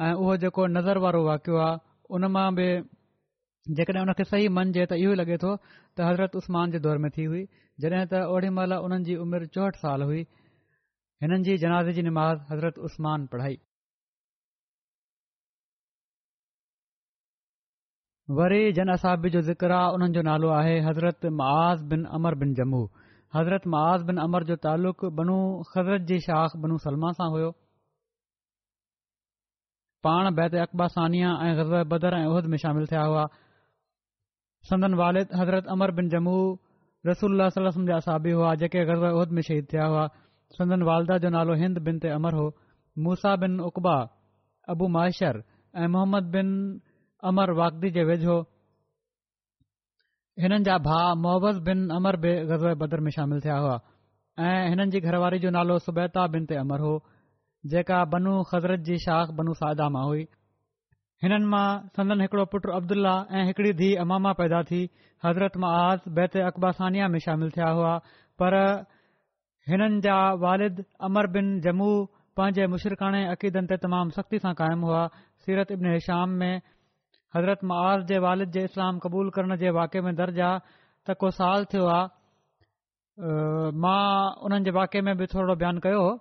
ऐं 0.01 0.13
उहो 0.15 0.37
जेको 0.43 0.67
नज़र 0.73 0.99
वारो 1.05 1.21
वाक़ियो 1.27 1.57
आहे 1.59 1.77
उन 2.15 2.25
मां 2.35 2.49
बि 2.57 2.67
जेकॾहिं 3.79 4.03
हुन 4.05 4.13
खे 4.21 4.25
सही 4.33 4.45
मञजे 4.59 4.85
त 4.93 4.99
इहो 5.05 5.13
ई 5.15 5.19
लॻे 5.21 5.37
तो 5.45 5.55
त 5.63 6.07
हज़रत 6.09 6.37
उस्मान 6.43 6.71
जे 6.75 6.79
दौर 6.85 6.99
में 7.05 7.11
थी 7.17 7.25
हुई 7.31 7.43
जॾहिं 7.85 8.05
त 8.13 8.21
ओड़ी 8.37 8.51
महिल 8.61 8.77
उन्हनि 8.85 9.05
जी 9.11 9.17
उमिरि 9.25 9.49
चौहठि 9.59 9.83
साल 9.87 10.05
हुई 10.11 10.23
हिननि 11.25 11.41
जी 11.51 11.57
जनाज़े 11.65 11.97
जी 11.99 12.07
निमाज़ 12.13 12.47
हज़रत 12.53 12.79
उस्मान 12.91 13.27
पढ़ाई 13.35 13.59
वरी 18.39 18.63
जन 18.81 18.95
असाबी 18.99 19.35
जो 19.37 19.43
ज़िक्र 19.53 19.83
उन्हनि 19.99 20.21
जो 20.21 20.29
नालो 20.33 20.55
आहे 20.63 20.79
हज़रत 20.91 21.27
मआज़ 21.45 21.85
बिन 21.93 22.05
अमर 22.21 22.35
बिन 22.45 22.55
जम्मू 22.61 22.85
हज़रत 23.37 23.67
मआज़ 23.77 24.07
बिन 24.11 24.27
अमर 24.29 24.45
जो 24.53 24.57
तालुक़ु 24.69 25.07
बनू 25.21 25.39
हज़रत 25.77 26.07
जी 26.13 26.21
शाख़ 26.29 26.57
बनू 26.67 26.77
सलमा 26.87 27.13
सां 27.21 27.31
हुयो 27.37 27.51
पाण 30.07 30.27
बैत 30.39 30.55
अक़बा 30.65 30.87
सानिया 30.95 31.29
ऐं 31.45 31.55
ग़ज़ा 31.59 31.83
बदर 31.93 32.15
ऐं 32.19 32.27
उहद 32.33 32.45
में 32.51 32.57
शामिल 32.65 32.87
थिया 32.91 33.03
हुआ 33.05 33.25
संदन 34.71 34.95
वालिद 35.01 35.33
हज़रत 35.41 35.67
अमर 35.75 35.91
बिन 35.99 36.09
जमू 36.15 36.35
रसूल 37.07 37.49
जा 37.91 37.99
साबी 38.07 38.31
हुआ 38.39 38.55
जेके 38.61 38.85
गज़ला 38.91 39.11
उहिद 39.19 39.31
में 39.39 39.43
शहीद 39.49 39.67
थिया 39.73 39.85
हुआ 39.95 40.07
संदन 40.59 40.83
वालदा 40.91 41.19
जो 41.25 41.29
नालो 41.37 41.55
हिंद 41.63 41.79
बिन 41.91 41.99
ते 42.05 42.09
अमर 42.21 42.35
हो 42.43 42.47
मूसा 43.07 43.35
बिन 43.45 43.59
उकबा 43.71 43.97
अबू 44.77 44.89
माइशर 44.99 45.43
ऐं 45.83 45.89
मोहम्मद 45.97 46.31
बिन 46.39 46.49
अमर 47.33 47.51
वागदी 47.63 47.91
जे 47.99 48.05
वेझो 48.13 48.39
हिननि 50.45 50.63
जा 50.71 50.79
भाउ 50.89 51.15
मोहबस 51.27 51.59
बिन 51.69 51.87
अमर 51.99 52.17
बि 52.25 52.33
ग़ज़ा 52.55 52.75
बदर 52.87 53.01
में 53.07 53.11
शामिल 53.21 53.41
थिया 53.45 53.57
हुआ 53.67 53.77
ऐं 54.49 54.59
हिननि 54.71 54.91
जी 54.91 55.01
घरवारी 55.11 55.39
जो 55.47 55.51
नालो 55.59 55.79
सुबैता 55.89 56.27
बिन 56.37 56.47
ते 56.53 56.57
अमर 56.65 56.81
हो 56.87 56.95
जेका 57.67 58.05
बनू 58.15 58.41
हज़रत 58.55 58.81
जी 58.89 58.97
शाख़ 59.05 59.31
बनू 59.39 59.53
सादामा 59.59 60.03
हुई 60.07 60.23
हिननि 61.23 61.47
मां 61.55 61.79
संदन 61.99 62.21
हिकड़ो 62.23 62.45
पुटु 62.55 62.71
अब्दुल्ला 62.73 63.15
ऐं 63.35 63.45
हिकड़ी 63.51 63.73
धीउ 63.81 64.01
अमामा 64.07 64.33
पैदा 64.39 64.63
थी 64.63 64.89
हज़रत 65.27 65.57
मां 65.59 65.73
حضرت 65.91 66.09
बेत 66.17 66.37
अकबासनिया 66.47 67.09
में 67.11 67.19
शामिल 67.19 67.51
थिया 67.57 67.69
हुआ 67.79 67.95
पर 68.43 68.53
हिननि 69.71 70.01
जा 70.07 70.19
वालिद 70.45 70.85
अमर 71.09 71.27
बिन 71.39 71.47
जमू 71.67 71.91
पंहिंजे 72.39 72.67
मुशिरखाणे 72.75 73.21
अक़ीदनि 73.35 73.67
ते 73.67 73.77
तमामु 73.87 74.11
सख़्ती 74.19 74.39
सां 74.47 74.55
क़ाइमु 74.63 74.87
हुआ 74.87 75.03
सीरत 75.47 75.73
इब्नशाम 75.79 76.31
में 76.45 76.61
हज़रत 77.37 77.61
मांज़ 77.73 78.05
जे 78.15 78.19
वालिद 78.27 78.51
जे 78.55 78.63
इस्लाम 78.71 78.99
क़बूल 79.07 79.31
करण 79.39 79.57
जे 79.59 79.71
वाके 79.81 80.01
में 80.07 80.15
दर्ज 80.23 80.41
आहे 80.51 80.79
त 81.11 81.19
को 81.19 81.31
साल 81.43 81.65
थियो 81.75 81.87
आहे 81.99 83.75
मां 83.83 84.05
उन्हनि 84.47 84.65
जे 84.65 84.71
वाके 84.79 85.01
में 85.09 85.17
बि 85.19 85.27
थोरो 85.35 85.55
बयानु 85.63 85.81
कयो 85.89 86.01
हो 86.09 86.17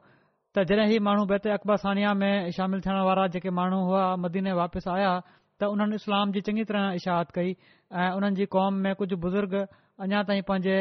त 0.57 0.63
जॾहिं 0.69 0.87
ही 0.89 0.97
माण्हू 1.05 1.23
बैत 1.29 1.45
अकबा 1.53 1.75
सानिया 1.85 2.13
में 2.17 2.33
शामिल 2.57 2.79
थियण 2.81 2.97
वारा 3.07 3.25
जेके 3.33 3.49
माण्हू 3.53 3.79
हुआ 3.87 4.03
मदीने 4.25 4.51
वापसि 4.57 4.89
आया 4.89 5.11
त 5.59 5.69
उन्हनि 5.73 5.95
इस्लाम 6.01 6.31
जी 6.33 6.41
चङी 6.49 6.63
तरह 6.69 6.97
इशाहत 6.97 7.29
कई 7.37 7.51
ऐं 7.93 8.09
उन्हनि 8.17 8.35
जी 8.41 8.45
कौम 8.57 8.73
में 8.83 8.93
कुझु 8.97 9.15
बुज़ुर्ग 9.25 9.53
अञा 10.01 10.19
ताईं 10.29 10.41
पंहिंजे 10.49 10.77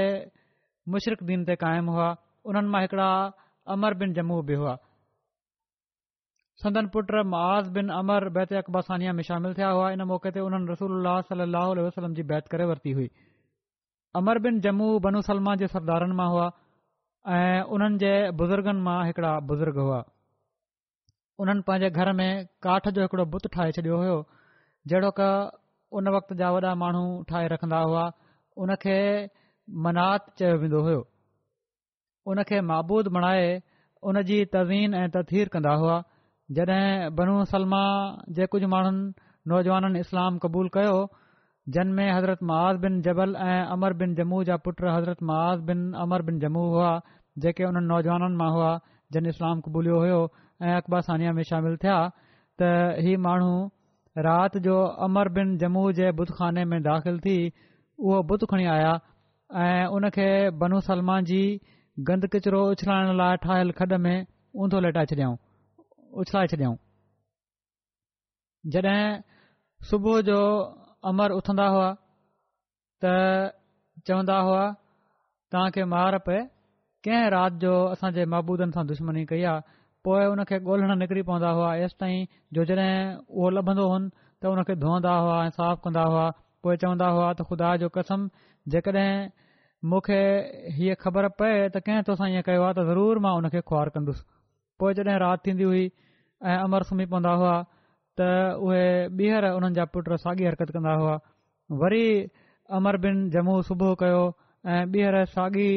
मुशरक 0.89 1.21
दीन 1.29 1.45
ते 1.45 1.57
क़ाइमु 1.65 1.93
हुआ 1.93 2.09
उन्हनि 2.49 2.69
मां 2.73 2.81
हिकड़ा 2.89 3.11
अमर 3.77 3.95
बिन 4.01 4.09
जम्मू 4.17 4.37
बि 4.49 4.55
हुआ 4.65 4.75
संदन 6.65 6.87
पुट 6.97 7.09
मआज़ 7.35 7.69
बिन 7.77 7.93
अमर 8.01 8.29
बैत 8.41 8.51
अकबा 8.65 8.81
सानिया 8.89 9.13
में 9.19 9.25
शामिल 9.29 9.53
थिया 9.61 9.69
हुआ 9.77 9.91
इन 9.99 10.09
मौक़े 10.13 10.31
ते 10.39 10.47
उन्हनि 10.49 10.73
रसूल 10.73 11.83
वसलम 11.85 12.15
जी 12.19 12.23
बैत 12.33 12.49
करे 12.53 12.65
वरती 12.73 12.97
हुई 13.01 13.09
अमर 14.25 14.39
बिन 14.49 14.61
जम्मू 14.69 14.89
बनू 15.09 15.21
सलमान 15.31 15.65
जे 15.65 15.75
सरदारनि 15.77 16.17
मां 16.23 16.31
हुआ 16.37 16.49
ऐं 17.35 17.63
उन्हनि 17.75 17.99
जे 18.01 18.11
बुज़ुर्गनि 18.41 18.81
मां 18.87 18.99
हिकिड़ा 19.07 19.31
बुज़ुर्ग 19.47 19.79
हुआ 19.83 20.03
उन्हनि 21.45 21.63
पंहिंजे 21.67 21.89
घर 21.91 22.13
में 22.19 22.29
काठ 22.67 22.89
जो 22.99 23.03
हिकिड़ो 23.03 23.25
बुत 23.33 23.47
ठाहे 23.55 23.73
छॾियो 23.79 23.97
हुयो 24.03 24.19
जहिड़ो 24.93 25.11
का 25.19 25.31
उन 25.99 26.09
वक़्त 26.17 26.33
जा 26.43 26.51
वॾा 26.57 26.75
माण्हू 26.83 27.03
ठाहे 27.31 27.49
रखंदा 27.55 27.79
हुआ 27.91 28.05
उनखे 28.65 28.99
मनात 29.87 30.29
चयो 30.39 30.55
वेंदो 30.63 30.81
हुयो 30.89 31.01
उनखे 32.33 32.61
माबूद 32.71 33.09
बणाए 33.19 33.51
उन 34.11 34.23
जी 34.31 34.39
तज़ीन 34.55 34.95
ऐं 35.03 35.09
तथीर 35.19 35.49
कंदा 35.59 35.73
हुआ 35.83 35.99
जॾहिं 36.59 37.11
बनू 37.19 37.35
सलमा 37.55 37.83
जे 38.39 38.47
कुझु 38.55 38.69
माण्हुनि 38.77 39.05
नौजवाननि 39.51 40.01
इस्लाम 40.07 40.39
क़बूल 40.47 40.69
कयो 40.79 40.97
جن 41.75 41.95
میں 41.95 42.11
حضرت 42.17 42.43
बिन 42.45 42.79
بن 42.81 43.01
جبل 43.03 43.35
عمر 43.73 43.93
بن 44.01 44.13
जमू 44.19 44.45
जा 44.49 44.57
पुटु 44.65 44.87
حضرت 44.97 45.23
महाज़ 45.31 45.61
بن 45.69 45.79
अमर 46.03 46.23
بن 46.27 46.39
जमू 46.45 46.61
हुआ 46.73 46.91
जेके 47.45 47.65
उन्हनि 47.69 47.87
नौजवाननि 47.87 48.37
मां 48.43 48.51
हुआ 48.57 48.71
جن 49.13 49.27
इस्लाम 49.33 49.61
कबूलियो 49.67 49.97
हुयो 50.03 50.21
ऐं 50.63 50.75
अकबा 50.77 51.01
सानिया 51.07 51.33
में 51.39 51.43
شامل 51.49 51.77
थिया 51.85 51.97
त 52.61 53.01
ही 53.07 53.17
माण्हू 53.27 53.57
رات 54.29 54.55
جو 54.67 54.77
अमर 55.09 55.29
بن 55.39 55.57
जमू 55.65 55.85
जे 56.01 56.13
بت 56.13 56.29
ख़ाने 56.39 56.65
में 56.71 56.81
داخل 56.83 57.19
थी 57.27 57.37
उहो 57.99 58.23
بت 58.31 58.45
खणी 58.53 58.65
आया 58.77 58.95
ऐं 59.55 59.87
उन 59.99 60.09
खे 60.19 60.31
बनू 60.63 60.81
सलमान 60.93 61.25
जी 61.25 61.43
गंद 62.11 62.27
किचिरो 62.37 62.61
उछलाइण 62.71 63.15
लाइ 63.17 63.37
ठाहियलु 63.43 63.73
खॾ 63.83 63.99
में 64.07 64.27
ऊंधो 64.65 64.81
लेटाए 64.87 65.07
छॾियऊं 65.13 65.37
उछलाए 66.23 66.47
छॾियऊं 66.55 66.75
जॾहिं 68.75 69.05
सुबुह 69.91 70.19
अमर 71.11 71.33
उथंदा 71.39 71.67
हुआ 71.75 71.89
त 73.05 73.13
चवंदा 74.07 74.39
हुआ 74.49 74.63
तव्हांखे 75.53 75.85
मार 75.95 76.19
पए 76.29 76.39
कंहिं 77.05 77.29
राति 77.31 77.57
जो 77.65 77.73
असांजे 77.97 78.25
महबूदनि 78.35 78.73
सां 78.77 78.85
दुश्मनी 78.87 79.25
कई 79.33 79.43
आहे 79.51 79.61
पोइ 80.07 80.25
उन 80.33 80.43
खे 80.51 80.59
ॻोल्हण 80.65 80.99
निकिरी 81.05 81.23
पवंदा 81.29 81.51
हुआ 81.59 81.75
एसि 81.85 81.97
ताईं 82.01 82.25
जो 82.55 82.65
जॾहिं 82.65 82.95
उहो 83.29 83.51
लभंदो 83.57 83.87
हुउनि 83.89 84.11
त 84.43 84.51
उन 84.53 84.63
खे 84.71 84.75
धोअंदा 84.85 85.13
हुआ 85.19 85.37
ऐं 85.45 85.51
साफ़ु 85.59 85.83
कंदा 85.87 86.05
हुआ 86.13 86.25
पोइ 86.67 86.77
चवंदा 86.85 87.09
हुआ 87.17 87.31
त 87.41 87.47
ख़ुदा 87.51 87.71
जो 87.85 87.89
कसम 87.99 88.29
जेकॾहिं 88.75 89.11
मूंखे 89.93 90.21
हीअ 90.79 90.95
ख़बर 91.05 91.29
पए 91.43 91.53
त 91.69 91.85
कंहिं 91.89 92.07
तोसां 92.11 92.31
ईअं 92.35 92.47
कयो 92.51 92.63
आहे 92.69 92.75
त 92.81 92.87
ज़रूरु 92.91 93.25
मां 93.29 93.35
उन 93.43 93.49
खे 93.57 93.63
ख्वार 93.73 93.93
कंदुसि 93.99 94.27
पोइ 94.83 94.99
जॾहिं 95.01 95.19
राति 95.27 95.51
थींदी 95.51 95.69
हुई 95.73 95.85
ऐं 96.53 96.59
अमर 96.69 96.89
सुम्ही 96.93 97.07
पवंदा 97.15 97.35
हुआ 97.43 97.55
त 98.19 98.25
उहे 98.67 98.87
ॿीहर 99.17 99.45
उन्हनि 99.57 99.75
जा 99.79 99.85
पुट 99.95 100.07
साॻी 100.25 100.45
हरकत 100.49 100.71
कंदा 100.77 100.93
हुआ 101.01 101.17
वरी 101.81 102.07
अमर 102.79 102.97
बन 103.05 103.19
ॼमूं 103.41 103.57
सुबुह 103.69 103.95
कयो 104.03 104.23
ऐं 104.77 104.81
ॿीहर 104.95 105.17
साॻी 105.33 105.69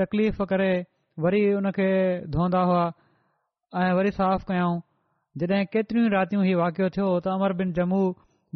तकलीफ़ 0.00 0.42
करे 0.52 0.72
वरी 1.24 1.42
उन 1.58 1.70
खे 1.78 1.88
धोंदा 2.36 2.62
हुआ 2.70 2.84
ऐं 3.82 3.92
वरी 3.98 4.10
साफ़ 4.20 4.44
कयूं 4.52 4.72
जॾहिं 5.42 5.60
केतिरियूं 5.74 6.08
रातियूं 6.16 6.42
इहो 6.48 6.58
वाकियो 6.60 6.88
थियो 6.96 7.08
त 7.20 7.36
अमर 7.36 7.56
बिन 7.60 7.76
जमू 7.80 8.00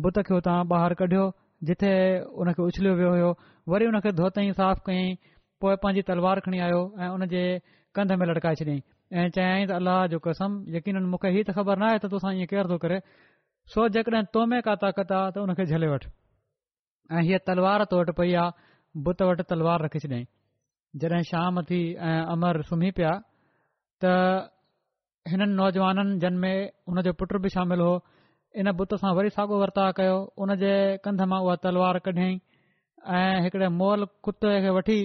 बुत 0.07 0.23
खे 0.29 0.35
हुतां 0.41 0.57
ॿाहिरि 0.79 0.99
कढियो 1.05 1.29
जिथे 1.71 1.93
उन 2.43 2.53
खे 2.57 2.63
उछलियो 2.73 2.95
वियो 3.03 3.13
हुयो 3.19 3.31
वरी 3.75 3.93
उन 3.93 4.01
खे 4.09 4.17
धोतई 4.23 4.49
साफ़ 4.63 4.81
कयईं 4.89 5.21
पोइ 5.61 5.77
पंहिंजी 5.85 6.09
तलवार 6.15 6.43
खणी 6.49 6.65
आयो 6.71 6.81
ऐं 7.05 7.13
उन 7.19 7.27
जे 7.37 7.45
कंध 8.01 8.13
में 8.21 8.27
लटकाए 8.33 8.61
छॾियईं 8.65 8.81
ऐं 9.15 9.29
चयईं 9.31 9.65
त 9.71 9.71
अलाह 9.79 10.01
जो 10.13 10.19
कसम 10.27 10.51
यकीननि 10.75 11.07
मूंखे 11.13 11.29
हीउ 11.35 11.43
त 11.47 11.51
ख़बर 11.59 11.77
नाहे 11.83 11.97
त 12.03 12.07
तोसां 12.13 12.31
हीअं 12.37 12.49
केरु 12.53 12.67
थो 12.73 12.77
करे 12.85 12.99
सो 13.73 13.81
जेकॾहिं 13.95 14.23
तो 14.35 14.41
में 14.51 14.59
का 14.67 14.75
ताक़त 14.83 15.11
आहे 15.19 15.31
त 15.35 15.43
हुनखे 15.43 15.65
झले 15.71 15.87
वठि 15.93 16.09
ऐं 17.15 17.21
हीअ 17.27 17.39
तलवार 17.49 17.81
तो 17.93 18.01
वटि 18.01 18.13
पई 18.21 18.33
आहे 18.43 18.55
बुत 19.07 19.19
वटि 19.29 19.45
तलवार 19.51 19.79
रखी 19.87 19.99
छॾियईं 20.05 20.25
जॾहिं 21.03 21.23
शाम 21.31 21.55
थी 21.69 21.81
ऐं 22.09 22.19
अमर 22.35 22.55
सुम्ही 22.71 22.91
पिया 22.99 23.13
त 24.05 24.15
हिननि 25.33 25.57
नौजवाननि 25.63 26.19
जनमें 26.25 26.57
हुन 26.91 26.97
जो 27.09 27.13
पुटु 27.21 27.39
बि 27.45 27.49
शामिल 27.57 27.81
हो 27.87 27.93
इन 28.63 28.67
बुत 28.81 28.97
सां 29.03 29.13
वरी 29.19 29.31
साॻियो 29.37 29.57
वर्ताव 29.63 29.87
कयो 30.01 30.17
उन 30.43 30.49
जे 30.65 30.73
कंध 31.07 31.21
मां 31.35 31.39
उहा 31.47 31.55
तलवार 31.69 31.97
कढियईं 32.09 32.35
ऐं 33.21 33.31
हिकिड़े 33.47 33.69
मोल 33.79 34.09
कुते 34.27 34.51
खे 34.67 34.71
वठी 34.79 34.99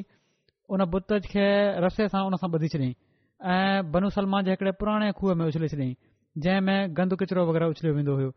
उन 0.74 0.80
बुत 0.98 1.08
खे 1.36 1.48
रसे 1.88 2.10
सां 2.16 2.22
उन 2.32 2.36
सां 2.46 2.50
छॾियईं 2.58 2.98
ऐं 3.42 3.92
बनू 3.92 4.10
सलमान 4.12 4.44
जे 4.46 4.52
हिकड़े 4.52 4.72
पुराणे 4.80 5.12
खूह 5.16 5.34
में 5.40 5.46
उछले 5.46 5.68
छॾियईं 5.70 5.96
जंहिं 6.44 6.62
में 6.62 6.96
गंद 6.98 7.16
किचरो 7.20 7.46
वग़ैरह 7.48 7.68
उछलियो 7.72 7.96
वेंदो 7.96 8.16
हुयो 8.16 8.32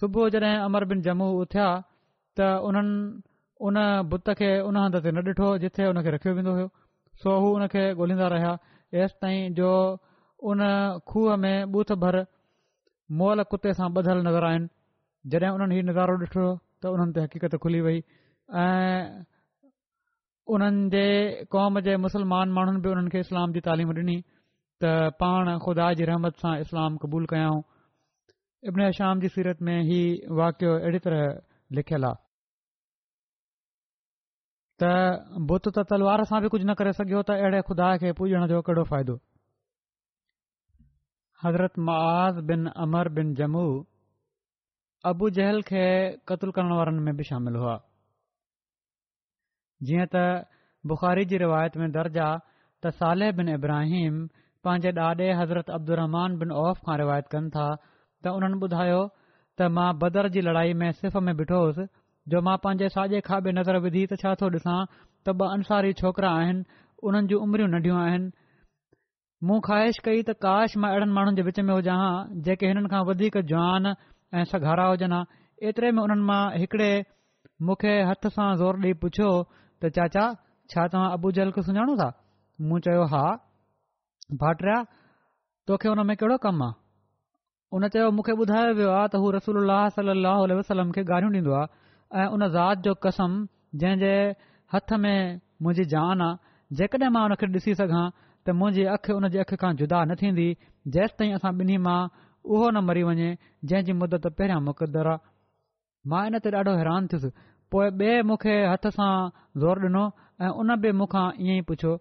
सुबुह 0.00 0.28
जॾहिं 0.32 0.54
अमर 0.64 0.84
बिन 0.90 1.00
जमू 1.04 1.26
थिया 1.52 1.68
त 2.36 2.40
उन्हनि 2.40 3.20
उन 3.60 3.76
बुत 4.08 4.30
खे 4.40 4.50
उन 4.64 4.76
हंध 4.76 4.96
ते 5.04 5.12
न 5.12 5.26
ॾिठो 5.28 5.48
जिथे 5.64 5.84
हुन 5.84 6.02
खे 6.02 6.10
रखियो 6.16 6.34
वेंदो 6.34 6.52
हो 6.60 6.68
सो 7.22 7.34
हू 7.40 7.50
हुन 7.60 7.66
खे 7.74 7.82
ॻोल्हींदा 8.00 8.28
रहिया 8.34 8.54
एसि 9.04 9.16
ताईं 9.20 9.52
जो 9.58 9.70
उन 10.52 10.64
खूह 11.12 11.36
में 11.44 11.72
बूथ 11.76 11.92
भर 12.06 12.24
मोल 13.20 13.42
कुते 13.52 13.74
सां 13.82 13.90
ॿधलु 14.00 14.22
नज़र 14.28 14.44
आइन 14.52 14.68
जॾहिं 15.36 15.50
उन्हनि 15.58 15.78
इहो 15.78 15.86
निगारो 15.92 16.16
ॾिठो 16.24 16.46
त 16.82 16.94
हुननि 16.96 17.12
ते 17.18 17.26
हक़ीक़त 17.28 17.56
खुली 17.66 17.80
वई 17.90 18.02
ऐं 18.64 18.96
उन्हनि 20.56 20.88
जे 20.98 21.06
कौम 21.58 21.78
जे 21.90 21.96
मुस्लमान 22.08 22.52
माण्हुनि 22.58 22.80
बि 22.86 22.92
उन्हनि 22.96 23.10
खे 23.16 23.20
इस्लाम 23.28 23.52
जी 23.56 23.60
तालीम 23.70 23.92
ॾिनी 24.00 24.18
त 24.82 24.88
पाण 25.20 25.48
ख़ुदा 25.66 25.86
जी 26.00 26.04
रहमत 26.08 26.36
सां 26.42 26.54
इस्लाम 26.64 26.96
क़बूल 27.04 27.24
कयाऊं 27.34 27.62
इब्न 28.72 28.90
शाम 28.98 29.20
जी 29.24 29.28
सीरत 29.36 29.62
में 29.68 29.78
ही 29.88 30.00
वाकियो 30.40 30.74
अहिड़ी 30.78 30.98
तरह 31.06 31.24
लिखियलु 31.78 32.08
आहे 32.10 32.26
त 34.82 35.40
बुत 35.50 35.66
त 35.74 35.84
तलवार 35.94 36.24
सां 36.32 36.40
बि 36.46 36.52
कुझु 36.54 36.64
न 36.66 36.74
करे 36.82 36.92
सघियो 37.00 37.22
त 37.30 37.34
अहिड़े 37.44 37.60
खुदा 37.72 37.88
खे 38.04 38.14
पूॼण 38.22 38.46
जो 38.54 38.60
कहिड़ो 38.70 38.84
फ़ाइदो 38.94 39.18
हज़रत 41.44 41.78
मां 41.90 42.46
बिन 42.52 42.70
अमर 42.86 43.10
बिन 43.20 43.34
जमू 43.42 43.66
अबू 45.14 45.30
जहल 45.38 45.62
खे 45.74 45.84
क़तलु 46.28 46.54
करण 46.58 46.70
वारनि 46.82 47.00
में 47.10 47.14
बि 47.22 47.26
शामिल 47.34 47.58
हुआ 47.64 47.74
जीअं 49.90 50.06
त 50.16 50.26
बुख़ारी 50.90 51.26
जी 51.34 51.38
रिवायत 51.46 51.76
में 51.84 51.90
दर्ज़ 52.02 52.18
आहे 52.30 52.44
त 52.84 52.98
सालेह 53.04 53.38
बिन 53.42 53.54
इब्राहिम 53.60 54.26
पंहिंजे 54.66 54.90
ॾाॾे 55.00 55.26
हज़रत 55.40 55.68
अब्दुहमान 55.74 56.50
औफ़ 56.62 56.78
खां 56.86 56.96
रिवायत 56.98 57.26
कनि 57.34 57.50
था 57.56 57.66
त 57.78 58.32
उन्हनि 58.38 58.56
ॿुधायो 58.66 59.02
त 59.58 59.66
मां 59.76 59.88
बदर 59.98 60.28
जी 60.36 60.40
लड़ाई 60.48 60.72
में 60.80 60.90
सिफ़ 61.00 61.18
में 61.26 61.34
बिठोसि 61.40 61.84
जो 62.34 62.40
मां 62.48 62.54
पंहिंजे 62.64 62.88
साॼे 62.96 63.20
खां 63.28 63.38
नज़र 63.60 63.78
विधी 63.86 64.02
त 64.10 64.18
छा 64.24 64.32
थो 64.42 64.50
ॾिसां 64.58 64.78
त 64.94 65.36
ॿ 65.42 65.46
अंसारी 65.58 65.92
छोकरा 66.02 66.32
आहिनि 66.40 66.80
उन्हनि 67.10 67.30
जूं 67.34 67.40
उमरियूं 67.46 67.70
नढियूं 67.76 68.00
आहिनि 68.02 68.30
मूं 69.50 69.60
ख़्वाहिश 69.70 70.02
कई 70.10 70.22
त 70.30 70.34
काश 70.46 70.76
मां 70.84 70.90
अहिड़नि 70.94 71.18
माण्हुनि 71.18 71.42
जे 71.42 71.46
विच 71.50 71.60
में 71.70 71.74
हुजा 71.76 71.98
जेके 72.48 72.72
हिननि 72.72 72.92
खां 72.96 73.04
वधीक 73.12 73.42
जवान 73.54 73.92
ऐं 73.96 74.44
सघारा 74.54 74.88
हुजनि 74.94 75.18
हा 75.18 75.42
एतिरे 75.70 75.92
में 75.98 76.02
उन्हनि 76.08 76.28
मां 76.32 76.42
हिकड़े 76.64 76.90
मूंखे 77.70 77.94
हथ 78.12 78.32
सां 78.38 78.50
ज़ोर 78.62 78.84
ॾेई 78.88 78.98
पुछियो 79.06 79.30
त 79.56 79.94
चाचा 80.00 80.28
छा 80.72 80.86
तव्हां 80.96 81.16
अबू 81.20 81.36
जलक 81.40 81.64
सुञाणो 81.70 81.98
था 82.02 82.08
मूं 82.70 82.78
चयो 82.88 83.04
हा 83.14 83.24
भाटिया 84.36 84.82
तोखे 85.66 85.88
हुन 85.88 86.06
में 86.06 86.16
कहिड़ो 86.16 86.36
कमु 86.44 86.64
आहे 86.64 86.74
उन 87.76 87.88
चयो 87.92 88.10
मूंखे 88.16 88.32
ॿुधायो 88.32 88.72
वियो 88.76 88.90
आहे 88.92 89.08
त 89.08 89.16
हू 89.22 89.30
रसूल 89.38 89.70
सलाहु 89.96 90.56
वसलम 90.58 90.90
खे 90.96 91.02
गारियूं 91.10 91.32
ॾींदो 91.34 91.52
आहे 91.52 92.22
ऐं 92.22 92.26
उन 92.32 92.48
ज़ात 92.52 92.78
जो 92.84 92.94
कसम 93.06 93.34
जे 93.80 94.14
हथ 94.74 94.92
में 95.04 95.40
मुंहिंजी 95.62 95.84
जान 95.94 96.22
आहे 96.28 96.76
जेकॾहिं 96.76 97.10
मां 97.16 97.22
हुन 97.28 97.56
ॾिसी 97.56 97.74
सघां 97.80 98.04
त 98.12 98.56
मुंहिंजी 98.60 98.84
अखि 98.96 99.12
हुन 99.12 99.28
जी 99.34 99.38
अखि 99.44 99.56
खां 99.64 99.74
जुदा 99.80 100.04
न 100.10 100.14
थींदी 100.22 100.48
जेसि 100.96 101.14
ताईं 101.18 101.34
असां 101.40 101.52
ॿिन्ही 101.60 101.76
मां 101.88 101.98
उहो 102.08 102.70
न 102.70 102.84
मरी 102.88 103.02
वञे 103.10 103.30
जंहिंजी 103.70 103.96
मुदत 104.02 104.28
पहिरियां 104.40 104.60
मुक़रद 104.70 104.96
आहे 105.04 105.16
मां 106.14 106.24
इन 106.32 106.38
ते 106.46 106.54
ॾाढो 106.60 106.76
हैरान 106.82 107.08
थियुसि 107.14 107.32
पोइ 107.74 107.88
ॿिए 108.02 108.20
मूंखे 108.32 108.58
हथ 108.72 108.90
सां 108.98 109.12
ज़ोर 109.64 109.84
ॾिनो 109.88 110.04
ऐं 110.44 110.52
उन 110.64 110.76
बि 110.86 110.92
मूंखां 111.02 111.26
इएं 111.46 111.56
ई 111.60 111.66
पुछो 111.72 111.96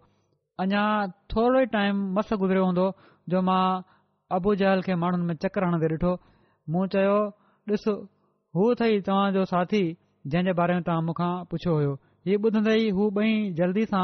अञा 0.64 0.84
थोरो 1.32 1.60
ई 1.62 1.66
टाइम 1.74 1.98
मस 2.18 2.30
गुज़रियो 2.44 2.66
हूंदो 2.68 2.86
जो 3.34 3.42
मां 3.50 3.62
अबूजहल 4.38 4.80
खे 4.88 4.96
माण्हुनि 5.02 5.26
में 5.32 5.36
चकर 5.44 5.66
हणंदे 5.68 5.90
ॾिठो 5.96 6.14
मूं 6.76 6.86
चयो 6.96 7.18
ॾिस 7.74 7.86
हू 8.60 8.70
अथई 8.76 8.98
तव्हांजो 9.10 9.44
साथी 9.52 9.82
जंहिं 10.34 10.46
जे 10.50 10.54
बारे 10.62 10.78
में 10.80 10.88
तव्हां 10.88 11.04
मूंखां 11.10 11.30
पुछियो 11.52 11.76
हुयो 11.76 11.92
हीउ 12.32 12.40
ॿुधंदे 12.52 12.74
ई 12.86 12.90
हू 13.00 13.10
ॿई 13.26 13.30
जल्दी 13.62 13.86
सां 13.94 14.02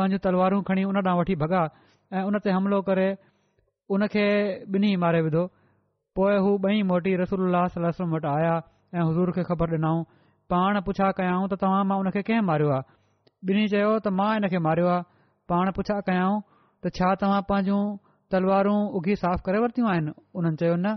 पंहिंजूं 0.00 0.22
तलवारूं 0.28 0.60
खणी 0.70 0.86
हुन 0.90 1.00
ॾांहुं 1.02 1.16
वठी 1.22 1.38
भॻा 1.42 1.64
ऐं 2.18 2.24
उन 2.30 2.40
ते 2.46 2.54
हमिलो 2.58 2.80
करे 2.92 3.08
उन 3.98 4.06
खे 4.14 4.24
ॿिन्हीं 4.78 4.94
मारे 5.06 5.24
विधो 5.28 5.44
पोइ 6.20 6.38
हू 6.48 6.54
ॿई 6.70 6.82
मोटी 6.94 7.16
रसूल 7.24 7.60
वटि 7.84 8.24
आया 8.36 8.54
ऐं 8.94 9.10
हुज़ूर 9.12 9.34
खे 9.40 9.48
ख़बर 9.52 9.74
ॾिनऊं 9.82 10.08
पाण 10.54 10.80
पुछा 10.90 11.10
कयाऊं 11.22 11.52
त 11.54 11.62
तव्हां 11.68 11.84
मां 11.92 12.00
उन 12.04 12.14
खे 12.18 12.26
कंहिं 12.30 12.50
मारियो 12.52 12.74
आहे 12.80 12.92
ॿिन्ही 13.50 13.68
चयो 13.76 13.92
त 14.06 14.18
मां 14.22 14.32
हिन 14.40 14.52
खे 14.56 14.66
मारियो 14.70 14.94
आहे 14.96 15.08
पाण 15.52 15.70
पुछा 15.76 16.00
कयाऊं 16.08 16.40
त 16.84 16.90
छा 16.98 17.14
तव्हां 17.22 17.42
पंहिंजूं 17.50 17.82
तलवारूं 18.34 18.78
उघी 18.98 19.14
साफ़ 19.22 19.42
करे 19.48 19.60
वरितियूं 19.64 19.88
आहिनि 19.92 20.12
उन्हनि 20.40 20.58
चयो 20.62 20.74
न 20.84 20.92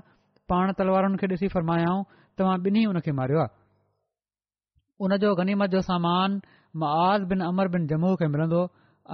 पाण 0.54 0.74
तलवारुनि 0.82 1.20
खे 1.22 1.28
ॾिसी 1.36 1.48
फरमायाऊं 1.56 2.02
तव्हां 2.42 2.56
ॿिन्ही 2.70 2.84
हुन 2.90 3.00
खे 3.08 3.12
मारियो 3.20 3.44
आहे 3.44 5.20
जो 5.24 5.36
जो 5.76 5.82
सामान 5.90 6.36
मआज़ 6.84 7.24
बिन 7.32 7.46
अमर 7.48 7.72
बिन 7.76 7.88
जमू 7.94 8.12
खे 8.24 8.28
मिलंदो 8.36 8.62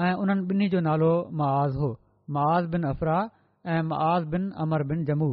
ऐं 0.05 0.13
उन्हनि 0.23 0.47
ॿिन्ही 0.53 0.67
जो 0.75 0.79
नालो 0.89 1.11
हो 1.83 1.91
मआज़ 2.37 2.67
बिन 2.75 2.89
अफ़राह 2.95 3.77
ऐंज़ 3.77 4.25
बिन 4.35 4.49
अमर 4.65 4.83
बिन 4.91 5.05
जमू 5.11 5.29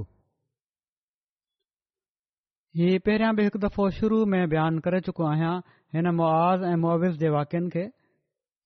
ही 2.78 2.86
पहिरियां 3.08 3.34
बि 3.40 3.50
हिकु 3.50 3.58
दफ़ो 3.66 3.90
शुरू 3.96 4.24
में 4.34 4.40
बयानु 4.54 4.80
करे 4.86 5.00
चुको 5.08 5.26
आहियां 5.32 5.56
हिन 5.96 6.14
मुआज़ 6.20 6.64
ऐं 6.70 6.76
मुआविज़ 6.86 7.18
जे 7.24 7.28
वाक्यनि 7.34 7.68
खे 7.74 7.82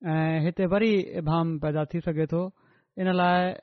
ऐं 0.07 0.41
हिते 0.45 0.67
वरी 0.73 0.91
इबाम 1.21 1.59
पैदा 1.59 1.85
थी 1.93 2.01
सघे 2.01 2.27
थो 2.33 2.43
इन 3.03 3.11
लाइ 3.21 3.55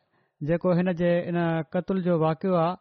जेको 0.47 0.71
हिन 0.77 0.91
जे 1.01 1.09
इन 1.31 1.35
क़तल 1.73 2.01
जो 2.07 2.17
वाक़ियो 2.19 2.55
आहे 2.55 2.75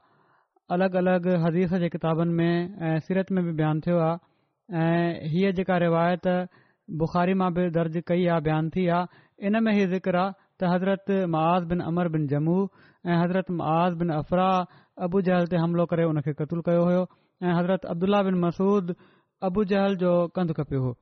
अलॻि 0.75 0.99
अलॻि 0.99 1.35
हदीस 1.45 1.73
जे 1.83 1.89
किताबनि 1.95 2.33
में 2.35 2.79
ऐं 2.87 2.99
सीरत 3.07 3.31
में 3.33 3.45
बि 3.45 3.53
बयानु 3.61 3.81
थियो 3.87 3.99
आहे 4.07 4.87
ऐं 5.23 5.29
हीअ 5.35 5.51
जेका 5.59 5.77
रिवायत 5.85 6.27
बुखारी 7.03 7.35
मां 7.43 7.53
बि 7.55 7.69
दर्ज 7.77 8.01
कई 8.07 8.27
आहे 8.35 8.41
बयानु 8.49 8.71
थी 8.77 8.87
आहे 8.97 9.47
इन 9.47 9.63
में 9.69 9.71
ई 9.83 9.87
ज़िक्र 9.95 10.17
आहे 10.17 10.35
त 10.61 10.73
हज़रत 10.75 11.11
मआज़ 11.37 11.65
बिन 11.75 11.81
अमर 11.87 12.09
बिन 12.17 12.27
जमू 12.35 12.57
ऐं 13.07 13.21
हज़रत 13.23 13.51
मआज़ 13.63 13.97
बिन 14.03 14.13
अफ़राह 14.17 14.83
अबू 15.09 15.21
जहल 15.31 15.47
ते 15.55 15.63
हमिलो 15.67 15.87
करे 15.95 16.05
उन 16.11 16.21
खे 16.27 16.33
क़तुलु 16.43 16.63
कयो 16.73 16.83
हुयो 16.91 17.03
ऐं 17.43 17.55
हज़रत 17.61 17.85
अब्दुला 17.95 18.23
बिन 18.33 18.39
मसूद 18.49 18.95
अबू 19.53 19.65
जहल 19.77 19.97
जो 20.05 20.15
कंधु 20.35 20.59
खपे 20.63 20.77
हो 20.89 20.95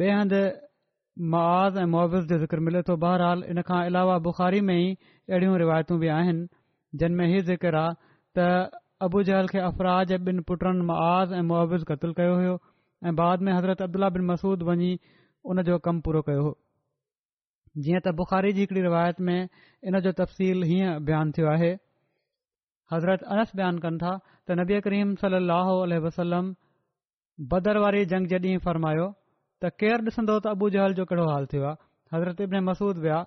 बे 0.00 0.10
हंधि 0.14 0.42
मआआ 1.32 1.64
ऐं 1.68 1.80
ऐं 1.82 1.86
मुआवज़ 1.90 2.26
जो 2.28 2.38
ज़िक्र 2.38 2.60
मिले 2.60 2.80
तो 2.88 2.96
बहरहाल 3.04 3.42
इन 3.50 3.60
खां 3.68 3.84
अलावा 3.86 4.18
बुख़ारी 4.26 4.60
में 4.66 4.74
ई 4.74 4.92
अहिड़ियूं 5.30 5.56
रिवायतूं 5.58 5.98
बि 6.00 6.08
आहिनि 6.18 6.46
जिन 6.98 7.12
में 7.18 7.26
ही 7.34 7.40
ज़िकर 7.48 7.74
आहे 7.74 7.94
त 8.38 8.70
अबूजहल 9.02 9.48
खे 9.48 9.58
अफ़राज 9.58 10.12
ऐं 10.12 10.18
ॿिन 10.26 10.40
पुटनि 10.50 10.84
मआआ 10.86 11.22
ऐं 11.38 11.42
मुआवज़ु 11.50 11.84
क़तलु 11.90 12.12
कयो 12.20 12.34
होयो 12.34 12.54
ऐं 13.08 13.14
बाद 13.22 13.42
में 13.42 13.52
हज़रत 13.52 13.82
अब्दुला 13.82 14.08
बिन 14.16 14.26
मसूद 14.30 14.62
वञी 14.70 14.98
उन 15.52 15.62
जो 15.68 15.78
कमु 15.86 16.00
पूरो 16.08 16.22
कयो 16.30 16.42
हो 16.46 16.56
जीअं 17.84 18.00
त 18.06 18.14
बुखारी 18.22 18.52
जी 18.52 18.60
हिकड़ी 18.60 18.80
रिवायत 18.80 19.20
में 19.28 19.38
इन 19.38 20.00
जो 20.06 20.12
तफ़सील 20.24 20.62
हीअं 20.72 21.04
बयानु 21.10 21.32
थियो 21.38 21.48
आहे 21.56 21.72
हज़रत 22.92 23.22
अनस 23.36 23.52
बयानु 23.56 23.80
कनि 23.86 23.98
था 24.04 24.18
त 24.46 24.58
नबी 24.62 24.80
करीम 24.88 25.14
सली 25.24 26.00
अलसलम 26.00 26.54
बदर 27.54 27.78
वारी 27.86 28.04
जंग 28.14 28.26
जे 28.30 28.38
ॾींहुं 28.46 28.60
फरमायो 28.64 29.12
त 29.62 29.68
केयर 29.80 30.02
ॾिसंदो 30.10 30.34
त 30.36 30.46
अबू 30.56 30.66
जहल 30.74 30.92
जो 30.98 31.04
कहिड़ो 31.08 31.24
हाल 31.30 31.44
थियो 31.54 31.64
आहे 31.70 31.76
हज़रत 32.16 32.38
अब्न 32.44 32.56
मसूद 32.68 33.00
विया 33.06 33.18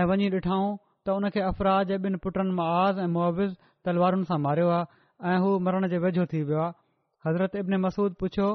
ऐं 0.00 0.02
वञी 0.10 0.26
ॾिठऊं 0.34 0.64
त 1.04 1.14
हुन 1.18 1.28
खे 1.36 1.40
अफ़राज 1.52 1.86
जे 1.92 1.96
ॿिनि 2.08 2.18
पुटनि 2.26 2.52
मांज़ 2.58 3.00
ऐं 3.04 3.06
मुआविज़ 3.16 3.52
तलवारुनि 3.88 4.26
सां 4.32 4.38
मारियो 4.48 4.68
आहे 4.78 5.30
ऐं 5.30 5.38
हू 5.44 5.50
मरण 5.68 5.88
जे 5.94 5.98
वेझो 6.04 6.26
थी 6.32 6.42
वियो 6.50 6.60
आहे 6.64 6.76
हज़रत 7.28 7.56
इब्न 7.64 7.80
मसूद 7.86 8.20
पुछियो 8.24 8.48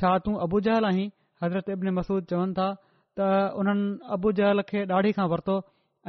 छा 0.00 0.14
तूं 0.28 0.34
अबू 0.46 0.60
जहल 0.70 0.84
आहीं 0.92 1.08
हज़रत 1.44 1.74
अब्न 1.76 1.94
मसूद 1.98 2.30
चवनि 2.34 2.54
था 2.62 2.68
त 3.20 3.52
उन्हनि 3.62 3.90
अबू 4.18 4.32
जहल 4.40 4.62
खे 4.72 4.86
ॾाढी 5.00 5.12
खां 5.20 5.26
वरितो 5.34 5.56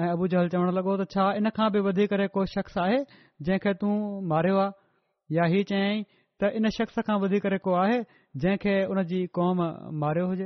ऐं 0.03 0.09
अबू 0.17 0.29
जहल 0.35 0.53
चवणु 0.55 0.77
लॻो 0.79 0.93
त 1.01 1.09
छा 1.15 1.25
इन 1.41 1.49
खां 1.59 1.71
बि 1.77 1.85
वधी 1.89 2.05
को 2.37 2.45
शख़्स 2.55 2.77
आहे 2.85 3.01
जंहिंखे 3.49 3.73
तूं 3.85 3.95
मारियो 4.33 4.61
आहे 4.65 5.65
या 5.65 6.05
त 6.41 6.49
इन 6.57 6.65
शख़्स 6.75 7.03
खां 7.07 7.15
वधीक 7.21 7.43
को 7.65 7.71
आहे 7.79 7.97
जंहिंखे 8.43 8.73
हुन 8.91 8.99
जी 9.09 9.19
क़ौम 9.37 9.57
मारियो 10.03 10.25
हुजे 10.29 10.45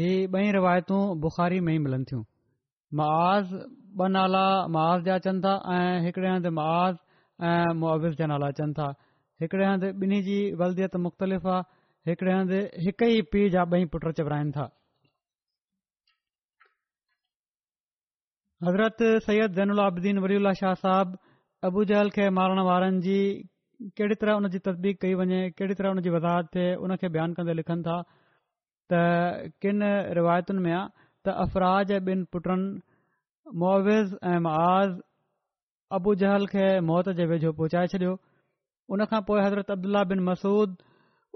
ही 0.00 0.08
ॿई 0.34 0.46
रिवायतूं 0.56 1.00
बुखारी 1.24 1.58
में 1.70 1.72
नाला 4.14 4.44
मुआज़ 4.74 5.02
जा 5.08 5.14
अचनि 5.22 5.38
था 5.42 5.52
ऐं 5.72 6.06
हिकिड़े 6.06 6.28
हंधि 6.30 6.50
मआज़ 6.60 6.96
ऐं 7.50 7.74
मुआविज़ 7.80 8.14
जा 8.22 8.26
नाला 8.32 8.46
अचनि 8.56 8.72
था 8.78 8.88
हिकिड़े 9.42 9.64
हंधि 9.66 9.88
ॿिन्ही 10.06 10.20
जी 10.28 10.38
वल्दीअत 10.62 10.94
मुख़्तलिफ़ 11.06 11.46
आहे 11.56 12.10
हिकिड़े 12.10 12.32
हंधि 12.32 12.64
हिक 12.86 12.98
ई 13.14 13.20
पीउ 13.34 13.48
जा 13.56 13.62
ॿई 13.76 13.84
पुट 13.94 14.08
चबराइनि 14.20 14.50
था 14.58 14.64
हज़रत 18.68 18.98
सैयद 19.28 19.50
सैनुलादीन 19.60 20.18
वरी 20.26 20.40
शाह 20.62 20.74
साहिब 20.82 21.16
अबू 21.66 21.82
जहल 21.88 22.08
खे 22.14 22.24
मारण 22.36 22.58
वारनि 22.66 22.98
जी 23.04 23.18
कहिड़ी 24.00 24.16
तरह 24.24 24.40
उन 24.40 24.48
जी 24.56 24.58
तस्दीक 24.64 24.96
कई 25.04 25.12
वञे 25.20 25.38
कहिड़ी 25.60 25.76
तरह 25.80 26.00
जी 26.06 26.10
वज़ाहत 26.14 26.50
थे 26.56 26.64
उन 26.86 26.94
खे 27.04 27.08
बयानु 27.14 27.36
कन्दे 27.38 27.54
लिखनि 27.60 27.82
था 27.86 27.94
त 28.92 29.54
किनि 29.64 29.90
रिवायतुनि 30.18 30.60
में 30.66 30.72
आहे 30.72 30.82
त 30.98 31.34
अफ़राह 31.46 31.80
जे 31.92 32.02
पुटनि 32.36 33.56
मअविज़ 33.64 34.10
ऐं 34.32 34.36
मआज़ 34.46 34.92
अबू 35.98 36.10
जहल 36.26 36.44
खे 36.52 36.66
मौत 36.92 37.06
जे 37.20 37.24
वेझो 37.34 37.50
पहुचाए 37.64 37.86
छॾियो 37.96 38.12
उन 38.94 38.98
खां 39.12 39.20
पोइ 39.32 39.38
हज़रत 39.46 39.68
अब्दुल्ला 39.78 40.02
बिन 40.14 40.20
मसूद 40.30 40.70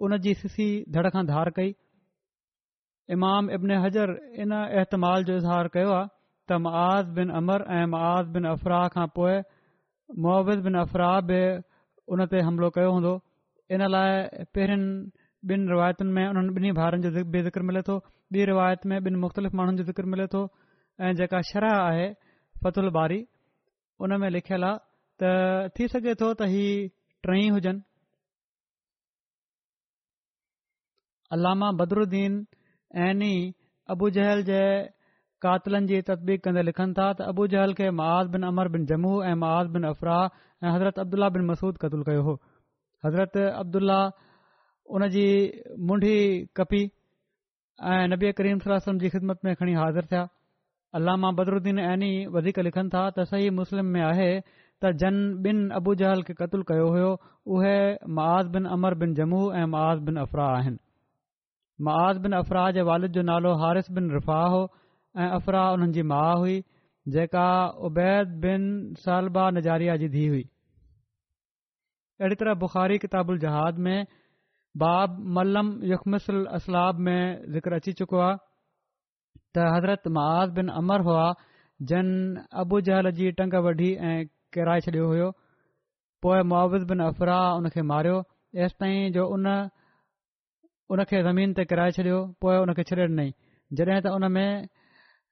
उन 0.07 0.11
जी 0.27 0.33
सिसी 0.47 0.69
धड़ 0.97 1.09
खां 1.19 1.25
धार 1.37 1.51
कई 1.57 1.73
इमाम 3.17 3.51
इब्न 3.59 3.81
हज़र 3.89 4.19
इन 4.45 4.53
एतमाल 4.85 5.25
जो 5.31 5.41
इज़हार 5.43 5.73
कयो 5.79 5.91
आहे 6.01 6.09
त 6.11 6.65
मआज़ 6.69 7.15
बिन 7.19 7.29
अमर 7.41 7.67
ऐं 7.81 7.87
मआआ 7.97 8.19
बिन 8.37 8.53
अफ़राह 8.59 8.89
खां 8.97 9.09
पोइ 9.21 9.37
मुआविज़ 10.17 10.61
ॿिन 10.67 10.75
अफ़रा 10.81 11.09
उन 12.15 12.25
ते 12.33 12.41
हमिलो 12.41 12.69
कयो 12.77 12.91
हूंदो 12.97 13.13
इन 13.77 13.81
लाइ 13.95 14.09
पहिरियनि 14.57 14.91
ॿिनि 15.55 15.65
रिवायतुनि 15.73 16.13
में 16.17 16.25
उन्हनि 16.29 16.53
ॿिन्ही 16.57 16.73
भाउरनि 16.79 17.03
जो 17.05 17.11
ज़िक्र 17.49 17.63
मिले 17.71 17.81
थो 17.89 17.95
ॿी 18.33 18.41
रिवायत 18.53 18.87
में 18.89 18.97
ॿिनि 19.05 19.19
मुख़्तलिफ़ 19.25 19.53
माण्हुनि 19.57 19.79
जो 19.79 19.85
ज़िक्र 19.91 20.05
मिले 20.13 20.27
थो 20.33 20.45
ऐं 21.01 21.13
जेका 21.21 21.41
शरह 21.51 21.77
आहे 21.81 22.09
फ़तुल 22.65 22.89
बारी 22.99 23.25
उन 24.01 24.17
में 24.21 24.29
लिखियलु 24.37 24.67
आहे 24.67 24.79
त 25.23 25.71
थी 25.79 25.89
सघे 25.95 26.15
थो 26.23 26.33
त 26.41 26.49
ही 26.57 26.65
टई 27.29 27.49
हुजनि 27.57 27.85
अलामा 31.37 31.71
बदरुद्दीन 31.85 32.37
एनी 33.07 33.33
अबूजहल 33.95 34.43
जे 34.51 34.61
कातिलनि 35.45 35.87
जी 35.89 35.99
तदबीक़ 36.11 36.41
कंदे 36.45 36.63
लिखनि 36.69 36.95
था 36.99 37.07
त 37.19 37.47
जहल 37.55 37.73
खे 37.81 37.89
महाज़ 37.99 38.31
बिन 38.35 38.45
अमर 38.47 38.69
बिन 38.77 38.87
जमू 38.91 39.11
ऐं 39.25 39.35
महाज़ 39.43 39.69
बिन 39.75 39.85
अफराह 39.91 40.39
ऐं 40.67 40.71
हज़रत 40.77 40.99
अब्दुल्ला 41.03 41.29
बिन 41.37 41.45
मसूद 41.51 41.75
क़तलु 41.85 42.03
कयो 42.09 42.23
हो 42.29 42.33
हज़रत 43.07 43.37
अब्दुल्ला 43.63 43.99
उन 44.99 45.07
जी 45.15 45.27
मुंडी 45.91 46.15
कपी 46.61 46.81
ऐं 47.91 48.01
नबी 48.15 48.29
करीम 48.41 48.65
जी 49.05 49.09
ख़िदमत 49.17 49.39
में 49.49 49.53
खणी 49.61 49.75
हाज़िर 49.83 50.05
थिया 50.15 50.25
अलामा 51.01 51.31
बदरुद्दीन 51.43 51.79
ऐनी 51.85 52.11
वधीक 52.39 52.59
लिखनि 52.69 52.89
था 52.97 53.03
त 53.19 53.27
सही 53.35 53.49
मुस्लिम 53.61 53.87
में 53.99 54.01
आहे 54.11 54.29
त 54.83 54.93
जन 55.05 55.15
बिन 55.47 55.59
अबू 55.79 55.95
जहल 56.03 56.23
खे 56.31 56.35
क़तल 56.43 56.63
कयो 56.73 56.87
हो 56.97 57.09
उहे 57.55 57.77
महाज़ 58.19 58.47
बिन 58.59 58.65
अमर 58.75 58.95
बिन 59.07 59.15
जमू 59.23 59.41
ऐं 59.63 59.65
महाज़ 59.77 60.01
बिन 60.11 60.17
अफ़राह 60.27 60.51
आहिनि 60.59 60.79
मआआ 61.87 62.13
बिन 62.27 62.33
अफ़राह 62.43 62.71
जे 62.77 62.83
वालिद 62.91 63.11
जो 63.19 63.23
नालो 63.31 63.55
हारिस 63.63 63.91
बिन 63.99 64.11
रिफ़ाह 64.19 64.45
हो 64.55 64.61
ऐं 65.23 65.29
अफराह 65.37 65.71
उन्हनि 65.77 65.93
जी 65.99 66.03
माउ 66.11 66.35
हुई 66.41 66.57
जेका 67.15 67.47
उबैद 67.89 68.35
बिन 68.45 68.67
सालबा 69.07 69.45
नज़ारिया 69.57 69.97
जी 70.03 70.09
धीउ 70.15 70.35
हुई 70.35 70.43
अहिड़ी 72.21 72.39
तरह 72.43 72.55
बुखारी 72.65 72.99
किताबुल 73.05 73.39
जहाद 73.47 73.79
में 73.87 73.97
बाब 74.83 75.19
मलम 75.39 75.73
यखमसल 75.95 76.45
असलाब 76.61 77.03
में 77.09 77.21
ज़िक्र 77.57 77.81
अची 77.83 77.93
चुको 78.03 78.21
आहे 78.27 78.37
त 79.57 79.67
हज़रत 79.77 80.09
महाज़ 80.21 80.55
बिन 80.61 80.73
अमर 80.83 81.07
हुआ 81.11 81.27
जन 81.93 82.13
अबू 82.65 82.81
जहल 82.93 83.11
जी 83.19 83.31
टंग 83.43 83.59
वढी 83.67 83.91
ऐं 84.13 84.17
किराए 84.57 84.87
छडि॒यो 84.89 85.09
हुयो 85.15 85.31
पोइ 86.27 86.41
मुआवज़ 86.55 86.87
बिन 86.95 87.03
अफ़रा 87.11 87.39
उन 87.61 87.69
खे 87.77 87.83
मारियो 87.93 88.19
एसि 88.65 88.93
जो 89.21 89.27
उन 89.39 89.51
उनखे 90.97 91.23
ज़मीन 91.33 91.59
ते 91.61 91.65
किराए 91.71 91.99
छडि॒यो 92.01 92.23
पोइ 92.43 92.59
हुन 92.63 92.77
खे 92.81 92.87
छडे॒ 92.91 93.13
ॾिनई 93.15 93.31
जॾहिं 93.81 94.03
त 94.05 94.17
उन 94.19 94.33
में 94.41 94.51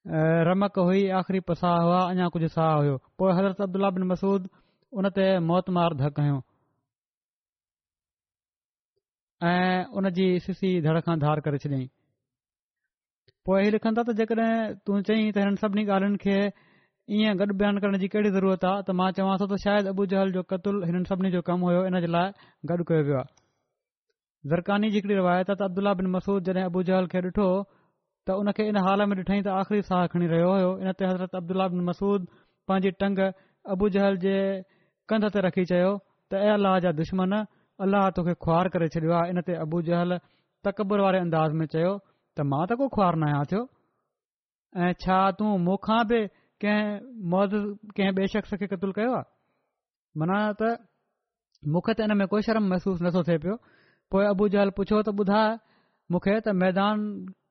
रमक 0.09 0.79
हुई 0.79 1.09
आख़िरी 1.19 1.39
प 1.47 1.53
साह 1.61 1.77
हुआ 1.83 2.01
अञा 2.11 2.27
कुझु 2.35 2.49
साह 2.49 2.73
हुयो 2.75 2.97
पोइ 3.19 3.33
हज़रत 3.37 3.61
अब्दुला 3.63 3.89
बिन 3.97 4.03
मसूद 4.07 4.49
उन 5.01 5.09
ते 5.17 5.25
मौत 5.47 5.71
मार 5.79 5.95
धक 6.03 6.21
ऐं 9.45 9.85
उनजी 9.99 10.27
सीसी 10.45 10.71
धड़ 10.85 11.01
खां 11.07 11.19
धार 11.27 11.41
करे 11.49 11.59
छॾियईं 11.67 11.87
पोइ 13.47 13.63
इहे 13.63 13.71
लिखनि 13.75 14.05
त 14.07 14.15
जेकॾहिं 14.21 14.53
तूं 14.87 15.01
चयईं 15.11 15.33
त 15.35 15.43
हिननि 15.45 15.61
सभिनी 15.67 15.85
ॻाल्हियुनि 15.97 16.21
खे 16.25 16.39
ईअं 17.17 17.41
गॾु 17.43 17.57
बयानु 17.63 17.83
करण 17.87 17.99
जी 18.03 18.09
कहिड़ी 18.15 18.31
ज़रूरत 18.39 18.65
आहे 18.71 18.85
त 18.87 18.95
मां 19.03 19.11
चवां 19.19 19.37
थो 19.43 19.49
त 19.55 19.59
शायदि 19.67 19.89
अबू 19.95 20.07
जहल 20.15 20.33
जो 20.39 20.43
कतुल 20.55 20.83
हिननि 20.91 21.05
सभिनी 21.13 21.33
जो 21.37 21.43
कमु 21.49 21.71
हुयो 21.71 21.83
हिन 21.91 22.01
जे 22.07 22.13
लाइ 22.17 22.49
गॾु 22.73 22.87
कयो 22.93 23.03
वियो 23.11 23.19
आहे 23.23 23.35
ज़रकानी 24.55 24.91
जी 24.95 25.01
हिकिड़ी 25.03 25.15
रिवायत 25.23 25.51
अब्दुला 25.59 25.95
बिन 26.01 26.11
मसूद 26.17 26.49
जॾहिं 26.51 26.65
अबू 26.73 26.83
जहल 26.91 27.13
खे 27.15 27.21
ॾिठो 27.29 27.49
त 28.27 28.31
उनखे 28.43 28.63
इन 28.71 28.77
हाल 28.85 29.01
में 29.09 29.17
ॾिठईं 29.23 29.43
त 29.47 29.49
आख़िरी 29.63 29.83
साहु 29.89 30.07
खणी 30.13 30.27
रहियो 30.35 30.51
हुयो 30.53 30.71
इन 30.83 30.89
ते 30.99 31.03
हज़रत 31.11 31.33
अब्दुला 31.41 31.67
मसूद 31.89 32.21
पंहिंजी 32.69 32.91
टंग 33.03 33.19
अबू 33.75 33.85
जहल 33.97 34.15
जे 34.25 34.37
कंध 35.11 35.25
ते 35.35 35.39
रखी 35.47 35.65
चयो 35.71 35.93
त 36.33 36.41
अाह 36.47 36.79
जा 36.85 36.91
दुश्मन 37.01 37.35
अल्लाह 37.87 38.09
तोखे 38.19 38.35
ख्वार 38.47 38.67
करे 38.77 38.87
छॾियो 38.95 39.13
आहे 39.19 39.29
इन 39.35 39.39
ते 39.51 39.55
अबू 39.67 39.79
जहल 39.89 40.17
तकबर 40.69 41.05
वारे 41.07 41.19
अंदाज़ 41.27 41.53
में 41.61 41.67
चयो 41.75 41.93
त 42.37 42.49
मां 42.55 42.65
त 42.73 42.79
को 42.81 42.85
ख़ुआर 42.97 43.15
न 43.23 43.29
आहियां 43.29 43.45
थियो 43.53 43.63
ऐं 44.87 44.93
छा 45.07 45.19
तूं 45.39 45.51
मूंखां 45.69 46.01
बि 46.13 46.19
कंहिं 46.65 46.99
मौज 47.35 47.53
कंहिं 48.01 48.13
ॿिए 48.19 48.27
शख़्स 48.35 48.59
खे 48.63 48.67
क़तल 48.75 48.91
कयो 48.99 49.15
आहे 49.21 49.29
मन 50.23 50.35
त 50.63 50.73
मूंखे 51.77 51.95
त 51.95 52.09
इन 52.11 52.17
में 52.25 52.27
कोई 52.35 52.43
शर्म 52.51 52.69
महसूस 52.75 53.07
नथो 53.09 53.23
थिए 53.31 53.39
पियो 53.47 53.57
पोइ 54.17 54.27
अबू 54.35 54.51
जहल 54.57 54.75
पुछियो 54.81 54.99
त 55.11 55.15
ॿुधाए 55.25 55.55
त 56.15 56.49
मैदान 56.55 57.01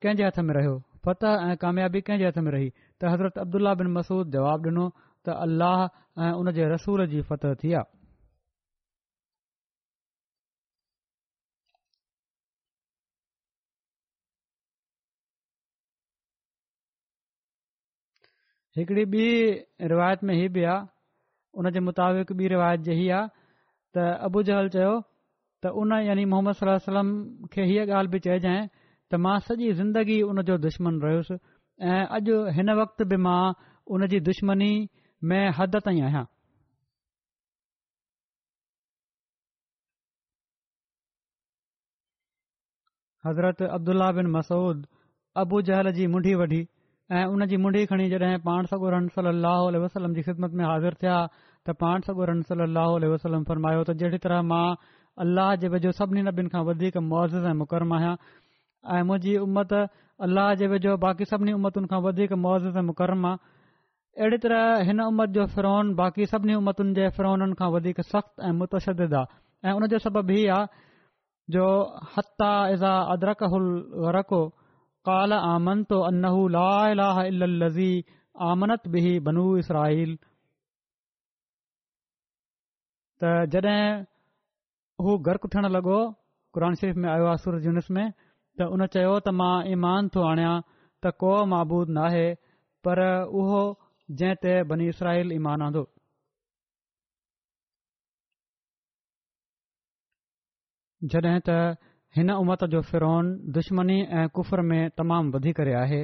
कंहिंजे 0.03 0.23
हथ 0.25 0.39
में 0.47 0.53
रहियो 0.55 0.75
फतह 1.05 1.41
ऐं 1.51 1.55
कामयाबी 1.61 2.01
कंहिंजे 2.09 2.25
हथ 2.27 2.37
में 2.47 2.51
रही 2.51 2.69
त 3.01 3.05
हज़रत 3.13 3.37
अब्दुल्ला 3.43 3.73
बिन 3.81 3.87
मसूद 3.95 4.31
जवाब 4.35 4.67
ॾिनो 4.67 4.85
त 5.25 5.29
अल्लाह 5.45 5.81
ऐं 6.27 6.31
उन 6.43 6.51
जे 6.59 6.67
रसूल 6.73 7.05
जी 7.13 7.21
फतह 7.31 7.53
थी 7.63 7.73
आहे 7.79 7.93
हिकिड़ी 18.77 19.03
ॿी 19.17 19.87
रिवायत 19.91 20.23
में 20.29 20.33
हीउ 20.35 20.49
बि 20.59 20.63
आहे 20.75 20.79
हुनजे 21.59 21.79
मुताबिक़ 21.89 22.33
ॿी 22.43 22.47
रिवायत 22.55 22.79
जे 22.87 22.97
त 23.97 24.07
अबु 24.29 24.43
जहल 24.51 24.69
चयो 24.77 24.95
त 25.65 25.69
उन 25.81 25.91
यानी 26.05 26.23
मोहम्मद 26.31 26.55
सलाहु 26.55 27.47
खे 27.53 27.61
हीअ 27.69 27.83
ॻाल्हि 27.99 28.11
बि 28.13 28.19
चइजांइ 28.25 28.61
त 29.11 29.19
मां 29.25 29.37
सॼी 29.49 29.65
ज़िंदगी 29.79 30.17
उनजो 30.31 30.55
दुश्मन 30.65 30.93
रहियुसि 31.05 31.35
ऐं 31.93 32.01
अॼु 32.17 32.35
हिन 32.57 32.69
वक़्तु 32.79 33.03
बि 33.13 33.17
मां 33.27 33.41
उनजी 33.95 34.19
दुश्मनी 34.27 34.69
में 35.31 35.43
हद 35.59 35.73
ताईं 35.87 36.01
आहियां 36.09 36.23
हज़रत 43.27 43.59
अब्दुलाह 43.77 44.09
बिन 44.21 44.27
मसूद 44.37 44.85
अबू 45.45 45.57
जहल 45.69 45.87
जी 45.99 46.05
मुंडी 46.17 46.33
वढी 46.43 46.61
ऐं 47.21 47.23
उनजी 47.35 47.57
मुंडी 47.63 47.85
खणी 47.93 48.05
जॾहिं 48.11 48.37
पाण 48.49 48.65
सगोरम 48.73 49.07
सिदमत 49.17 50.51
में 50.61 50.65
हाज़िर 50.65 50.93
थिया 51.05 51.17
त 51.65 51.67
पाण 51.85 52.05
सगुरम 52.09 52.41
सलाहु 52.53 53.41
फरमायो 53.49 53.81
त 53.89 53.93
जहिड़ी 54.03 54.19
तरह 54.27 54.41
मां 54.51 54.67
अल्लाह 55.23 55.49
जे 55.63 55.67
वेझो 55.73 55.91
सभिनी 55.97 56.21
नभिन 56.27 56.47
खां 56.53 56.61
वधीक 56.69 56.95
मुज़िज़ 57.09 57.45
ऐं 57.47 57.53
मुकरम 57.63 57.93
आहियां 57.97 58.15
ऐं 58.95 59.03
मुंहिंजी 59.11 59.35
उमत 59.47 59.73
अलाह 60.27 60.47
जे 60.61 60.67
वेझो 60.71 60.95
बाक़ी 61.03 61.25
सभिनी 61.31 61.51
उमतुनि 61.59 61.87
खां 61.91 61.99
वधीक 62.07 62.31
मुज़िज़ 62.45 62.77
ऐं 62.77 62.81
मुकरम 62.91 63.25
आहे 63.27 63.37
अहिड़ी 64.19 64.37
तरह 64.45 64.83
हिन 64.89 65.01
उमर 65.05 65.29
जो 65.37 65.45
फिरोहन 65.55 65.93
बाक़ी 66.01 66.25
सभिनी 66.33 66.55
उमतुनि 66.59 66.93
जे 66.99 67.07
फिरोहन 67.15 67.53
सख़्तु 67.55 68.43
ऐं 68.47 68.51
मुतशदि 68.59 69.07
आहे 69.19 69.69
ऐं 69.69 69.75
उन 69.79 69.87
जो 69.95 69.99
सबब 70.03 70.31
ई 70.31 70.47
आहे 70.55 70.83
जो 83.47 84.03
हू 85.03 85.17
गर्कु 85.27 85.47
थियण 85.53 85.65
लॻो 85.75 85.97
क़ुर 86.55 86.63
शरीफ़ 86.81 86.97
में 87.03 87.09
आयो 87.11 87.25
आहे 87.29 87.37
सूरज 87.43 87.63
जुनूस 87.67 87.87
में 87.95 88.05
त 88.59 88.67
उन 88.75 88.85
चयो 88.93 89.15
त 89.25 89.31
मां 89.39 89.55
ईमान 89.75 90.07
थो 90.15 90.21
आणियां 90.27 90.53
त 91.05 91.11
को 91.23 91.31
माबूदु 91.53 91.91
न 91.97 92.03
आहे 92.07 92.27
पर 92.87 93.01
उहो 93.41 93.59
जंहिं 94.21 94.35
ते 94.43 94.53
बनी 94.69 94.87
इसराहिल 94.95 95.33
ईमान 95.39 95.65
आंदो 95.67 95.83
जड॒हिं 101.13 101.43
त 101.51 101.57
हिन 102.15 102.31
उमत 102.37 102.63
जो 102.77 102.81
फिरोन 102.91 103.35
दुश्मनी 103.59 103.97
ऐं 104.17 104.27
कुफर 104.37 104.63
में 104.71 104.81
तमामु 104.97 105.35
वधी 105.37 105.51
करे 105.61 105.73
आहे 105.83 106.01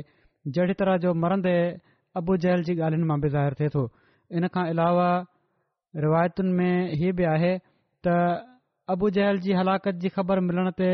जहिड़ी 0.55 0.75
तरह 0.85 0.97
जो 1.07 1.13
मरंदे 1.23 1.55
अबू 2.21 2.37
जहिल 2.43 2.67
जी 2.69 2.73
ॻाल्हियुनि 2.79 3.07
मां 3.15 3.19
बि 3.23 3.29
ज़ाहिर 3.39 3.53
थिए 3.59 3.69
थो 3.79 3.87
इन 4.37 4.51
खां 4.53 4.67
अलावा 4.77 5.09
रिवायतुनि 6.03 6.51
में 6.59 6.75
हीअ 6.99 7.13
बि 7.19 7.23
आहे 7.39 7.53
त 8.07 8.17
अबू 8.91 9.09
जहल 9.15 9.37
जी 9.43 9.51
हलाकत 9.55 9.99
जी 10.05 10.09
ख़बर 10.13 10.39
मिलण 10.45 10.67
ते 10.79 10.87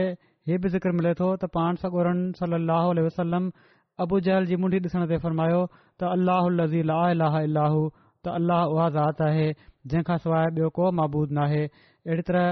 हीअ 0.50 0.58
बि 0.66 0.70
ज़िक्र 0.74 0.92
मिले 0.98 1.14
थो 1.20 1.28
त 1.44 1.48
पाण 1.56 1.78
सागुरनि 1.84 2.26
सल 2.40 2.54
अल 2.58 3.02
वसलम 3.06 3.48
अबू 4.06 4.20
जहल 4.28 4.46
जी 4.52 4.56
मुंडी 4.64 4.80
ॾिसण 4.88 5.06
ते 5.14 5.18
फ़र्मायो 5.24 5.62
त 5.76 6.12
अलाह 6.18 6.50
लज़ी 6.60 6.82
ला 6.92 6.98
अलाहु 7.16 7.42
अलाहू 7.50 7.82
त 7.90 8.36
अलाह 8.42 8.76
उहा 8.76 8.88
ज़ाति 8.98 9.24
आहे 9.30 9.48
जंहिंखां 9.64 10.18
सवाइ 10.28 10.46
ॿियो 10.60 10.68
को 10.78 10.86
माबूदु 11.02 11.34
नाहे 11.40 11.64
अहिड़ी 12.06 12.24
तरह 12.30 12.48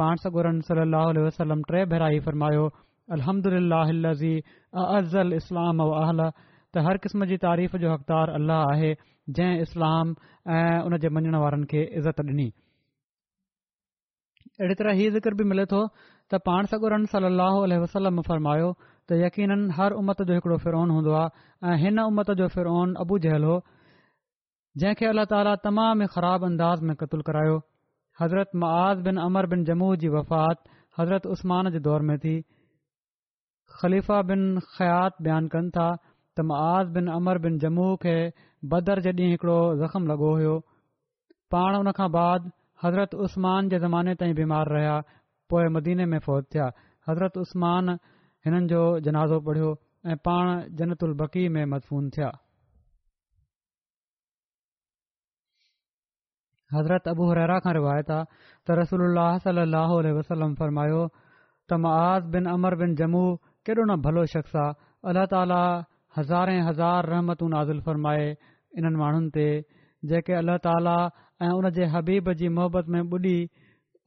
पाण 0.00 0.22
सागुरन 0.26 0.60
सल 0.70 0.84
अल 0.86 1.24
वसलम 1.28 1.60
टे 1.74 1.80
भेराई 1.96 2.18
फ़रमायो 2.30 2.64
अलमदल 3.18 3.74
लज़ी 4.04 4.34
अज़ल 4.86 5.36
इस्लाम 5.42 5.84
त 5.92 6.88
हर 6.88 6.96
क़िस्म 7.04 7.30
जी 7.32 7.36
तारीफ़ 7.50 7.76
जो 7.86 7.92
हकदारु 7.94 8.36
अल 8.40 8.48
आहे 8.62 8.92
जंहिं 9.04 9.60
इस्लाम 9.68 10.14
ऐं 10.56 10.82
उन 10.90 11.00
जे 11.06 11.18
मञण 11.18 11.40
वारनि 11.44 11.66
खे 11.74 11.82
इज़त 12.02 12.26
ॾिनी 12.28 12.50
अहिड़ी 14.60 14.74
तरह 14.78 14.92
इहो 15.02 15.10
ज़िक्र 15.10 15.34
बि 15.40 15.44
मिले 15.50 15.64
थो 15.72 15.78
त 16.32 16.38
पाण 16.46 16.66
सगुरन 16.70 17.04
सलाह 17.12 17.54
वसलम 17.84 18.20
फरमायो 18.28 18.66
त 18.84 19.16
यकीन 19.20 19.54
हर 19.78 19.92
उमत 20.00 20.18
जो 20.30 20.34
हिकड़ो 20.38 20.56
फिरोन 20.64 20.90
हूंदो 20.94 21.12
आहे 21.20 21.70
ऐं 21.70 21.76
हिन 21.84 22.00
उमत 22.02 22.32
जो 22.40 22.48
फिरोन 22.56 22.92
अबू 23.04 23.18
जहल 23.26 23.46
हो 23.52 23.54
जंहिंखे 24.82 25.06
अल्लाह 25.12 25.28
ताली 25.32 25.54
तमाम 25.68 26.02
ई 26.04 26.10
ख़राब 26.18 26.44
अंदाज़ 26.50 26.84
में 26.90 26.94
क़तूल 27.04 27.24
करायो 27.30 27.56
हज़रत 28.22 28.54
मआज़ 28.66 29.02
बिन 29.08 29.22
अमर 29.28 29.48
बिन 29.54 29.64
जमू 29.72 29.88
जी 30.04 30.12
वफ़ात 30.18 30.62
हज़रत 31.00 31.30
उस्मान 31.38 31.72
जे 31.78 31.84
दौर 31.88 32.06
में 32.12 32.14
थी 32.28 32.36
ख़लीफ़ा 33.80 34.20
बिन 34.34 34.44
ख़यात 34.70 35.20
बयानु 35.28 35.52
कन 35.56 35.72
था 35.80 35.88
त 36.04 36.50
मआज़ 36.52 36.94
बिन 37.00 37.10
अमर 37.16 37.42
बिन 37.48 37.58
जमू 37.66 37.88
खे 38.06 38.16
बदर 38.76 39.04
जे 39.08 39.16
डीं॒ 39.22 39.32
हिकड़ो 39.36 39.58
ज़ख़्म 39.84 40.12
लगो 40.16 40.32
हो 40.44 40.54
पाण 41.56 41.82
उन 41.82 41.92
खां 42.00 42.10
बाद 42.22 42.50
हज़रत 42.84 43.14
उस्तमान 43.14 43.68
जे 43.68 43.78
ज़माने 43.78 44.14
ताईं 44.20 44.34
बीमार 44.34 44.66
रहिया 44.72 44.94
पोइ 45.52 45.68
मदीने 45.76 46.04
में 46.12 46.18
फ़ौज 46.26 46.44
थिया 46.54 46.66
हज़रत 47.08 47.36
उस्मान 47.38 47.88
हिननि 48.46 48.66
जो 48.72 48.82
जनाज़ो 49.08 49.40
पढ़ियो 49.48 49.70
ऐं 50.12 50.16
पाण 50.28 50.44
जनतक़ी 50.80 51.48
में 51.56 51.64
मज़फ़ून 51.72 52.08
थिया 52.16 52.30
हज़रत 56.74 57.08
अबू 57.12 57.28
हरहिरा 57.30 57.58
खां 57.66 57.72
रिवायत 57.78 58.10
आहे 58.16 58.40
त 58.66 58.78
रसोल 58.82 59.06
अल 59.12 60.54
फ़रमायो 60.60 61.06
त 61.12 61.82
मआज़ 61.86 62.24
बिन 62.34 62.44
अमर 62.56 62.74
बिन 62.84 62.94
जम्मू 63.02 63.22
केॾो 63.68 63.82
न 63.90 63.96
भलो 64.04 64.22
शख़्स 64.36 64.54
आहे 64.66 65.08
अल्ला 65.10 65.24
ताला 65.32 65.60
हज़ारे 66.16 66.56
हज़ार 66.68 67.06
रहमतूं 67.14 67.48
नाज़ुल 67.56 67.80
फ़रमाए 67.88 68.26
हिननि 68.78 69.00
माण्हुनि 69.02 69.30
ते 69.34 69.46
जेके 70.10 70.32
अलाह 70.42 70.56
ताला 70.66 70.96
ऐं 71.42 71.48
उन 71.58 71.68
जे 71.76 71.84
हबीब 71.92 72.32
जी 72.40 72.48
मोहबत 72.54 72.88
में 72.94 73.00
ॿुॾी 73.00 73.34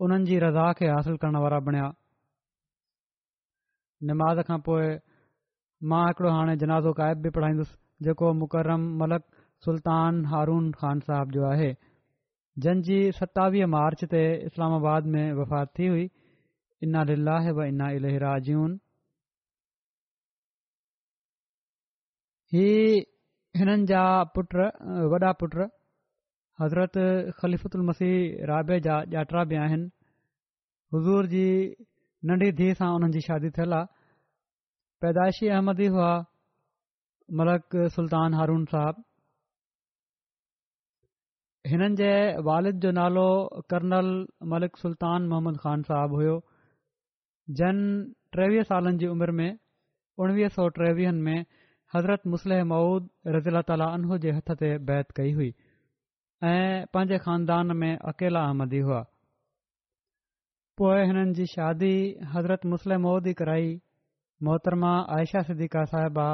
उन्हनि 0.06 0.26
जी 0.26 0.38
रज़ा 0.44 0.66
खे 0.80 0.86
हासिल 0.90 1.16
करण 1.24 1.38
वारा 1.44 1.60
बणिया 1.70 1.88
नमाज़ 4.10 4.42
खां 4.50 4.58
पोइ 4.68 4.84
मां 5.94 6.02
हिकिड़ो 6.10 6.34
हाणे 6.36 6.56
जनाज़ो 6.66 6.94
काइब 7.02 7.24
बि 7.26 7.30
पढ़ाईंदुसि 7.40 8.06
जेको 8.08 8.32
मुकरम 8.44 8.86
मलक 9.02 9.26
सुल्तान 9.66 10.22
हारून 10.36 10.70
खान 10.84 11.00
साहब 11.10 11.32
जो 11.38 11.46
आहे 11.50 11.72
जंहिंजी 12.66 13.00
सतावीह 13.24 13.68
मार्च 13.78 14.06
ते 14.16 14.24
इस्लामाबाद 14.52 15.10
में 15.18 15.24
वफ़ात 15.44 15.74
थी 15.80 15.88
हुई 15.98 16.06
इना 16.88 17.04
लिला 17.12 17.38
हना 17.50 17.90
इलहरा 18.00 18.38
जून 18.50 18.80
हीअ 22.56 23.06
हिननि 23.62 23.90
जा 23.94 24.06
पुट 24.38 24.56
वॾा 25.16 25.32
पुट 25.44 25.64
हज़रत 26.62 27.34
ख़लीफ़ुतल 27.42 27.82
मसीह 27.90 28.46
राबे 28.50 28.80
जा 28.88 28.98
जाता 29.14 29.44
बि 29.52 29.56
आहिनि 29.62 29.88
हुज़ूर 30.94 31.26
जी 31.34 31.46
नंढी 32.32 32.52
धीउ 32.60 32.74
सां 32.82 32.90
हुननि 32.96 33.10
जी 33.16 33.22
शादी 33.28 33.50
थियल 33.58 33.74
आहे 33.78 33.90
पैदाशी 35.06 35.50
अहमदी 35.54 35.88
हुआ 35.98 36.12
मलिक 37.40 37.80
सुल्तान 37.96 38.38
हरून 38.42 38.66
साहिबु 38.74 39.06
हिननि 41.74 41.98
जे 42.04 42.12
वालिद 42.52 42.86
जो 42.86 42.92
नालो 43.02 43.26
कर्नल 43.74 44.14
मलिक 44.54 44.78
सुल्तान 44.86 45.28
मोहम्मद 45.34 45.58
खान 45.68 45.90
साहिबु 45.92 46.22
हुयो 46.24 46.38
जन 47.64 47.82
टेवीह 48.40 48.70
सालनि 48.72 48.98
जी 49.04 49.10
उमिरि 49.18 49.36
में 49.44 49.52
उणवीह 50.24 50.54
सौ 50.62 50.70
टेवीह 50.80 51.18
में 51.26 51.36
हज़रत 51.98 52.32
मुसलह 52.38 52.64
मऊद 52.78 53.10
रज़ीला 53.38 53.66
ताला 53.72 53.90
उनहो 54.00 54.22
जे 54.28 54.40
हथ 54.40 54.58
ते 54.62 54.76
बैद 54.92 55.16
कई 55.20 55.36
हुई 55.40 55.52
ऐं 56.48 56.86
पंहिंजे 56.94 57.18
ख़ानदान 57.26 57.72
में 57.82 57.92
अकेला 58.12 58.40
अहमदी 58.46 58.80
हुआ 58.86 58.98
पोइ 60.78 61.04
हिननि 61.10 61.34
जी 61.38 61.46
शादी 61.52 61.92
हज़रत 62.34 62.66
मुसलिम 62.72 63.02
मोदी 63.08 63.34
कराई 63.42 63.70
मोहतरमा 64.48 64.90
आयशा 65.18 65.42
सिद्दीका 65.50 65.84
साहिबा 65.92 66.26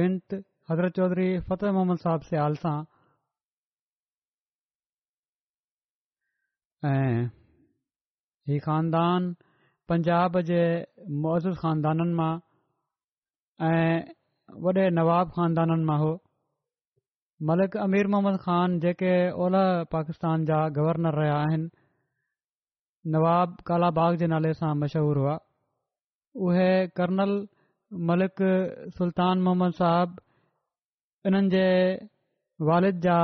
बिंत 0.00 0.34
हज़रत 0.72 0.94
चौधरी 0.98 1.28
फतेह 1.48 1.72
मोहम्मद 1.76 1.98
साहब 2.02 2.22
सियाल 2.28 2.58
सां 2.66 2.74
ऐं 6.90 7.24
हीउ 8.52 8.66
ख़ानदान 8.68 9.32
पंजाब 9.94 10.38
जे 10.52 10.60
मौज़ूज़ 11.24 11.58
ख़ानदाननि 11.64 12.12
मां 12.20 12.30
ऐं 13.72 13.90
वॾे 14.68 14.88
नवाब 15.00 15.32
ख़ानदाननि 15.40 15.84
मां 15.92 15.98
हो 16.06 16.12
मलिक 17.44 17.76
अमीर 17.76 18.06
मोहम्मद 18.12 18.36
ख़ान 18.42 18.78
जेके 18.80 19.12
ओलह 19.44 19.82
पाकिस्तान 19.94 20.44
जा 20.50 20.58
गवर्नर 20.76 21.14
रहिया 21.20 21.34
आहिनि 21.38 21.68
नवाब 23.14 23.56
कालाबाग 23.66 24.14
जे 24.22 24.26
नाले 24.32 24.52
सां 24.60 24.72
मशहूरु 24.82 25.20
हुआ 25.20 25.34
उहे 26.46 26.70
कर्नल 27.00 27.34
मलिक 28.10 28.40
सुल्तान 28.98 29.42
मोहम्मद 29.48 29.72
साहब 29.80 30.14
इन्हनि 31.30 31.48
जे 31.56 31.66
वालिद 32.70 33.00
जा 33.06 33.18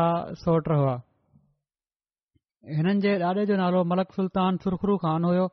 सोट 0.44 0.68
हुआ 0.70 0.94
हिननि 2.80 3.00
जे 3.06 3.12
ॾाॾे 3.28 3.44
जो 3.52 3.56
नालो 3.64 3.82
मलिक 3.92 4.12
सुल्तान 4.20 4.56
सुरखरू 4.66 4.96
ख़ान 5.06 5.24
हुयो 5.30 5.46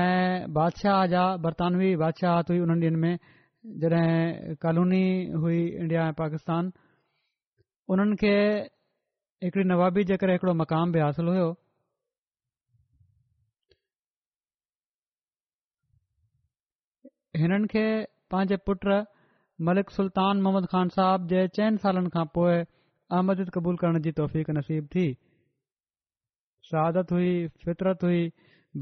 ऐं 0.00 0.48
बादशाह 0.60 1.04
जा 1.16 1.26
बरतानवी 1.48 1.94
बादशाह 2.04 2.40
हुई 2.52 2.58
उन्हनि 2.68 2.86
ॾींहनि 2.86 3.02
में 3.04 3.18
जॾहिं 3.84 4.56
कॉलोनी 4.64 5.04
हुई 5.44 5.60
इंडिया 5.68 6.06
ऐं 6.08 6.12
पाकिस्तान 6.24 6.72
उन्हनि 7.92 8.16
खे 8.20 8.30
हिकड़ी 9.44 9.64
नवाबी 9.70 10.04
जे 10.10 10.16
करे 10.20 10.32
हिकिड़ो 10.32 10.52
मक़ाम 10.60 10.92
बि 10.92 11.00
हासिल 11.04 11.26
हुओ 11.32 11.48
हिननि 17.42 17.66
खे 17.74 17.84
पंहिंजे 18.34 18.56
पुट 18.68 18.86
मलिक 19.68 19.90
सुल्तान 19.96 20.40
मोहम्मद 20.42 20.66
खान 20.74 20.88
साहिब 20.96 21.26
जे 21.32 21.46
चइनि 21.58 21.82
सालनि 21.84 22.10
खां 22.16 22.24
पोइ 22.38 22.56
अहमिद 22.62 23.50
क़बूल 23.58 23.76
करण 23.84 24.00
जी 24.08 24.12
तौफ़ 24.20 24.38
नसीबु 24.60 24.88
थी 24.96 25.06
शहादत 26.70 27.12
हुई 27.16 27.32
फितरत 27.66 28.04
हुई 28.08 28.22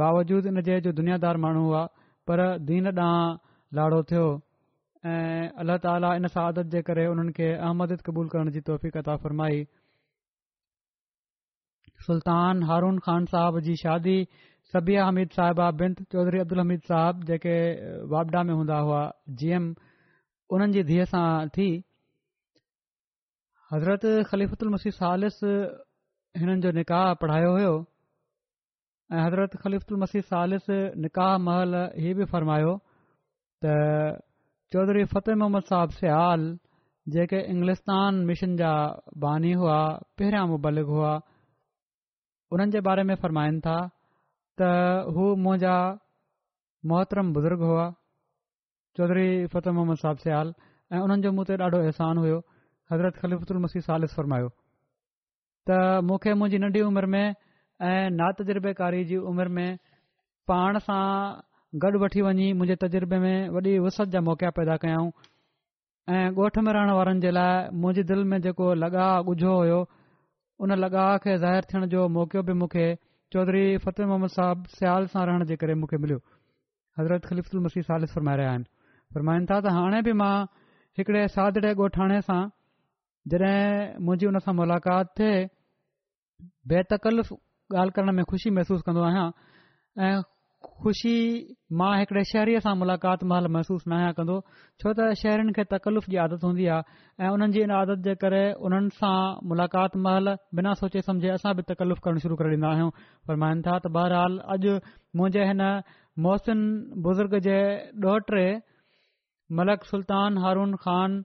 बावजूद 0.02 0.46
इन 0.52 0.60
जे 0.70 0.80
जो 0.86 0.92
दुनियादार 1.02 1.36
माण्हू 1.46 1.64
हुआ 1.68 1.84
पर 2.30 2.44
दीन 2.70 2.86
ॾांहुं 2.92 3.30
लाड़ो 3.78 4.02
थियो 4.10 4.24
ऐं 5.10 5.50
अलाह 5.58 5.76
ताली 5.82 6.10
इन 6.22 6.26
सादत 6.32 6.66
जे 6.72 6.80
करे 6.88 7.04
उन्हनि 7.12 7.32
खे 7.38 7.46
अहमद 7.58 7.94
क़बूल 8.08 8.26
करण 8.34 8.50
जी 8.56 8.60
तौफ़िकता 8.68 9.14
फ़रमाई 9.24 9.64
सुल्तान 12.06 12.62
हारून 12.68 12.98
खान 13.06 13.24
साहब 13.32 13.58
जी 13.68 13.74
शादी 13.82 14.14
सबिया 14.70 15.06
हमीद 15.08 15.34
साहिबा 15.38 15.68
बिंद 15.82 16.02
चौधरी 16.16 16.38
अब्दुल 16.46 16.60
हमीद 16.64 16.82
साहब 16.92 17.24
जेके 17.32 17.54
वाबडा 18.14 18.42
में 18.50 18.54
हूंदा 18.54 18.78
हुआ 18.84 19.02
जीम 19.42 19.66
उन्हनि 20.56 20.74
जी 20.80 20.88
धीअ 20.94 21.04
सां 21.16 21.26
थी 21.60 21.68
हज़रत 23.74 24.06
ख़लीफ़ल 24.32 24.70
मसीह 24.78 24.94
सालिस 25.04 25.42
हिननि 25.44 26.60
जो 26.66 26.70
निकाह 26.82 27.12
पढ़ायो 27.26 27.50
हुयो 27.58 27.74
ऐं 27.78 29.22
हज़रत 29.26 29.58
ख़लीफ़ुल 29.68 29.98
मसीह 30.08 30.22
सालिस 30.32 30.66
निकाह 31.06 31.36
महल 31.46 31.80
इहो 31.90 32.14
बि 32.22 32.34
फ़र्मायो 32.34 32.74
त 33.66 33.78
चौधरी 34.72 35.00
फत 35.12 35.26
मोहम्मद 35.38 35.64
साहिब 35.68 35.90
सियाल 35.94 36.44
जेके 37.14 37.38
इंग्लिशान 37.54 38.20
मिशन 38.28 38.52
जा 38.60 38.68
बानी 39.24 39.50
हुआ 39.62 39.78
पहिरियां 40.20 40.44
मुबालिक 40.52 40.92
हुआ 40.92 41.10
उन्हनि 42.56 42.72
जे 42.76 42.80
बारे 42.86 43.02
में 43.10 43.14
फरमाइनि 43.24 43.60
था 43.66 43.74
त 44.62 44.70
हू 45.16 45.26
मुंहिंजा 45.48 45.74
मोहतरम 46.92 47.34
बुज़ुर्ग 47.38 47.66
हुआ 47.72 47.84
चौधरी 49.00 49.26
फत 49.56 49.68
मोहम्मद 49.80 50.00
साहिब 50.06 50.24
सियाल 50.24 50.54
ऐं 50.94 51.02
उन्हनि 51.08 51.26
जो 51.28 51.34
मूं 51.40 51.44
ते 51.52 51.60
ॾाढो 51.66 51.82
अहसान 51.88 52.24
हुयो 52.24 52.40
हज़रत 52.94 53.22
ख़लीफ़ुलमसी 53.26 53.84
सालिस 53.90 54.16
फरमायो 54.20 54.50
त 55.72 56.02
मूंखे 56.12 56.34
मुंहिंजी 56.40 56.64
नंढी 56.66 56.86
उमिरि 56.88 57.12
में 57.18 57.22
ऐं 57.22 58.10
नातजुर्बेकारी 58.22 59.04
जी 59.12 59.20
उमिरि 59.34 59.56
में 59.60 59.68
पाण 60.52 60.82
सां 60.90 61.06
गॾु 61.80 61.98
वठी 62.00 62.20
वञी 62.24 62.52
मुंहिंजे 62.52 62.74
तजुर्बे 62.84 63.18
में 63.18 63.48
वॾी 63.52 63.72
वसत 63.84 64.08
जा 64.12 64.20
मौक़ा 64.20 64.48
पैदा 64.56 64.76
कयाऊं 64.84 65.08
ऐं 66.14 66.28
ॻोठ 66.36 66.58
में 66.64 66.68
रहण 66.76 66.90
वारनि 66.96 67.20
जे 67.24 67.30
लाइ 67.36 67.68
मुंहिंजे 67.80 68.02
दिलि 68.10 68.24
में 68.32 68.36
जेको 68.44 68.66
लॻा 68.80 69.04
ॻुझो 69.32 69.52
हुयो 69.56 69.78
उन 70.60 70.74
लॻाह 70.80 71.16
खे 71.24 71.36
ज़ाहिरु 71.44 71.70
थियण 71.72 71.86
जो 71.96 72.00
मौक़ो 72.16 72.42
बि 72.48 72.52
मूंखे 72.60 72.84
चौधरी 73.32 73.64
फतेह 73.84 74.04
मोहम्मद 74.10 74.30
साहब 74.36 74.66
स्याल 74.76 75.06
सां 75.16 75.22
रहण 75.26 75.44
जे 75.50 75.56
करे 75.62 75.74
मूंखे 75.84 75.96
मिलियो 76.02 76.18
हज़रती 77.00 77.82
सालिस 77.88 78.12
फरमाए 78.14 78.36
रहिया 78.36 78.50
आहिनि 78.50 78.68
फरमाइनि 79.16 79.46
था 79.52 79.60
त 79.64 79.72
हाणे 79.80 80.02
बि 80.08 80.12
मां 80.22 80.34
हिकड़े 81.00 81.26
साधड़े 81.40 81.72
ॻोठाणे 81.86 82.20
सां 82.28 82.40
जॾहिं 83.34 84.02
मुंहिंजी 84.10 84.26
हुन 84.30 84.38
सां 84.48 84.54
मुलाक़ात 84.60 85.16
थे 85.22 85.32
बेतकल्फ 86.74 87.32
ॻाल्हि 87.72 87.96
करण 88.00 88.12
में 88.20 88.24
खु़शी 88.34 88.50
महसूसु 88.60 88.82
कन्दो 88.90 89.04
आहियां 89.12 89.26
ऐं 90.10 90.12
ख़ुशी 90.62 91.14
मां 91.80 91.90
हिकड़े 92.00 92.22
शहरीअ 92.30 92.60
सां 92.64 92.72
मुलाक़ात 92.82 93.22
महल 93.32 93.48
महसूस 93.56 93.84
न 93.86 93.94
आहियां 93.98 94.14
कंदो 94.18 94.36
छो 94.82 94.86
त 94.98 95.06
शहरुनि 95.22 95.54
खे 95.58 95.64
तकलूफ़ 95.74 96.08
जी 96.14 96.18
आदत 96.24 96.46
हूंदी 96.48 96.66
आहे 96.74 96.96
ऐ 96.98 97.30
हुननि 97.34 97.56
जी 97.56 97.62
इन 97.66 97.72
आदत 97.78 98.02
जे 98.08 98.14
करे 98.24 98.42
हुननि 98.62 98.94
सां 98.98 99.14
मुलाक़ात 99.52 99.98
महल 100.06 100.32
बिना 100.60 100.74
सोचे 100.82 101.02
सम्झे 101.10 101.30
असां 101.36 101.54
बि 101.60 101.66
तकलीफ़ 101.72 102.02
करणु 102.06 102.24
शुरू 102.26 102.38
करे 102.42 102.54
ॾींदा 102.54 102.72
आहियूं 102.76 102.90
फरमाइन 103.30 103.62
था 103.68 103.76
त 103.86 103.92
बहरहाल 103.98 104.38
अॼु 104.56 104.74
मुंहिंजे 105.22 105.46
हिन 105.52 105.64
मोसिन 106.28 106.64
बुज़ुर्ग 107.06 107.36
जे 107.48 107.58
ॾोहटे 108.06 108.46
मलक 109.60 109.88
सुल्तान 109.92 110.40
हारून 110.46 110.76
ख़ान 110.86 111.20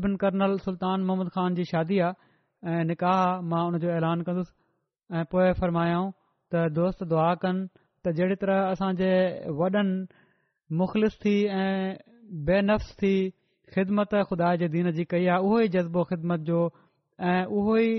इबन 0.00 0.16
कर्नल 0.24 0.56
सुल्तान 0.70 1.06
मोहम्मद 1.10 1.34
ख़ान 1.38 1.54
जी 1.60 1.68
शादी 1.74 2.00
आहे 2.08 2.72
ऐं 2.72 2.88
निकाह 2.94 3.20
मां 3.52 3.64
हुन 3.68 3.78
जो 3.86 3.92
ऐलान 3.98 4.22
कंदुसि 4.30 5.20
ऐं 5.20 5.24
पोए 5.34 5.52
फरमायाऊं 5.62 6.10
त 6.54 6.66
दोस्त 6.80 7.04
दुआ 7.12 7.28
कनि 7.44 7.68
त 8.06 8.12
जहिड़ी 8.18 8.36
तरह 8.44 8.64
असां 8.76 8.90
वॾनि 9.60 9.80
मुख़लिस 10.82 11.16
थी 11.24 11.32
ऐं 11.56 11.96
बेनफ़्स 12.50 12.92
थी 13.02 13.12
ख़िदमत 13.74 14.14
ख़ुदा 14.30 14.50
जे 14.62 14.68
दीन 14.74 14.90
जी 14.98 15.04
कई 15.14 15.26
आहे 15.34 15.42
उहो 15.48 15.58
ई 15.64 15.68
जज़्बो 15.76 16.04
ख़िदमत 16.12 16.46
जो 16.50 16.60
ऐं 17.30 17.40
उहो 17.60 17.76
ई 17.76 17.90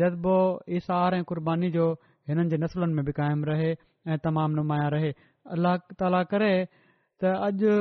जज़्बो 0.00 0.36
इशार 0.78 1.14
ऐं 1.18 1.22
क़ुर्बानी 1.32 1.70
जो 1.76 1.84
हिननि 2.30 2.48
जे 2.54 2.58
नसलुनि 2.64 2.96
में 3.00 3.04
बि 3.08 3.12
क़ाइमु 3.20 3.50
रहे 3.50 3.70
ऐं 3.72 4.18
तमामु 4.26 4.54
नुमाया 4.62 4.88
रहे 4.96 5.12
अल्लाह 5.56 5.76
ताला 6.02 6.22
करे 6.34 6.52
त 6.64 7.34
अॼु 7.50 7.74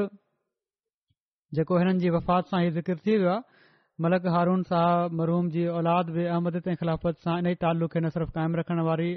जेको 1.60 1.80
हिननि 1.84 2.04
जी 2.06 2.14
वफ़ात 2.18 2.52
सां 2.54 2.62
ई 2.70 2.72
ज़िक्र 2.80 2.98
थी 3.08 3.18
वियो 3.24 3.32
आहे 3.36 3.60
मलक 4.08 4.26
हारून 4.38 4.64
साहब 4.74 5.18
मरुम 5.22 5.50
जी 5.58 5.66
औलाद 5.80 6.10
बि 6.20 6.26
अहमदत 6.36 6.68
ऐं 6.74 6.76
ख़िलाफ़त 6.84 7.26
सां 7.28 7.38
इन 7.46 7.52
ई 7.56 7.60
तालुक़े 7.68 8.00
न 8.04 8.10
सिर्फ़ 8.18 8.32
क़ाइम 8.40 8.56
रखण 8.64 8.82
वारी 8.92 9.12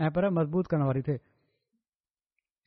ऐं 0.00 0.10
पर 0.18 0.30
मज़बूत 0.40 0.72
करण 0.74 0.88
वारी 0.92 1.02
थिए 1.10 1.18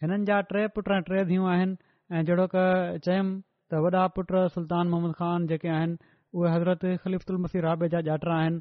हिननि 0.03 0.25
जा 0.27 0.37
टे 0.51 0.61
पुट 0.75 0.87
टे 1.09 1.19
धीउ 1.27 1.43
आहिनि 1.55 1.75
ऐं 2.11 2.23
जहिड़ो 2.29 2.45
क 2.53 2.61
चयु 3.05 3.23
त 3.71 3.79
वॾा 3.83 4.05
पुट 4.15 4.31
सुल्तान 4.55 4.89
मोहम्मद 4.93 5.13
खान 5.19 5.45
जेके 5.51 5.69
आहिनि 5.75 5.95
उहे 6.39 6.49
हज़रत 6.55 6.81
खलीफ़्तल 7.03 7.37
मसी 7.43 7.59
राबे 7.65 7.87
जा 7.93 7.99
डाटा 8.07 8.33
आहिनि 8.37 8.59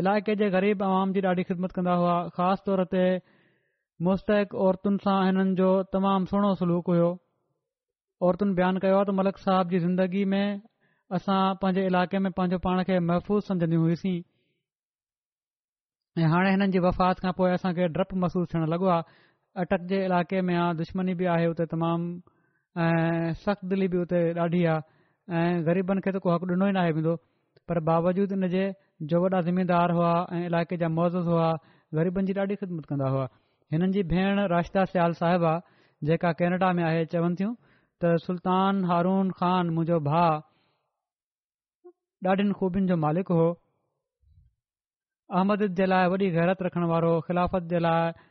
इलाके 0.00 0.34
जे 0.42 0.48
ग़रीब 0.56 0.82
आवाम 0.88 1.12
जी 1.16 1.20
ॾाढी 1.30 1.42
ख़िदमत 1.50 1.72
कंदा 1.78 1.94
हुआ 2.00 2.16
ख़ासि 2.40 2.64
तौर 2.66 2.82
ते 2.96 3.04
मुस्तक 4.08 4.54
औरतुनि 4.66 5.04
सां 5.06 5.16
हिननि 5.28 5.54
जो 5.62 5.70
तमामु 5.96 6.52
सलूक 6.64 6.92
हुयो 6.94 7.08
औरतुनि 8.30 8.54
बयानु 8.60 8.84
कयो 8.86 9.00
आहे 9.06 9.16
त 9.22 9.44
साहब 9.46 9.72
जी 9.72 9.78
ज़िंदगी 9.86 10.24
में 10.34 10.46
असां 11.20 11.38
पंहिंजे 11.64 11.86
इलाके 11.94 12.18
में 12.26 12.30
पंहिंजो 12.42 12.58
पाण 12.68 12.82
खे 12.90 12.98
महफ़ूज़ 13.08 13.42
समझंदी 13.50 13.78
हुईसीं 13.88 14.14
ऐं 16.22 16.28
हाणे 16.36 16.50
हिननि 16.58 16.70
जी 16.78 16.86
वफ़ात 16.90 17.16
खां 17.26 17.32
पोइ 17.42 17.84
डपु 17.98 18.14
महसूस 18.26 18.56
लॻो 18.76 18.86
अटक 19.58 19.80
जे 19.88 19.98
इलाइक़े 20.04 20.40
में 20.46 20.54
आहे 20.54 20.74
दुश्मनी 20.78 21.14
बि 21.20 21.24
आहे 21.26 21.46
उते 21.46 21.64
तमामु 21.66 22.20
ऐं 22.82 23.32
सख़्त 23.44 23.64
दिली 23.70 23.86
बि 23.94 23.98
उते 23.98 24.18
ॾाढी 24.40 24.62
आहे 24.64 24.78
ऐं 25.38 25.66
ग़रीबनि 25.66 26.00
खे 26.04 26.10
त 26.12 26.16
को 26.22 26.30
हक़ु 26.34 26.46
ॾिनो 26.54 26.68
ई 26.68 26.72
न 26.72 26.76
आहे 26.78 26.90
वेंदो 26.98 27.14
पर 27.68 27.80
बावजूदु 27.88 28.34
इन 28.38 28.46
जे 28.48 28.62
जो 29.10 29.20
वॾा 29.22 29.40
ज़िमेदार 29.48 29.90
हुआ 29.96 30.12
ऐं 30.34 30.42
इलाइक़े 30.46 30.76
जा 30.82 30.88
मौज़ूज़ 31.00 31.26
हुआ 31.32 31.48
ग़रीबनि 31.98 32.26
जी 32.26 32.32
ॾाढी 32.40 32.54
ख़िदमत 32.62 32.84
कंदा 32.92 33.08
हुआ 33.16 33.26
हिननि 33.74 33.90
जी 33.98 34.02
भेण 34.14 34.40
राश्ता 34.54 34.84
सियाल 34.94 35.12
साहिबा 35.22 35.54
जेका 36.10 36.32
केनेडा 36.42 36.70
में 36.78 36.84
आहे 36.92 37.02
चवनि 37.16 37.36
थियूं 37.42 37.52
त 38.02 38.14
सुल्तान 38.28 38.84
हारून 38.92 39.30
खान 39.42 39.74
मुंहिंजो 39.78 40.00
भाउ 40.12 40.40
ॾाढनि 42.28 42.52
ख़ूबियुनि 42.62 42.88
जो 42.94 42.98
मालिक 43.10 43.28
हो 43.38 43.50
अहमद 45.34 45.66
जे 45.78 45.86
लाइ 45.94 46.06
वॾी 46.14 46.30
गैरत 46.38 46.62
रखण 46.70 46.84
वारो 46.96 47.14
ख़िलाफ़त 47.28 47.68
जे 47.74 47.78
लाइ 47.88 48.26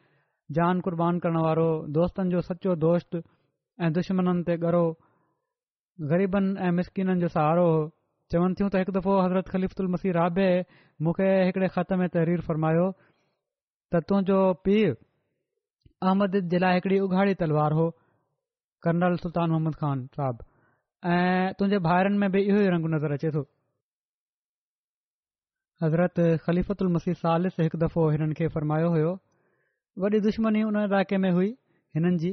जान 0.58 0.80
क़ुर्बान 0.82 1.18
करण 1.24 1.38
वारो 1.42 1.66
दोस्तनि 1.98 2.30
जो 2.32 2.42
सच्चो 2.42 2.76
दोस्त 2.84 3.16
ऐं 3.86 3.92
दुश्मन 3.94 4.42
ते 4.48 4.56
गरो 4.64 4.84
ग़रीबनि 6.12 6.56
ऐं 6.68 6.72
मिसकिननि 6.78 7.20
जो 7.22 7.28
सहारो 7.36 7.66
हो 7.72 7.80
चवनि 8.34 8.54
थियूं 8.60 8.70
त 8.74 8.82
हिकु 8.82 8.96
दफ़ो 8.98 9.14
हज़रत 9.26 9.50
ख़लीफ़ुल 9.54 9.88
मसीह 9.98 10.12
राबे 10.18 10.48
मूंखे 11.06 11.28
हिकड़े 11.50 11.68
ख़त 11.76 11.92
में 12.02 12.08
तहरीर 12.18 12.42
फ़रमायो 12.50 12.88
त 13.94 14.02
तुंहिंजो 14.10 14.40
पीउ 14.66 14.90
अहमद 16.10 16.40
जे 16.56 16.64
लाइ 16.66 16.74
हिकड़ी 16.82 16.98
उघाड़ी 17.06 17.34
तलवार 17.46 17.72
हो 17.82 17.86
कर्नल 18.88 19.18
सुल्तान 19.28 19.50
मोहम्मद 19.56 19.76
खान 19.86 20.06
साहब 20.20 20.44
ऐं 21.14 21.54
तुंहिंजे 21.62 21.80
भाइरनि 21.92 22.18
में 22.26 22.30
बि 22.34 22.42
इहो 22.50 22.60
ई 22.68 22.76
रंग 22.76 22.86
नज़र 22.98 23.12
अचे 23.20 23.30
थो 23.40 23.46
हज़रत 25.86 26.16
ख़लीफ़ुल 26.46 26.88
मसीह 27.00 27.14
सालिस 27.26 27.60
हिकु 27.68 27.78
दफ़ो 27.88 28.10
हिननि 28.16 28.34
खे 28.42 28.48
फ़रमायो 28.60 28.90
हो 28.98 29.14
वॾी 30.02 30.20
दुश्मनी 30.24 30.62
उन 30.64 30.76
इलाइक़े 30.84 31.18
में 31.24 31.30
हुई 31.38 31.48
हिननि 31.96 32.18
जी 32.20 32.30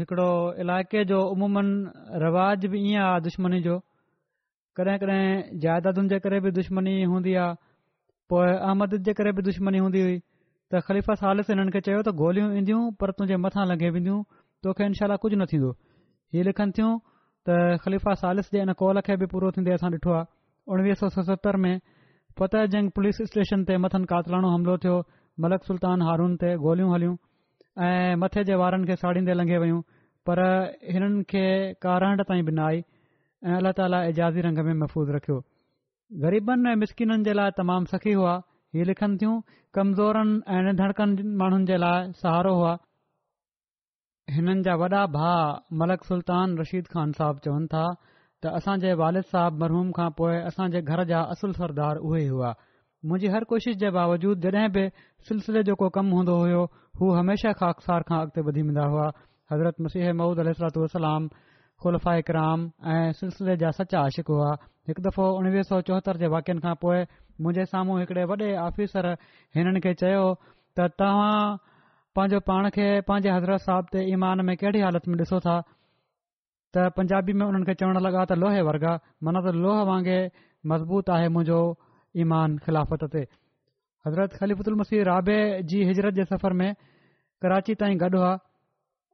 हिकिड़ो 0.00 0.30
इलाइक़े 0.64 1.04
जो 1.12 1.20
उमूमनि 1.34 2.18
रवाज 2.24 2.66
बि 2.72 2.78
ईअं 2.90 3.02
आहे 3.04 3.20
दुश्मनी 3.26 3.60
जो 3.66 3.76
कॾहिं 4.76 4.96
कॾहिं 5.04 5.24
जाइदादुनि 5.64 6.08
जे 6.12 6.18
करे 6.24 6.40
बि 6.46 6.50
दुश्मनी 6.58 6.92
हूंदी 7.12 7.34
आहे 7.42 7.54
पोइ 8.32 8.48
अहमद 8.68 8.96
जे 9.06 9.12
करे 9.20 9.32
बि 9.38 9.42
दुश्मनी 9.48 9.78
हूंदी 9.84 10.00
हुई 10.06 10.18
त 10.18 10.82
ख़लीफ़ा 10.88 11.14
सालिस 11.24 11.48
हिननि 11.52 11.72
खे 11.76 11.80
चयो 11.86 12.02
त 12.08 12.14
गोलियूं 12.20 12.48
ईंदियूं 12.60 12.82
पर 13.04 13.12
तुंहिंजे 13.20 13.38
मथां 13.46 13.64
लगे 13.72 13.90
वेंदियूं 13.96 14.18
तोखे 14.66 14.86
इनशा 14.92 15.16
कुझु 15.24 15.36
न 15.44 15.46
थींदो 15.54 15.70
हीउ 16.34 16.44
लिखनि 16.50 16.76
थियूं 16.80 16.92
त 17.48 17.56
ख़लीफ़ा 17.86 18.14
सालिस 18.24 18.52
जे 18.56 18.62
इन 18.66 18.72
कॉल 18.84 19.00
खे 19.08 19.16
बि 19.24 19.30
पूरो 19.36 19.50
थींदे 19.58 19.74
असां 19.80 19.92
ॾिठो 19.96 20.12
आहे 20.18 20.30
उणिवीह 20.74 21.00
सौ 21.04 21.10
सतहतरि 21.16 21.62
में 21.66 21.74
पोत 22.38 22.54
जंग 22.72 22.90
पुलिस 22.96 23.16
स्टेशन 23.30 23.64
ते 23.70 23.74
मथनि 23.84 24.06
कातलाणो 24.12 24.48
हमिलो 24.54 24.74
थियो 24.84 24.96
मलक 25.44 25.64
सुल्तान 25.68 26.02
हारुनि 26.08 26.36
ते 26.42 26.48
गोलियूं 26.64 26.90
हलियूं 26.94 27.16
ऐं 27.86 28.18
मथे 28.22 28.42
जे 28.50 28.54
वारनि 28.62 28.86
खे 28.90 28.94
साड़ींदे 29.02 29.34
लंघे 29.38 29.58
वयूं 29.62 29.80
पर 30.28 30.38
हिननि 30.96 31.22
खे 31.32 31.44
कारांड 31.86 32.18
ताईं 32.28 32.44
बि 32.50 32.52
न 32.58 32.66
आई 32.68 32.78
ऐं 33.46 33.56
अल्ला 33.58 33.72
ताली 33.80 33.98
एजाज़ी 34.12 34.40
रंग 34.46 34.58
में 34.68 34.74
महफ़ूज़ 34.86 35.10
रखियो 35.16 35.38
ग़रीबनि 36.24 36.68
ऐं 36.70 36.76
मिसकिननि 36.84 37.24
जे 37.28 37.32
लाइ 37.38 37.50
तमामु 37.62 37.86
सखी 37.94 38.12
हुआ 38.20 38.34
ही 38.78 38.84
लिखनि 38.90 39.14
थियूं 39.22 39.34
कमज़ोरनि 39.78 40.34
ऐं 40.56 40.62
निंढ़कनि 40.70 41.22
माण्हुनि 41.42 41.64
जे 41.72 41.76
लाइ 41.84 42.00
सहारो 42.22 42.52
हुआ 42.58 42.72
हिननि 44.36 44.62
जा 44.68 44.74
वॾा 44.82 45.02
भा 45.18 45.30
मलक 45.82 46.00
सुल्तान 46.12 46.48
रशीद 46.62 46.84
ख़ान 46.94 47.08
साहब 47.20 47.36
चवनि 47.46 47.66
था 47.76 47.84
त 48.42 48.46
असां 48.58 48.76
जे 48.82 48.92
वालिद 49.00 49.24
साहिब 49.30 49.56
मरहूम 49.62 49.88
खां 49.96 50.08
पोए 50.18 50.36
असांजे 50.50 50.80
घर 50.92 51.02
जा 51.12 51.18
असुल 51.32 51.50
सरदार 51.60 51.96
उहे 52.10 52.20
हुआ 52.28 52.52
मुंजी 53.10 53.28
हर 53.34 53.44
कोशिश 53.52 53.76
जे 53.82 53.88
बावजूद 53.96 54.38
जडे॒ 54.44 54.68
बि 54.76 54.84
सिलसिले 55.30 55.62
जो 55.70 55.74
को 55.82 55.88
कमु 55.96 56.16
हूंदो 56.20 56.36
हो 56.52 56.62
हू 57.00 57.10
हमेशा 57.18 57.52
खाकसार 57.60 58.06
खां 58.10 58.20
अॻिते 58.26 58.44
वधी 58.46 58.62
वेंदा 58.68 58.84
हुआ 58.94 59.08
हज़रत 59.52 59.80
मुसीह 59.86 60.12
महूद 60.22 60.40
अलसलाम 60.44 61.28
खुलफ़ा 61.84 62.14
इकराम 62.22 62.64
ऐं 62.94 63.12
सिलसिले 63.20 63.56
जा 63.64 63.70
सचा 63.80 64.04
आशिकु 64.08 64.36
हुआ 64.40 64.50
हिकु 64.90 65.04
दफ़ो 65.08 65.26
उणवीह 65.42 65.66
सौ 65.72 65.80
चोहतरि 65.90 66.22
जे 66.24 66.30
वाक्यनि 66.36 66.64
खां 66.66 66.74
पोइ 66.86 66.98
मुंहिजे 67.40 67.66
साम्हूं 67.74 67.98
हिकड़े 68.04 68.24
वॾे 68.32 68.50
आफ़ीसर 68.64 69.10
हिननि 69.58 69.84
खे 69.88 69.92
चयो 70.04 70.24
त 70.44 70.88
तव्हां 71.02 71.36
पांजो 72.18 72.40
पाण 72.50 72.70
खे 72.78 72.88
पंहिंजे 73.12 73.36
हज़रत 73.36 73.66
साहिब 73.68 73.92
ते 73.94 74.06
ईमान 74.16 74.44
में 74.50 74.56
कहिड़ी 74.64 74.86
हालत 74.88 75.12
में 75.14 75.20
ॾिसो 75.24 75.38
था 75.48 75.58
त 76.76 76.82
पंजाबी 76.96 77.32
में 77.38 77.44
उन्हनि 77.50 77.64
खे 77.68 77.74
चवणु 77.82 78.00
लॻा 78.06 78.22
त 78.30 78.38
लोहे 78.40 78.60
वर्गा 78.70 78.92
माना 79.26 79.40
त 79.46 79.58
लोह 79.62 79.76
वांगुरु 79.90 80.48
मज़बूत 80.70 81.06
आहे 81.14 81.28
मुंहिंजो 81.36 81.60
ईमान 82.24 82.50
ख़िलाफ़त 82.64 83.02
ते 83.14 83.22
हज़रत 84.06 84.32
ख़लीफ़ुत 84.40 84.66
उल 84.70 84.76
मसी 84.80 84.96
रााबे 85.10 85.38
जी 85.72 85.78
हिजरत 85.88 86.14
जे 86.18 86.24
सफ़र 86.32 86.52
में 86.60 86.70
कराची 87.42 87.74
ताईं 87.80 87.98
गॾु 88.02 88.10
हुआ 88.22 88.30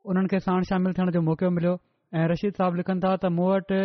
हुननि 0.08 0.28
खे 0.32 0.38
साणु 0.48 0.64
शामिल 0.72 0.92
थियण 1.00 1.10
जो 1.16 1.20
मौक़ो 1.30 1.48
मिलियो 1.58 1.72
ऐं 2.18 2.26
रशीद 2.34 2.52
साहब 2.60 2.72
लिखनि 2.84 3.00
था 3.06 3.14
त 3.24 3.32
मूं 3.38 3.48
वटि 3.56 3.80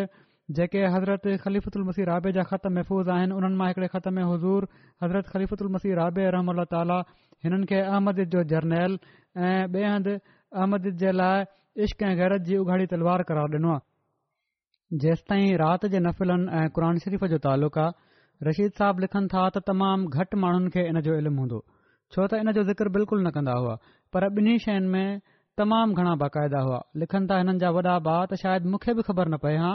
जेके 0.60 0.80
हज़रत 0.96 1.24
खलीफ़ु 1.46 1.86
मसीह 1.92 2.06
राबे 2.12 2.32
जा 2.40 2.44
ख़त 2.52 2.68
महफ़ूज़ 2.80 3.10
आहिनि 3.16 3.40
उन्हनि 3.40 3.56
मां 3.64 3.68
हिकड़े 3.72 3.88
ख़त 3.96 4.08
में 4.18 4.24
हज़ूर 4.34 4.62
हज़रत 5.04 5.26
ख़लीफ़ु 5.38 5.64
मसीह 5.78 5.94
राबे 6.04 6.24
रहम 6.38 6.50
ताली 6.76 7.00
हिननि 7.48 7.66
खे 7.74 7.80
अहमद 7.88 8.18
जो 8.36 8.44
जर्नैल 8.54 9.00
ऐं 9.38 9.64
ॿिए 9.72 9.86
हंधु 9.96 10.14
अहमद 10.60 10.92
जे 11.06 11.12
लाइ 11.24 11.44
इश्क 11.80 12.02
ऐं 12.04 12.16
गैरत 12.20 12.42
जी 12.48 12.58
उघाड़ी 12.62 12.86
तलवार 12.94 13.22
करार 13.32 13.52
ॾिनो 13.56 13.70
आहे 13.74 14.98
जेसि 15.04 15.24
ताईं 15.30 15.54
राति 15.62 15.90
जे 15.92 16.00
नफ़िलनि 16.00 16.50
ऐं 16.62 16.68
क़ुर 16.78 16.84
शरीफ़ 17.04 17.26
जो 17.34 17.38
तालुक़ु 17.46 17.80
आहे 17.82 18.48
रशीद 18.48 18.72
साहिब 18.80 19.00
लिखनि 19.04 19.28
था 19.34 19.44
त 19.56 19.62
तमामु 19.68 20.08
घटि 20.20 20.40
माण्हुनि 20.44 20.70
खे 20.74 20.82
इन 20.92 21.00
जो 21.06 21.16
इल्मु 21.24 21.40
हूंदो 21.42 21.60
छो 22.12 22.28
त 22.28 22.44
इन 22.44 22.52
जो 22.58 22.64
ज़िक्र 22.72 22.90
बिल्कुलु 23.00 23.22
न 23.28 23.32
कंदा 23.38 23.54
हुआ 23.60 23.76
पर 24.14 24.28
ॿिन्ही 24.42 24.58
शयुनि 24.66 24.92
में 24.96 25.20
तमाम 25.64 25.94
घणा 25.96 26.16
बाक़ायदा 26.24 26.60
हुआ 26.68 26.82
लिखनि 27.04 27.28
था 27.32 27.38
हिननि 27.40 27.58
जा 27.64 27.70
वॾा 27.80 27.98
भा 28.10 28.20
त 28.32 28.44
शायदि 28.44 28.76
मूंखे 28.76 28.94
बि 29.00 29.08
ख़बर 29.12 29.34
न 29.36 29.42
पए 29.48 29.56
हा 29.64 29.74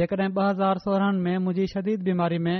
जेके 0.00 0.28
ब॒ 0.38 0.48
हज़ार 0.50 0.78
सोरहनि 0.88 1.20
में 1.24 1.36
मुंहिंजी 1.46 1.66
शदीद 1.74 2.02
बीमारी 2.10 2.38
में 2.50 2.56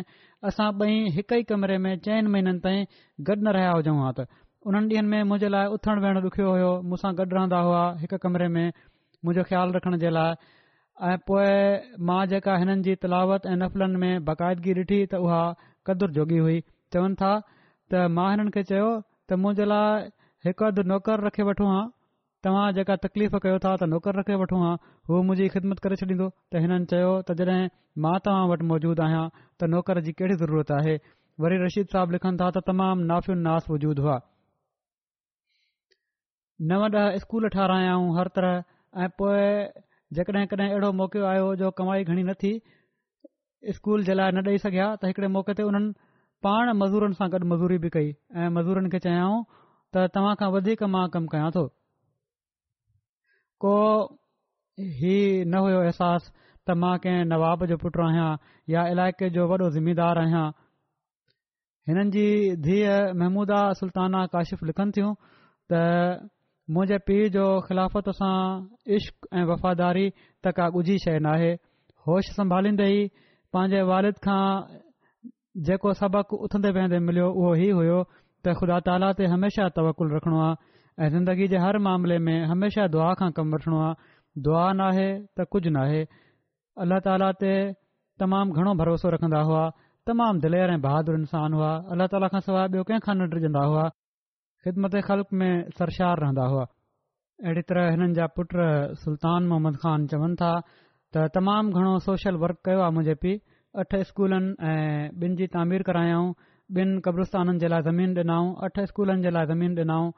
असां 0.51 0.71
बई 0.79 0.99
हिक 1.19 1.33
ई 1.39 1.43
कमरे 1.53 1.79
में 1.85 1.93
चइनि 2.07 2.29
महिननि 2.35 2.61
ताईं 2.67 2.83
गॾु 3.31 3.41
न 3.47 3.55
रहिया 3.57 3.71
हुजऊं 3.79 4.27
उन्हनि 4.69 4.95
ॾींहनि 4.95 5.09
में 5.09 5.23
मुंहिंजे 5.31 5.49
लाइ 5.55 5.67
उथणु 5.75 6.01
विहणु 6.03 6.21
ॾुखियो 6.29 6.47
हुयो 6.53 6.71
मुसां 6.93 7.11
गॾु 7.19 7.27
रहंदा 7.35 7.59
हुआ 7.67 7.83
हिकु 7.99 8.17
कमरे 8.25 8.47
में 8.55 8.73
मुंहिंजो 9.25 9.43
ख़्यालु 9.49 9.75
रखण 9.77 9.97
जे 10.05 10.09
लाइ 10.17 10.55
ऐं 11.11 11.17
पोए 11.27 11.53
मां 12.09 12.21
जेका 12.33 12.55
हिननि 12.63 12.85
जी 12.89 12.95
तलावत 13.05 13.47
ऐं 13.53 13.55
नफ़िलनि 13.63 13.99
में 14.03 14.25
बाक़ाइदगी 14.31 14.75
ॾिठी 14.83 14.99
त 15.15 15.21
उहा 15.29 15.41
कदुरु 15.91 16.17
जोगी 16.19 16.41
हुई 16.47 16.59
चवनि 16.95 17.21
था 17.23 17.31
त 17.93 18.03
मां 18.17 18.27
हिननि 18.35 18.55
खे 18.59 18.65
चयो 18.73 18.91
त 19.07 19.41
मुंहिंजे 19.47 19.69
लाइ 19.77 20.05
हिकु 20.51 20.69
अधि 20.73 20.87
नौकर 20.95 21.25
रखे 21.29 21.47
वठो 21.53 21.71
हां 21.77 21.85
तव्हां 22.49 22.67
जेका 22.83 22.99
तकलीफ़ 23.09 23.39
कयो 23.49 23.57
था 23.63 23.79
त 23.79 23.93
नौकर 23.95 24.23
रखे 24.25 24.41
वठो 24.45 24.63
हां 24.67 24.75
उहो 24.93 25.25
मुंहिंजी 25.33 25.49
ख़िदमत 25.57 25.85
करे 25.89 26.03
छॾींदो 26.07 26.29
त 26.31 26.69
हिननि 26.69 26.91
चयो 26.95 27.15
त 27.31 27.39
जॾहिं 27.43 27.65
मां 28.07 28.17
तव्हां 28.31 28.43
वटि 28.55 28.71
मौजूदु 28.77 29.09
आहियां 29.11 29.25
त 29.41 29.75
नौकर 29.77 30.03
जी 30.09 30.19
कहिड़ी 30.21 30.43
ज़रूरत 30.47 30.75
आहे 30.85 30.99
वरी 31.47 31.63
रशीद 31.67 31.97
साहब 32.01 32.17
लिखनि 32.19 32.41
था 32.45 32.51
त 32.59 32.67
तमामु 32.73 33.11
नाफ़ि 33.15 33.43
नास 33.51 33.71
वजूद 33.77 34.05
हुआ 34.09 34.19
नव 36.69 36.83
ॾह 36.99 37.17
स्कूल 37.19 37.49
ठाराहियाऊं 37.55 38.17
हर 38.19 38.29
तरह 38.37 38.63
ऐं 39.03 39.09
पोएं 39.19 39.81
जेकॾहिं 40.17 40.47
कॾहिं 40.49 40.69
अहिड़ो 40.71 40.91
मौको 40.99 41.25
आयो 41.31 41.55
जो 41.63 41.71
कमाई 41.79 42.05
घणी 42.05 42.23
न 42.25 42.33
थी 42.43 42.53
स्कूल 43.77 44.05
जे 44.05 44.15
लाइ 44.15 44.33
न 44.33 44.45
ॾेई 44.49 44.59
सघियां 44.65 44.89
त 45.03 45.11
हिकड़े 45.11 45.29
मौके 45.37 45.55
ते 45.59 45.63
उन्हनि 45.71 45.93
पाण 46.47 46.73
मज़ूरनि 46.83 47.19
सां 47.19 47.29
गॾु 47.35 47.49
मज़ूरी 47.53 47.79
बि 47.85 47.91
कई 47.97 48.09
ऐं 48.45 48.49
मज़ूरनि 48.57 48.91
खे 48.95 48.99
चयाऊं 49.09 49.43
त 49.97 50.05
तव्हां 50.17 50.33
खां 50.45 50.49
वधीक 50.57 50.85
मां 50.95 51.05
कमु 51.17 51.33
कयां 51.35 51.51
थो 51.57 51.65
को 53.67 53.73
ही 55.03 55.13
न 55.55 55.63
हुयो 55.67 55.83
अहसासु 55.89 56.33
त 56.45 56.77
मां 56.85 56.93
कंहिं 57.07 57.27
नवाब 57.35 57.67
जो 57.73 57.77
पुटु 57.85 58.03
आहियां 58.07 58.31
या 58.77 58.87
इलाइक़े 58.95 59.31
जो 59.37 59.47
वॾो 59.53 59.69
जिमेदारु 59.77 60.25
आहियां 60.25 60.47
हिननि 61.89 62.17
जी 62.17 62.29
धीउ 62.69 62.97
महमूदा 63.25 63.61
सुल्ताना 63.83 64.25
काशिफ़ 64.39 64.65
लिखनि 64.73 64.99
थियूं 65.01 65.13
त 65.73 65.83
मुंहिंजे 66.75 66.97
पीउ 67.09 67.27
जो 67.35 67.43
ख़िलाफ़त 67.67 68.09
सां 68.19 68.67
इश्क 68.95 69.27
ऐं 69.33 69.43
वफ़ादारी 69.51 70.07
त 70.45 70.53
का 70.57 70.65
ॻुझी 70.79 70.97
शइ 71.05 71.19
नाहे 71.27 71.51
होश 72.07 72.31
संभालींदे 72.39 72.87
ई 72.95 73.05
पंहिंजे 73.55 73.83
वारिद 73.91 74.17
खां 74.27 74.39
जेको 75.69 75.93
सबक़ु 76.01 76.39
उथंदे 76.49 76.71
वेंदे 76.79 76.99
मिलियो 77.11 77.29
उहो 77.43 77.53
ई 77.61 77.69
हुयो 77.81 77.99
त 78.11 78.55
ख़ुदा 78.63 78.79
ताला 78.89 79.13
ते 79.21 79.29
हमेशा 79.35 79.69
तवकुलु 79.79 80.11
रखणो 80.17 80.41
आहे 80.47 81.07
ऐं 81.07 81.11
ज़िंदगी 81.17 81.49
जे 81.55 81.61
हर 81.67 81.79
मामले 81.87 82.19
में 82.29 82.37
हमेशा 82.55 82.87
दुआ 82.97 83.13
खां 83.23 83.31
कमु 83.39 83.55
वठणो 83.59 83.79
आहे 83.83 84.41
दुआ 84.49 84.65
न 84.81 84.89
आहे 84.95 85.09
त 85.39 85.47
कुझ 85.57 85.63
न 85.71 85.83
आहे 85.87 86.01
अलाह 86.87 87.05
ताला 87.07 87.31
ते 87.45 87.53
तमामु 88.25 88.59
घणो 88.61 88.75
भरोसो 88.83 89.15
रखंदा 89.19 89.45
हुआ 89.53 89.63
तमामु 90.11 90.43
दिलेर 90.49 90.75
ऐं 90.75 90.81
बहादुर 90.89 91.21
इंसान 91.23 91.57
हुआ 91.61 91.71
अलाह 91.97 92.13
ताला 92.17 92.31
खां 92.35 92.43
सवाइ 92.51 92.75
ॿियो 92.75 92.85
कंहिंखां 92.91 93.17
न 93.23 93.31
डिजंदा 93.37 93.65
हुआ 93.75 93.87
خدمت 94.67 94.95
ख़ल्क़ 95.07 95.27
में 95.39 95.51
सरशार 95.79 96.19
रहंदा 96.27 96.43
हुआ 96.53 96.63
अहिड़ी 97.47 97.63
तरह 97.71 97.91
हिननि 97.95 98.15
जा 98.19 98.27
पुट 98.39 98.51
सुल्तान 99.03 99.45
मोहम्मद 99.51 99.77
ख़ान 99.83 100.07
चवनि 100.13 100.35
था 100.43 100.49
त 101.15 101.27
तमामु 101.37 101.71
घणो 101.79 101.93
सोशल 102.07 102.35
वर्क 102.45 102.59
कयो 102.69 102.81
आहे 102.87 102.91
मुंहिंजे 102.97 103.15
पीउ 103.25 103.39
अठ 103.83 103.95
स्कूलनि 104.09 104.55
ऐं 104.71 105.11
ॿिनि 105.25 105.37
जी 105.41 105.47
तामीर 105.57 105.83
करायाऊं 105.89 106.33
ॿिनि 106.79 107.03
क़ब्रस्ताननि 107.05 107.63
जे 107.65 107.69
लाइ 107.75 107.83
ज़मीन 107.91 108.17
ॾिनाऊं 108.17 108.49
अठ 108.69 108.81
स्कूलनि 108.93 109.29
जे 109.29 109.35
लाइ 109.39 109.47
ज़मीन 109.53 109.79
ॾिनाऊं 109.79 110.11